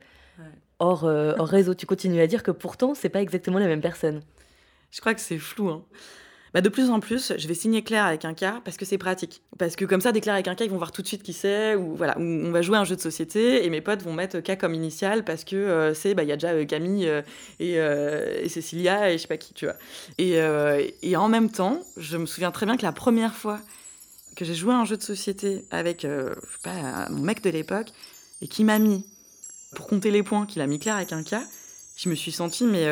hors, 0.80 1.06
euh, 1.06 1.34
hors 1.38 1.48
réseau. 1.48 1.74
Tu 1.74 1.86
continues 1.86 2.20
à 2.20 2.28
dire 2.28 2.44
que 2.44 2.52
pourtant, 2.52 2.94
c'est 2.94 3.10
pas 3.10 3.22
exactement 3.22 3.58
la 3.58 3.68
même 3.68 3.82
personne. 3.82 4.22
Je 4.92 5.00
crois 5.00 5.14
que 5.14 5.22
c'est 5.22 5.38
flou. 5.38 5.70
Hein. 5.70 5.86
Bah, 6.54 6.60
de 6.60 6.68
plus 6.68 6.90
en 6.90 7.00
plus, 7.00 7.32
je 7.38 7.48
vais 7.48 7.54
signer 7.54 7.82
Claire 7.82 8.06
avec 8.06 8.26
un 8.26 8.34
K 8.34 8.62
parce 8.66 8.76
que 8.76 8.84
c'est 8.84 8.98
pratique. 8.98 9.42
Parce 9.58 9.76
que 9.78 9.86
comme 9.86 10.02
ça, 10.02 10.12
dès 10.12 10.20
Claire 10.20 10.34
avec 10.34 10.48
un 10.50 10.56
K, 10.56 10.62
ils 10.62 10.70
vont 10.70 10.78
voir 10.78 10.92
tout 10.92 11.02
de 11.02 11.08
suite 11.08 11.24
qui 11.24 11.34
c'est. 11.34 11.76
Ou 11.76 11.96
voilà, 11.96 12.18
on 12.20 12.52
va 12.52 12.62
jouer 12.62 12.78
un 12.78 12.84
jeu 12.84 12.96
de 12.96 13.02
société 13.02 13.66
et 13.66 13.70
mes 13.70 13.80
potes 13.80 14.04
vont 14.04 14.14
mettre 14.14 14.40
K 14.42 14.58
comme 14.58 14.74
initial 14.74 15.24
parce 15.24 15.46
que 15.46 15.56
euh, 15.56 15.94
c'est, 15.94 16.14
bah, 16.14 16.24
il 16.24 16.30
y 16.30 16.32
a 16.32 16.36
déjà 16.36 16.50
euh, 16.50 16.66
Camille 16.66 17.08
euh, 17.08 17.22
et, 17.60 17.76
et 17.76 18.50
Cécilia 18.50 19.12
et 19.12 19.18
je 19.18 19.22
sais 19.22 19.28
pas 19.28 19.38
qui, 19.38 19.54
tu 19.54 19.66
vois. 19.66 19.76
Et, 20.18 21.16
en 21.16 21.30
même 21.30 21.50
temps, 21.50 21.82
je 21.98 22.18
me 22.18 22.26
souviens 22.26 22.52
très 22.52 22.66
bien 22.66 22.78
que 22.78 22.84
la 22.84 22.92
première 22.92 23.36
fois 23.36 23.60
que 24.36 24.44
j'ai 24.44 24.56
joué 24.56 24.74
un 24.74 24.86
jeu 24.86 24.98
de 24.98 25.04
société 25.04 25.66
avec, 25.72 26.02
je 26.02 26.34
sais 26.34 26.62
pas, 26.64 27.10
mon 27.10 27.22
mec 27.22 27.44
de 27.44 27.50
l'époque 27.50 27.92
et 28.42 28.48
qui 28.48 28.64
m'a 28.64 28.80
mis, 28.80 29.06
pour 29.76 29.88
compter 29.88 30.10
les 30.10 30.24
points, 30.24 30.46
qu'il 30.46 30.62
a 30.62 30.68
mis 30.68 30.80
Claire 30.80 30.96
avec 30.96 31.14
un 31.14 31.24
K, 31.24 31.36
je 31.96 32.10
me 32.10 32.16
suis 32.16 32.32
sentie, 32.32 32.66
mais 32.66 32.88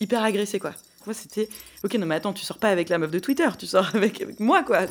hyper 0.00 0.22
agressée, 0.22 0.60
quoi. 0.60 0.74
C'était 1.12 1.48
ok, 1.84 1.94
non, 1.94 2.06
mais 2.06 2.14
attends, 2.14 2.32
tu 2.32 2.44
sors 2.44 2.58
pas 2.58 2.68
avec 2.68 2.88
la 2.88 2.98
meuf 2.98 3.10
de 3.10 3.18
Twitter, 3.18 3.48
tu 3.58 3.66
sors 3.66 3.90
avec, 3.94 4.20
avec 4.22 4.40
moi, 4.40 4.62
quoi. 4.62 4.86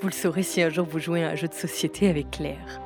Vous 0.00 0.06
le 0.06 0.12
saurez 0.12 0.42
si 0.42 0.62
un 0.62 0.70
jour 0.70 0.86
vous 0.86 0.98
jouez 0.98 1.24
à 1.24 1.30
un 1.30 1.34
jeu 1.34 1.48
de 1.48 1.54
société 1.54 2.08
avec 2.08 2.30
Claire. 2.30 2.80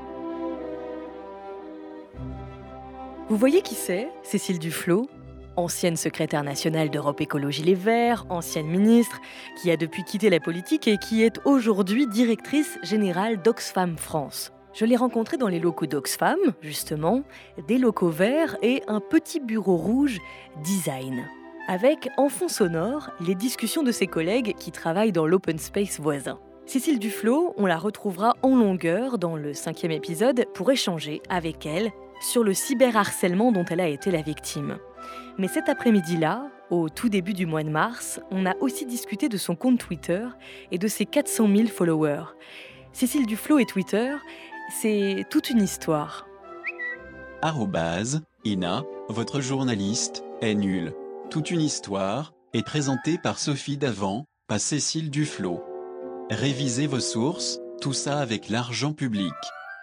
Vous 3.28 3.36
voyez 3.36 3.62
qui 3.62 3.74
c'est? 3.74 4.08
Cécile 4.22 4.58
Duflot, 4.58 5.08
ancienne 5.56 5.96
secrétaire 5.96 6.42
nationale 6.42 6.90
d'Europe 6.90 7.20
Écologie 7.20 7.62
Les 7.62 7.74
Verts, 7.74 8.26
ancienne 8.30 8.66
ministre, 8.66 9.20
qui 9.60 9.70
a 9.70 9.76
depuis 9.76 10.04
quitté 10.04 10.28
la 10.30 10.40
politique 10.40 10.88
et 10.88 10.98
qui 10.98 11.22
est 11.22 11.40
aujourd'hui 11.44 12.06
directrice 12.06 12.78
générale 12.82 13.40
d'Oxfam 13.40 13.96
France. 13.96 14.53
Je 14.74 14.84
l'ai 14.84 14.96
rencontrée 14.96 15.36
dans 15.36 15.46
les 15.46 15.60
locaux 15.60 15.86
d'Oxfam, 15.86 16.38
justement, 16.60 17.22
des 17.68 17.78
locaux 17.78 18.08
verts 18.08 18.56
et 18.60 18.82
un 18.88 18.98
petit 18.98 19.38
bureau 19.38 19.76
rouge 19.76 20.18
design. 20.64 21.28
Avec 21.68 22.08
en 22.16 22.28
fond 22.28 22.48
sonore 22.48 23.10
les 23.24 23.36
discussions 23.36 23.84
de 23.84 23.92
ses 23.92 24.08
collègues 24.08 24.56
qui 24.58 24.72
travaillent 24.72 25.12
dans 25.12 25.28
l'open 25.28 25.58
space 25.58 26.00
voisin. 26.00 26.40
Cécile 26.66 26.98
Duflo, 26.98 27.54
on 27.56 27.66
la 27.66 27.78
retrouvera 27.78 28.34
en 28.42 28.56
longueur 28.56 29.16
dans 29.18 29.36
le 29.36 29.54
cinquième 29.54 29.92
épisode 29.92 30.44
pour 30.54 30.72
échanger 30.72 31.22
avec 31.28 31.66
elle 31.66 31.92
sur 32.20 32.42
le 32.42 32.52
cyberharcèlement 32.52 33.52
dont 33.52 33.64
elle 33.70 33.80
a 33.80 33.86
été 33.86 34.10
la 34.10 34.22
victime. 34.22 34.78
Mais 35.38 35.46
cet 35.46 35.68
après-midi-là, 35.68 36.48
au 36.70 36.88
tout 36.88 37.08
début 37.08 37.34
du 37.34 37.46
mois 37.46 37.62
de 37.62 37.70
mars, 37.70 38.18
on 38.32 38.44
a 38.44 38.56
aussi 38.56 38.86
discuté 38.86 39.28
de 39.28 39.36
son 39.36 39.54
compte 39.54 39.78
Twitter 39.78 40.26
et 40.72 40.78
de 40.78 40.88
ses 40.88 41.06
400 41.06 41.48
000 41.54 41.68
followers. 41.68 42.24
Cécile 42.92 43.26
Duflo 43.26 43.58
et 43.58 43.66
Twitter, 43.66 44.12
c'est 44.80 45.24
toute 45.30 45.50
une 45.50 45.62
histoire. 45.62 46.26
Arrobase, 47.42 48.22
Ina, 48.44 48.84
votre 49.08 49.40
journaliste, 49.40 50.24
est 50.40 50.54
nul. 50.54 50.92
Toute 51.30 51.50
une 51.50 51.60
histoire, 51.60 52.32
est 52.52 52.64
présentée 52.64 53.18
par 53.18 53.38
Sophie 53.38 53.76
Davant, 53.76 54.26
pas 54.46 54.58
Cécile 54.58 55.10
Duflo. 55.10 55.62
Révisez 56.30 56.86
vos 56.86 57.00
sources, 57.00 57.60
tout 57.80 57.92
ça 57.92 58.18
avec 58.18 58.48
l'argent 58.48 58.92
public. 58.92 59.32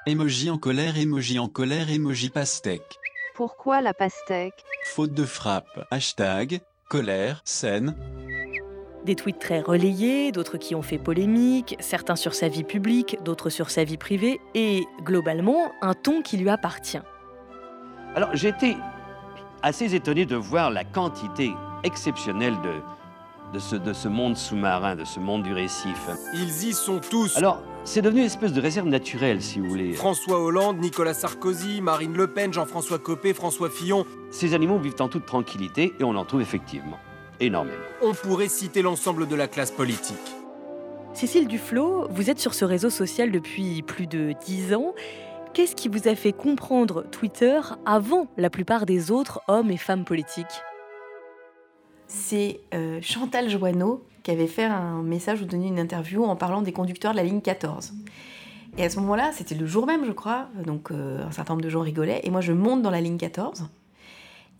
Emoji 0.08 0.50
en 0.50 0.58
colère, 0.58 0.98
emoji 0.98 1.40
en 1.40 1.48
colère, 1.48 1.90
emoji 1.90 2.30
pastèque. 2.30 2.98
Pourquoi 3.36 3.82
la 3.82 3.94
pastèque? 3.94 4.64
Faute 4.86 5.14
de 5.14 5.26
frappe. 5.26 5.88
Hashtag, 5.92 6.62
colère, 6.90 7.42
scène. 7.46 7.96
Des 9.06 9.16
tweets 9.16 9.40
très 9.40 9.62
relayés, 9.62 10.32
d'autres 10.32 10.58
qui 10.58 10.76
ont 10.76 10.84
fait 10.84 11.00
polémique, 11.00 11.76
certains 11.80 12.16
sur 12.16 12.36
sa 12.36 12.48
vie 12.48 12.64
publique, 12.64 13.18
d'autres 13.24 13.50
sur 13.50 13.72
sa 13.72 13.84
vie 13.84 13.98
privée, 13.98 14.40
et 14.54 14.86
globalement 15.04 15.72
un 15.82 15.94
ton 15.94 16.22
qui 16.22 16.38
lui 16.38 16.50
appartient. 16.50 17.02
Alors 18.16 18.30
j'ai 18.34 18.50
été 18.50 18.78
assez 19.64 19.96
étonné 19.96 20.26
de 20.26 20.36
voir 20.36 20.70
la 20.70 20.84
quantité 20.84 21.52
exceptionnelle 21.84 22.56
de, 22.64 23.54
de, 23.54 23.60
ce, 23.60 23.76
de 23.76 23.94
ce 23.94 24.08
monde 24.08 24.38
sous-marin, 24.38 24.96
de 24.96 25.04
ce 25.04 25.20
monde 25.20 25.44
du 25.44 25.54
récif. 25.54 26.10
Ils 26.34 26.70
y 26.70 26.74
sont 26.74 27.00
tous. 27.00 27.38
Alors, 27.38 27.62
c'est 27.84 28.02
devenu 28.02 28.20
une 28.20 28.28
espèce 28.28 28.54
de 28.54 28.62
réserve 28.62 28.88
naturelle, 28.88 29.42
si 29.42 29.60
vous 29.60 29.68
voulez. 29.68 29.94
François 29.94 30.40
Hollande, 30.40 30.78
Nicolas 30.80 31.16
Sarkozy, 31.16 31.82
Marine 31.82 32.16
Le 32.16 32.28
Pen, 32.28 32.54
Jean-François 32.54 33.00
Copé, 33.00 33.34
François 33.34 33.70
Fillon. 33.70 34.06
Ces 34.30 34.54
animaux 34.54 34.78
vivent 34.78 34.96
en 35.00 35.08
toute 35.08 35.26
tranquillité 35.26 35.94
et 36.00 36.04
on 36.04 36.16
en 36.16 36.26
trouve 36.26 36.42
effectivement 36.42 37.00
énormément. 37.42 37.78
On 38.02 38.14
pourrait 38.14 38.48
citer 38.48 38.82
l'ensemble 38.82 39.28
de 39.28 39.36
la 39.36 39.48
classe 39.48 39.72
politique. 39.72 40.16
Cécile 41.14 41.48
Duflo, 41.48 42.08
vous 42.10 42.30
êtes 42.30 42.40
sur 42.40 42.54
ce 42.54 42.64
réseau 42.64 42.90
social 42.90 43.32
depuis 43.32 43.82
plus 43.82 44.08
de 44.08 44.34
10 44.46 44.74
ans. 44.76 44.94
Qu'est-ce 45.54 45.76
qui 45.76 45.90
vous 45.90 46.08
a 46.08 46.16
fait 46.16 46.32
comprendre 46.32 47.04
Twitter 47.12 47.60
avant 47.86 48.28
la 48.38 48.50
plupart 48.50 48.86
des 48.86 49.12
autres 49.12 49.42
hommes 49.50 49.70
et 49.72 49.78
femmes 49.78 50.06
politiques? 50.06 50.62
C'est 52.08 52.62
euh, 52.74 53.00
Chantal 53.02 53.50
Joanneau 53.50 54.06
qui 54.24 54.32
avait 54.32 54.48
fait 54.48 54.64
un 54.64 55.02
message 55.02 55.42
ou 55.42 55.46
donné 55.46 55.68
une 55.68 55.80
interview 55.80 56.24
en 56.24 56.36
parlant 56.36 56.62
des 56.62 56.72
conducteurs 56.72 57.12
de 57.12 57.18
la 57.18 57.24
ligne 57.24 57.42
14. 57.42 57.94
Et 58.78 58.86
à 58.86 58.90
ce 58.90 59.00
moment-là, 59.00 59.32
c'était 59.34 59.56
le 59.56 59.66
jour 59.66 59.86
même, 59.86 60.06
je 60.06 60.12
crois, 60.12 60.48
donc 60.66 60.92
euh, 60.92 61.26
un 61.26 61.32
certain 61.32 61.54
nombre 61.54 61.64
de 61.64 61.70
gens 61.70 61.82
rigolaient, 61.82 62.22
et 62.24 62.30
moi 62.30 62.40
je 62.40 62.54
monte 62.54 62.82
dans 62.82 62.92
la 62.92 63.02
ligne 63.02 63.18
14, 63.18 63.66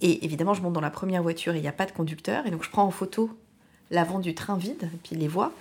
et 0.02 0.26
évidemment 0.26 0.54
je 0.54 0.62
monte 0.62 0.74
dans 0.74 0.82
la 0.82 0.90
première 0.90 1.24
voiture 1.24 1.54
et 1.54 1.58
il 1.58 1.62
n'y 1.62 1.68
a 1.68 1.74
pas 1.74 1.86
de 1.86 1.92
conducteur, 1.92 2.46
et 2.46 2.52
donc 2.52 2.64
je 2.64 2.70
prends 2.70 2.84
en 2.84 2.92
photo 2.92 3.30
l'avant 3.90 4.20
du 4.20 4.34
train 4.34 4.58
vide, 4.58 4.90
puis 5.04 5.16
les 5.16 5.28
voix, 5.28 5.52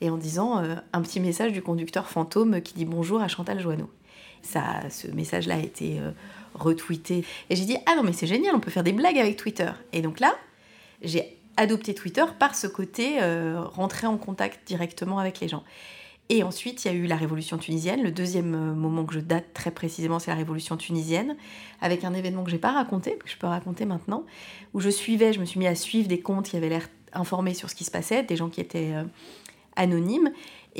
et 0.00 0.10
en 0.10 0.16
disant 0.16 0.62
euh, 0.62 0.76
un 0.92 1.02
petit 1.02 1.20
message 1.20 1.52
du 1.52 1.62
conducteur 1.62 2.08
fantôme 2.08 2.60
qui 2.60 2.74
dit 2.74 2.84
bonjour 2.84 3.20
à 3.20 3.28
Chantal 3.28 3.60
Joanneau. 3.60 3.90
Ça, 4.42 4.88
ce 4.90 5.08
message-là 5.08 5.56
a 5.56 5.58
été 5.58 5.98
euh, 5.98 6.12
retweeté, 6.54 7.24
et 7.50 7.56
j'ai 7.56 7.64
dit 7.64 7.76
ah 7.86 7.96
non 7.96 8.02
mais 8.02 8.12
c'est 8.12 8.26
génial, 8.26 8.54
on 8.54 8.60
peut 8.60 8.70
faire 8.70 8.84
des 8.84 8.92
blagues 8.92 9.18
avec 9.18 9.36
Twitter. 9.36 9.70
Et 9.92 10.02
donc 10.02 10.20
là, 10.20 10.34
j'ai 11.02 11.36
adopté 11.56 11.92
Twitter 11.94 12.24
par 12.38 12.54
ce 12.54 12.66
côté 12.66 13.18
euh, 13.20 13.60
rentrer 13.60 14.06
en 14.06 14.16
contact 14.16 14.66
directement 14.66 15.18
avec 15.18 15.40
les 15.40 15.48
gens. 15.48 15.64
Et 16.30 16.42
ensuite, 16.42 16.84
il 16.84 16.88
y 16.88 16.90
a 16.90 16.94
eu 16.94 17.06
la 17.06 17.16
révolution 17.16 17.56
tunisienne. 17.56 18.02
Le 18.02 18.10
deuxième 18.10 18.54
euh, 18.54 18.74
moment 18.74 19.06
que 19.06 19.14
je 19.14 19.20
date 19.20 19.54
très 19.54 19.70
précisément, 19.70 20.18
c'est 20.18 20.30
la 20.30 20.36
révolution 20.36 20.76
tunisienne, 20.76 21.36
avec 21.80 22.04
un 22.04 22.12
événement 22.12 22.44
que 22.44 22.50
j'ai 22.50 22.58
pas 22.58 22.72
raconté, 22.72 23.16
que 23.16 23.28
je 23.28 23.36
peux 23.36 23.46
raconter 23.46 23.86
maintenant, 23.86 24.24
où 24.74 24.80
je 24.80 24.90
suivais, 24.90 25.32
je 25.32 25.40
me 25.40 25.46
suis 25.46 25.58
mis 25.58 25.66
à 25.66 25.74
suivre 25.74 26.08
des 26.08 26.20
comptes 26.20 26.50
qui 26.50 26.56
avaient 26.56 26.68
l'air 26.68 26.88
informés 27.14 27.54
sur 27.54 27.70
ce 27.70 27.74
qui 27.74 27.84
se 27.84 27.90
passait, 27.90 28.22
des 28.22 28.36
gens 28.36 28.50
qui 28.50 28.60
étaient 28.60 28.92
anonymes. 29.78 30.30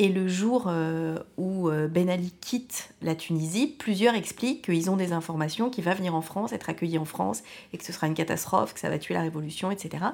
Et 0.00 0.08
le 0.08 0.28
jour 0.28 0.66
euh, 0.68 1.18
où 1.38 1.68
euh, 1.70 1.88
Ben 1.88 2.08
Ali 2.08 2.32
quitte 2.40 2.90
la 3.02 3.16
Tunisie, 3.16 3.66
plusieurs 3.66 4.14
expliquent 4.14 4.62
qu'ils 4.62 4.90
ont 4.90 4.96
des 4.96 5.12
informations, 5.12 5.70
qu'il 5.70 5.82
va 5.82 5.94
venir 5.94 6.14
en 6.14 6.20
France, 6.20 6.52
être 6.52 6.68
accueilli 6.70 6.98
en 6.98 7.04
France, 7.04 7.42
et 7.72 7.78
que 7.78 7.84
ce 7.84 7.92
sera 7.92 8.06
une 8.06 8.14
catastrophe, 8.14 8.74
que 8.74 8.80
ça 8.80 8.90
va 8.90 8.98
tuer 8.98 9.14
la 9.14 9.22
révolution, 9.22 9.72
etc. 9.72 10.04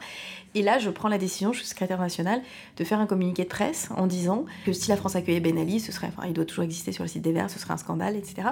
Et 0.55 0.63
là, 0.63 0.79
je 0.79 0.89
prends 0.89 1.09
la 1.09 1.19
décision, 1.19 1.53
je 1.53 1.59
suis 1.59 1.67
secrétaire 1.67 2.01
nationale, 2.01 2.41
de 2.79 2.85
faire 2.85 2.99
un 2.99 3.07
communiqué 3.07 3.43
de 3.45 3.49
presse 3.49 3.91
en 3.97 4.07
disant 4.07 4.47
que 4.65 4.73
si 4.73 4.89
la 4.89 4.97
France 4.97 5.17
accueillait 5.17 5.41
Ben 5.41 5.59
Ali, 5.59 5.81
ce 5.81 5.93
serait, 5.93 6.07
enfin, 6.07 6.27
il 6.29 6.33
doit 6.33 6.47
toujours 6.47 6.65
exister 6.65 6.93
sur 6.93 7.05
le 7.05 7.09
site 7.09 7.23
des 7.23 7.33
Verts, 7.33 7.51
ce 7.51 7.59
serait 7.59 7.75
un 7.75 7.79
scandale, 7.79 8.17
etc. 8.17 8.49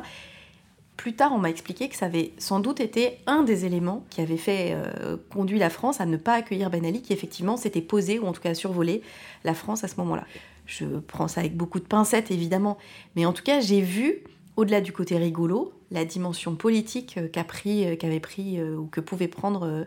Plus 0.97 1.15
tard, 1.15 1.33
on 1.33 1.39
m'a 1.39 1.51
expliqué 1.51 1.89
que 1.89 1.97
ça 1.97 2.07
avait 2.07 2.33
sans 2.39 2.61
doute 2.61 2.81
été 2.81 3.19
un 3.27 3.43
des 3.43 3.65
éléments 3.65 4.05
qui 4.11 4.21
avait 4.21 4.37
fait 4.37 4.73
euh, 4.73 5.17
conduit 5.31 5.59
la 5.59 5.71
France 5.71 6.01
à 6.01 6.07
ne 6.07 6.17
pas 6.17 6.35
accueillir 6.35 6.71
Ben 6.71 6.85
Ali, 6.85 7.03
qui 7.03 7.13
effectivement 7.13 7.57
s'était 7.57 7.81
posé 7.81 8.19
ou 8.19 8.27
en 8.27 8.33
tout 8.33 8.43
cas 8.43 8.55
survolé 8.55 9.03
la 9.45 9.55
France 9.55 9.85
à 9.85 9.89
ce 9.89 9.97
moment-là. 9.97 10.27
Je 10.67 10.85
prends 10.85 11.29
ça 11.29 11.41
avec 11.41 11.57
beaucoup 11.57 11.81
de 11.81 11.87
pincettes 11.87 12.31
évidemment, 12.31 12.79
mais 13.17 13.27
en 13.27 13.33
tout 13.33 13.43
cas, 13.43 13.61
j'ai 13.61 13.81
vu 13.81 14.23
au-delà 14.57 14.81
du 14.81 14.93
côté 14.93 15.17
rigolo, 15.17 15.73
la 15.91 16.05
dimension 16.05 16.55
politique 16.55 17.17
euh, 17.17 17.27
qu'a 17.27 17.45
pris, 17.45 17.87
euh, 17.87 17.97
qu'avait 17.97 18.21
pris 18.21 18.63
ou 18.63 18.87
que 18.87 19.01
pouvait 19.01 19.29
prendre 19.29 19.87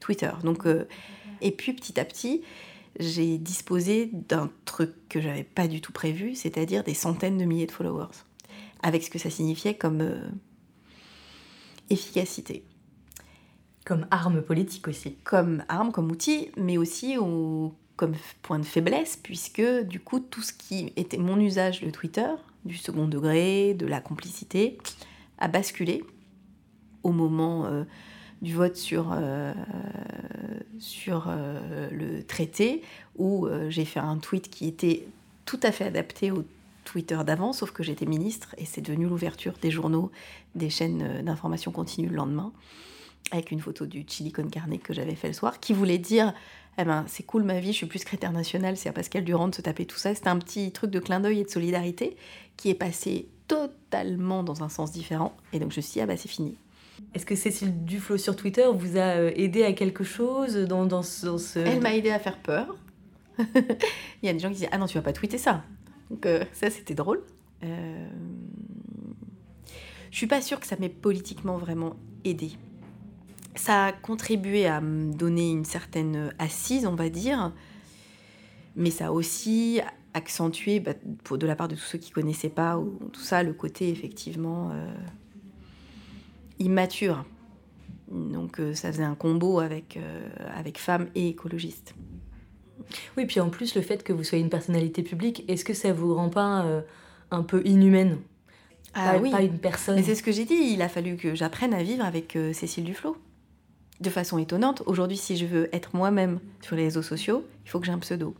Twitter. 0.00 0.30
Donc, 0.42 0.64
et 1.40 1.50
puis 1.52 1.72
petit 1.72 1.98
à 2.00 2.04
petit, 2.04 2.42
j'ai 2.98 3.38
disposé 3.38 4.10
d'un 4.12 4.50
truc 4.64 4.90
que 5.08 5.20
j'avais 5.20 5.44
pas 5.44 5.68
du 5.68 5.80
tout 5.80 5.92
prévu, 5.92 6.34
c'est-à-dire 6.34 6.82
des 6.82 6.94
centaines 6.94 7.38
de 7.38 7.44
milliers 7.44 7.66
de 7.66 7.72
followers, 7.72 8.24
avec 8.82 9.02
ce 9.02 9.10
que 9.10 9.18
ça 9.18 9.30
signifiait 9.30 9.74
comme 9.74 10.00
euh, 10.00 10.20
efficacité. 11.90 12.64
Comme 13.84 14.06
arme 14.10 14.42
politique 14.42 14.88
aussi. 14.88 15.14
Comme 15.24 15.64
arme, 15.68 15.90
comme 15.92 16.10
outil, 16.10 16.50
mais 16.56 16.76
aussi 16.78 17.16
au- 17.18 17.74
comme 17.96 18.14
point 18.42 18.58
de 18.58 18.64
faiblesse, 18.64 19.18
puisque 19.22 19.62
du 19.84 20.00
coup, 20.00 20.20
tout 20.20 20.42
ce 20.42 20.52
qui 20.52 20.92
était 20.96 21.18
mon 21.18 21.38
usage 21.40 21.80
de 21.82 21.90
Twitter, 21.90 22.28
du 22.64 22.76
second 22.76 23.06
degré, 23.08 23.74
de 23.74 23.86
la 23.86 24.00
complicité, 24.00 24.78
a 25.38 25.48
basculé 25.48 26.04
au 27.02 27.12
moment 27.12 27.66
euh, 27.66 27.84
du 28.42 28.54
vote 28.54 28.76
sur, 28.76 29.12
euh, 29.12 29.52
sur 30.78 31.26
euh, 31.28 31.88
le 31.90 32.22
traité, 32.22 32.82
où 33.16 33.48
j'ai 33.68 33.84
fait 33.84 34.00
un 34.00 34.16
tweet 34.18 34.48
qui 34.50 34.66
était 34.68 35.06
tout 35.44 35.60
à 35.62 35.72
fait 35.72 35.84
adapté 35.84 36.30
au 36.30 36.44
Twitter 36.90 37.18
d'avant, 37.24 37.52
sauf 37.52 37.70
que 37.70 37.82
j'étais 37.82 38.06
ministre 38.06 38.54
et 38.58 38.64
c'est 38.64 38.80
devenu 38.80 39.06
l'ouverture 39.06 39.54
des 39.62 39.70
journaux, 39.70 40.10
des 40.54 40.70
chaînes 40.70 41.02
euh, 41.02 41.22
d'information 41.22 41.70
continue 41.72 42.08
le 42.08 42.16
lendemain, 42.16 42.52
avec 43.30 43.50
une 43.50 43.60
photo 43.60 43.86
du 43.86 44.04
chili 44.08 44.32
con 44.32 44.48
carne 44.48 44.78
que 44.78 44.92
j'avais 44.92 45.14
fait 45.14 45.28
le 45.28 45.34
soir, 45.34 45.60
qui 45.60 45.72
voulait 45.72 45.98
dire 45.98 46.32
eh 46.78 46.84
ben, 46.84 47.04
c'est 47.08 47.22
cool 47.24 47.42
ma 47.42 47.60
vie, 47.60 47.72
je 47.72 47.76
suis 47.78 47.86
plus 47.86 47.98
secrétaire 47.98 48.32
nationale, 48.32 48.76
c'est 48.76 48.88
à 48.88 48.92
Pascal 48.92 49.24
Durand 49.24 49.48
de 49.48 49.54
se 49.54 49.60
taper 49.62 49.84
tout 49.86 49.98
ça. 49.98 50.14
C'était 50.14 50.28
un 50.28 50.38
petit 50.38 50.72
truc 50.72 50.90
de 50.90 50.98
clin 50.98 51.20
d'œil 51.20 51.40
et 51.40 51.44
de 51.44 51.50
solidarité 51.50 52.16
qui 52.56 52.70
est 52.70 52.74
passé 52.74 53.28
totalement 53.48 54.42
dans 54.42 54.62
un 54.62 54.68
sens 54.68 54.90
différent. 54.92 55.36
Et 55.52 55.58
donc 55.58 55.72
je 55.72 55.76
me 55.76 55.82
suis 55.82 55.92
dit, 55.94 56.00
ah 56.00 56.06
bah 56.06 56.16
c'est 56.16 56.28
fini. 56.28 56.56
Est-ce 57.14 57.26
que 57.26 57.34
Cécile 57.34 57.84
Duflo 57.84 58.16
sur 58.18 58.36
Twitter 58.36 58.66
vous 58.72 58.96
a 58.96 59.16
euh, 59.18 59.32
aidé 59.34 59.64
à 59.64 59.72
quelque 59.72 60.04
chose 60.04 60.54
dans, 60.56 60.86
dans 60.86 61.02
ce... 61.02 61.26
dans 61.26 61.38
ce- 61.38 61.58
Elle 61.58 61.80
m'a 61.80 61.94
aidé 61.94 62.10
à 62.10 62.18
faire 62.18 62.38
peur. 62.38 62.76
Il 63.38 64.26
y 64.26 64.28
a 64.28 64.32
des 64.32 64.38
gens 64.38 64.48
qui 64.50 64.56
disent 64.56 64.68
Ah 64.72 64.78
non, 64.78 64.86
tu 64.86 64.94
vas 64.98 65.02
pas 65.02 65.12
tweeter 65.12 65.38
ça. 65.38 65.64
Donc 66.10 66.26
euh, 66.26 66.44
ça, 66.52 66.70
c'était 66.70 66.94
drôle. 66.94 67.22
Euh... 67.62 68.08
Je 70.10 70.16
suis 70.16 70.26
pas 70.26 70.42
sûre 70.42 70.58
que 70.58 70.66
ça 70.66 70.76
m'ait 70.76 70.88
politiquement 70.88 71.56
vraiment 71.56 71.94
aidé. 72.24 72.52
Ça 73.54 73.86
a 73.86 73.92
contribué 73.92 74.66
à 74.66 74.80
me 74.80 75.12
donner 75.12 75.50
une 75.50 75.64
certaine 75.64 76.34
assise, 76.38 76.86
on 76.86 76.94
va 76.94 77.08
dire, 77.08 77.52
mais 78.76 78.90
ça 78.90 79.08
a 79.08 79.12
aussi 79.12 79.80
accentué, 80.14 80.80
bah, 80.80 80.92
de 81.30 81.46
la 81.46 81.56
part 81.56 81.68
de 81.68 81.74
tous 81.74 81.82
ceux 81.82 81.98
qui 81.98 82.10
connaissaient 82.10 82.48
pas, 82.48 82.78
ou 82.78 82.98
tout 83.12 83.20
ça, 83.20 83.42
le 83.42 83.52
côté 83.52 83.88
effectivement 83.88 84.70
euh, 84.72 84.92
immature. 86.58 87.24
Donc 88.10 88.58
euh, 88.58 88.74
ça 88.74 88.90
faisait 88.90 89.04
un 89.04 89.14
combo 89.14 89.60
avec, 89.60 89.96
euh, 89.96 90.28
avec 90.54 90.78
femmes 90.78 91.08
et 91.14 91.28
écologistes. 91.28 91.94
Oui, 93.16 93.26
puis 93.26 93.40
en 93.40 93.50
plus, 93.50 93.74
le 93.74 93.82
fait 93.82 94.02
que 94.02 94.12
vous 94.12 94.24
soyez 94.24 94.42
une 94.42 94.50
personnalité 94.50 95.02
publique, 95.02 95.44
est-ce 95.48 95.64
que 95.64 95.74
ça 95.74 95.92
vous 95.92 96.14
rend 96.14 96.28
pas 96.30 96.64
euh, 96.64 96.80
un 97.30 97.42
peu 97.42 97.62
inhumaine? 97.66 98.18
Ah 98.94 99.12
Pas- 99.12 99.18
oui. 99.18 99.30
Pas 99.30 99.42
une 99.42 99.58
personne. 99.58 99.96
Mais 99.96 100.02
c'est 100.02 100.14
ce 100.14 100.22
que 100.22 100.32
j'ai 100.32 100.44
dit, 100.44 100.54
il 100.54 100.82
a 100.82 100.88
fallu 100.88 101.16
que 101.16 101.34
j'apprenne 101.34 101.72
à 101.74 101.82
vivre 101.82 102.04
avec 102.04 102.34
euh, 102.36 102.52
Cécile 102.52 102.84
Duflo. 102.84 103.16
de 104.00 104.10
façon 104.10 104.38
étonnante, 104.38 104.82
aujourd'hui, 104.86 105.16
si 105.16 105.36
je 105.36 105.46
veux 105.46 105.68
être 105.74 105.94
moi-même 105.94 106.40
sur 106.62 106.74
les 106.76 106.84
réseaux 106.84 107.02
sociaux, 107.02 107.44
il 107.64 107.70
faut 107.70 107.78
que 107.80 107.86
j'ai 107.86 107.92
un 107.92 107.98
pseudo. 107.98 108.34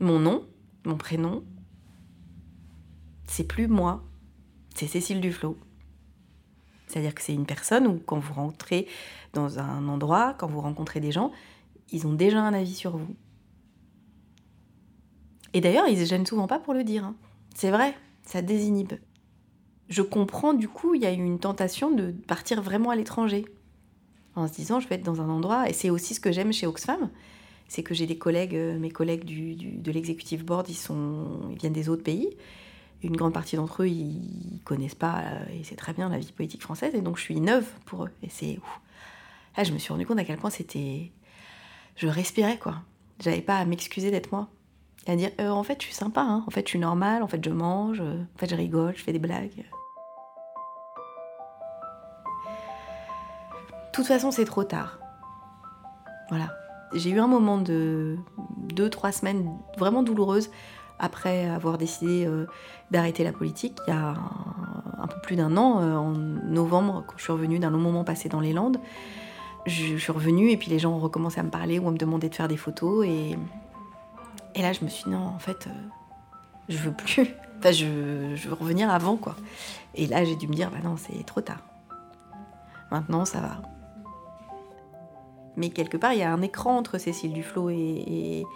Mon 0.00 0.18
nom, 0.18 0.44
mon 0.84 0.96
prénom, 0.96 1.44
c'est 3.26 3.44
plus 3.46 3.68
moi, 3.68 4.02
c'est 4.74 4.86
Cécile 4.86 5.20
Duflo. 5.20 5.56
C'est-à-dire 6.88 7.14
que 7.14 7.22
c'est 7.22 7.32
une 7.32 7.46
personne 7.46 7.86
où 7.86 7.98
quand 8.04 8.18
vous 8.18 8.34
rentrez 8.34 8.86
dans 9.32 9.58
un 9.58 9.88
endroit, 9.88 10.34
quand 10.38 10.46
vous 10.48 10.60
rencontrez 10.60 11.00
des 11.00 11.12
gens, 11.12 11.30
ils 11.92 12.06
ont 12.06 12.12
déjà 12.12 12.40
un 12.42 12.54
avis 12.54 12.74
sur 12.74 12.96
vous. 12.96 13.14
Et 15.54 15.60
d'ailleurs, 15.60 15.86
ils 15.88 15.98
se 15.98 16.04
gênent 16.04 16.26
souvent 16.26 16.46
pas 16.46 16.58
pour 16.58 16.74
le 16.74 16.84
dire. 16.84 17.04
hein. 17.04 17.14
C'est 17.54 17.70
vrai, 17.70 17.94
ça 18.24 18.42
désinhibe. 18.42 18.94
Je 19.88 20.02
comprends 20.02 20.54
du 20.54 20.68
coup, 20.68 20.94
il 20.94 21.02
y 21.02 21.06
a 21.06 21.10
une 21.10 21.38
tentation 21.38 21.90
de 21.90 22.12
partir 22.12 22.62
vraiment 22.62 22.90
à 22.90 22.96
l'étranger. 22.96 23.44
En 24.34 24.48
se 24.48 24.54
disant, 24.54 24.80
je 24.80 24.88
vais 24.88 24.94
être 24.94 25.04
dans 25.04 25.20
un 25.20 25.28
endroit, 25.28 25.68
et 25.68 25.74
c'est 25.74 25.90
aussi 25.90 26.14
ce 26.14 26.20
que 26.20 26.32
j'aime 26.32 26.54
chez 26.54 26.66
Oxfam, 26.66 27.10
c'est 27.68 27.82
que 27.82 27.92
j'ai 27.92 28.06
des 28.06 28.16
collègues, 28.16 28.54
euh, 28.54 28.78
mes 28.78 28.90
collègues 28.90 29.24
du, 29.24 29.54
de 29.54 29.92
l'executive 29.92 30.42
board, 30.44 30.70
ils, 30.70 30.74
sont, 30.74 31.50
ils 31.50 31.58
viennent 31.58 31.74
des 31.74 31.90
autres 31.90 32.02
pays. 32.02 32.30
Une 33.02 33.16
grande 33.16 33.34
partie 33.34 33.56
d'entre 33.56 33.82
eux, 33.82 33.88
ils 33.88 34.60
connaissent 34.64 34.94
pas, 34.94 35.20
euh, 35.20 35.44
et 35.52 35.64
c'est 35.64 35.76
très 35.76 35.92
bien, 35.92 36.08
la 36.08 36.18
vie 36.18 36.32
politique 36.32 36.62
française, 36.62 36.94
et 36.94 37.02
donc 37.02 37.18
je 37.18 37.22
suis 37.22 37.40
neuve 37.40 37.66
pour 37.84 38.04
eux. 38.04 38.10
Et 38.22 38.28
c'est. 38.30 38.58
Là, 39.56 39.64
je 39.64 39.72
me 39.72 39.78
suis 39.78 39.92
rendu 39.92 40.06
compte 40.06 40.18
à 40.18 40.24
quel 40.24 40.38
point 40.38 40.50
c'était. 40.50 41.12
Je 41.96 42.08
respirais, 42.08 42.58
quoi. 42.58 42.76
J'avais 43.20 43.40
pas 43.40 43.58
à 43.58 43.64
m'excuser 43.64 44.10
d'être 44.10 44.32
moi. 44.32 44.48
Et 45.06 45.12
à 45.12 45.16
dire, 45.16 45.30
euh, 45.40 45.50
en 45.50 45.62
fait, 45.62 45.80
je 45.80 45.86
suis 45.86 45.94
sympa, 45.94 46.20
hein. 46.20 46.44
en 46.46 46.50
fait, 46.50 46.66
je 46.66 46.70
suis 46.70 46.78
normale, 46.78 47.22
en 47.22 47.28
fait, 47.28 47.44
je 47.44 47.50
mange, 47.50 48.00
euh, 48.00 48.22
en 48.34 48.38
fait, 48.38 48.48
je 48.48 48.54
rigole, 48.54 48.94
je 48.96 49.02
fais 49.02 49.12
des 49.12 49.18
blagues. 49.18 49.64
De 53.66 53.94
toute 53.94 54.06
façon, 54.06 54.30
c'est 54.30 54.44
trop 54.44 54.64
tard. 54.64 54.98
Voilà. 56.30 56.50
J'ai 56.94 57.10
eu 57.10 57.18
un 57.18 57.26
moment 57.26 57.58
de 57.58 58.16
deux, 58.74 58.90
trois 58.90 59.12
semaines 59.12 59.50
vraiment 59.76 60.02
douloureuses 60.02 60.50
après 60.98 61.48
avoir 61.48 61.78
décidé 61.78 62.26
euh, 62.26 62.46
d'arrêter 62.90 63.24
la 63.24 63.32
politique 63.32 63.78
il 63.86 63.90
y 63.90 63.94
a 63.94 64.14
un, 64.98 65.06
peu 65.08 65.20
plus 65.22 65.36
d'un 65.36 65.56
an, 65.56 65.82
en 65.82 66.12
novembre, 66.12 67.04
quand 67.06 67.14
je 67.16 67.24
suis 67.24 67.32
revenue 67.32 67.58
d'un 67.58 67.70
long 67.70 67.80
moment 67.80 68.04
passé 68.04 68.28
dans 68.28 68.40
les 68.40 68.52
Landes. 68.52 68.78
Je, 69.66 69.96
suis 69.96 70.12
revenue 70.12 70.50
et 70.50 70.56
puis 70.56 70.70
les 70.70 70.78
gens 70.78 70.92
ont 70.92 70.98
recommencé 70.98 71.38
à 71.38 71.42
me 71.42 71.50
parler 71.50 71.78
ou 71.78 71.88
à 71.88 71.90
me 71.92 71.96
demander 71.96 72.28
de 72.28 72.34
faire 72.34 72.48
des 72.48 72.56
photos 72.56 73.06
et, 73.06 73.36
et 74.54 74.62
là 74.62 74.72
je 74.72 74.84
me 74.84 74.88
suis 74.88 75.04
dit 75.04 75.10
non 75.10 75.24
en 75.24 75.38
fait 75.38 75.68
euh, 75.68 75.70
je 76.68 76.78
veux 76.78 76.92
plus, 76.92 77.22
enfin 77.58 77.70
je, 77.70 78.34
veux 78.48 78.54
revenir 78.54 78.90
avant 78.90 79.16
quoi. 79.16 79.36
Et 79.94 80.06
là 80.06 80.24
j'ai 80.24 80.34
dû 80.34 80.48
me 80.48 80.54
dire 80.54 80.70
bah 80.70 80.78
non 80.82 80.96
c'est 80.96 81.24
trop 81.24 81.40
tard. 81.40 81.62
Maintenant 82.90 83.24
ça 83.24 83.40
va. 83.40 83.62
Mais 85.56 85.70
quelque 85.70 85.96
part 85.96 86.12
il 86.12 86.18
y 86.18 86.24
a 86.24 86.32
un 86.32 86.42
écran 86.42 86.76
entre 86.76 86.98
Cécile 86.98 87.32
Duflo 87.32 87.70
et, 87.70 87.76
et, 87.76 88.46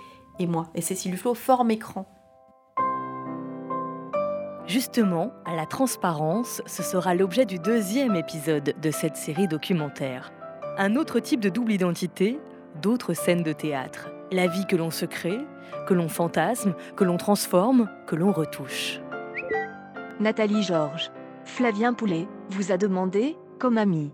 et 0.41 0.47
moi. 0.47 0.69
Et 0.75 0.81
Cécile 0.81 1.13
Duflo 1.13 1.35
forme 1.35 1.71
écran. 1.71 2.07
Justement, 4.67 5.31
à 5.45 5.55
la 5.55 5.65
transparence, 5.65 6.61
ce 6.67 6.83
sera 6.83 7.15
l'objet 7.15 7.47
du 7.47 7.61
deuxième 7.61 8.17
épisode 8.17 8.75
de 8.83 8.91
cette 8.91 9.17
série 9.17 9.47
documentaire. 9.47 10.33
Un 10.79 10.97
autre 10.97 11.21
type 11.21 11.41
de 11.41 11.49
double 11.49 11.73
identité, 11.73 12.39
d'autres 12.83 13.15
scènes 13.15 13.43
de 13.43 13.55
théâtre. 13.55 14.11
La 14.31 14.47
vie 14.47 14.67
que 14.67 14.77
l'on 14.77 14.91
se 14.91 15.07
crée, 15.07 15.41
que 15.87 15.95
l'on 15.95 16.11
fantasme, 16.11 16.75
que 16.97 17.05
l'on 17.05 17.17
transforme, 17.17 17.89
que 18.07 18.15
l'on 18.15 18.31
retouche. 18.31 19.01
Nathalie 20.21 20.63
Georges. 20.63 21.11
Flavien 21.45 21.95
Poulet 21.95 22.29
vous 22.51 22.73
a 22.73 22.77
demandé 22.77 23.39
comme 23.59 23.79
ami. 23.79 24.13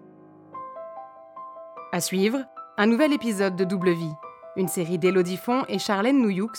À 1.90 2.00
suivre, 2.00 2.38
un 2.78 2.86
nouvel 2.86 3.12
épisode 3.12 3.56
de 3.56 3.64
Double 3.64 3.90
Vie, 3.90 4.14
une 4.56 4.68
série 4.68 4.98
d'Élodie 4.98 5.38
Font 5.38 5.64
et 5.68 5.80
Charlène 5.80 6.22
Nouyoux, 6.22 6.52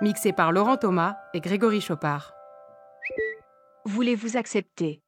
mixée 0.00 0.32
par 0.32 0.50
Laurent 0.50 0.78
Thomas 0.78 1.16
et 1.32 1.40
Grégory 1.40 1.80
Chopard. 1.80 2.32
Voulez-vous 3.84 4.36
accepter? 4.36 5.03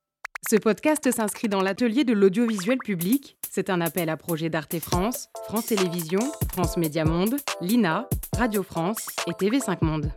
Ce 0.49 0.55
podcast 0.55 1.11
s'inscrit 1.11 1.49
dans 1.49 1.61
l'atelier 1.61 2.05
de 2.05 2.12
l'audiovisuel 2.12 2.78
public. 2.78 3.36
C'est 3.51 3.68
un 3.68 3.80
appel 3.80 4.09
à 4.09 4.16
projet 4.16 4.49
d'Arte 4.49 4.78
France, 4.78 5.28
France 5.47 5.66
Télévisions, 5.66 6.32
France 6.53 6.76
Média 6.76 7.05
Monde, 7.05 7.34
l'INA, 7.61 8.09
Radio 8.36 8.62
France 8.62 9.09
et 9.26 9.32
TV5 9.32 9.84
Monde. 9.84 10.12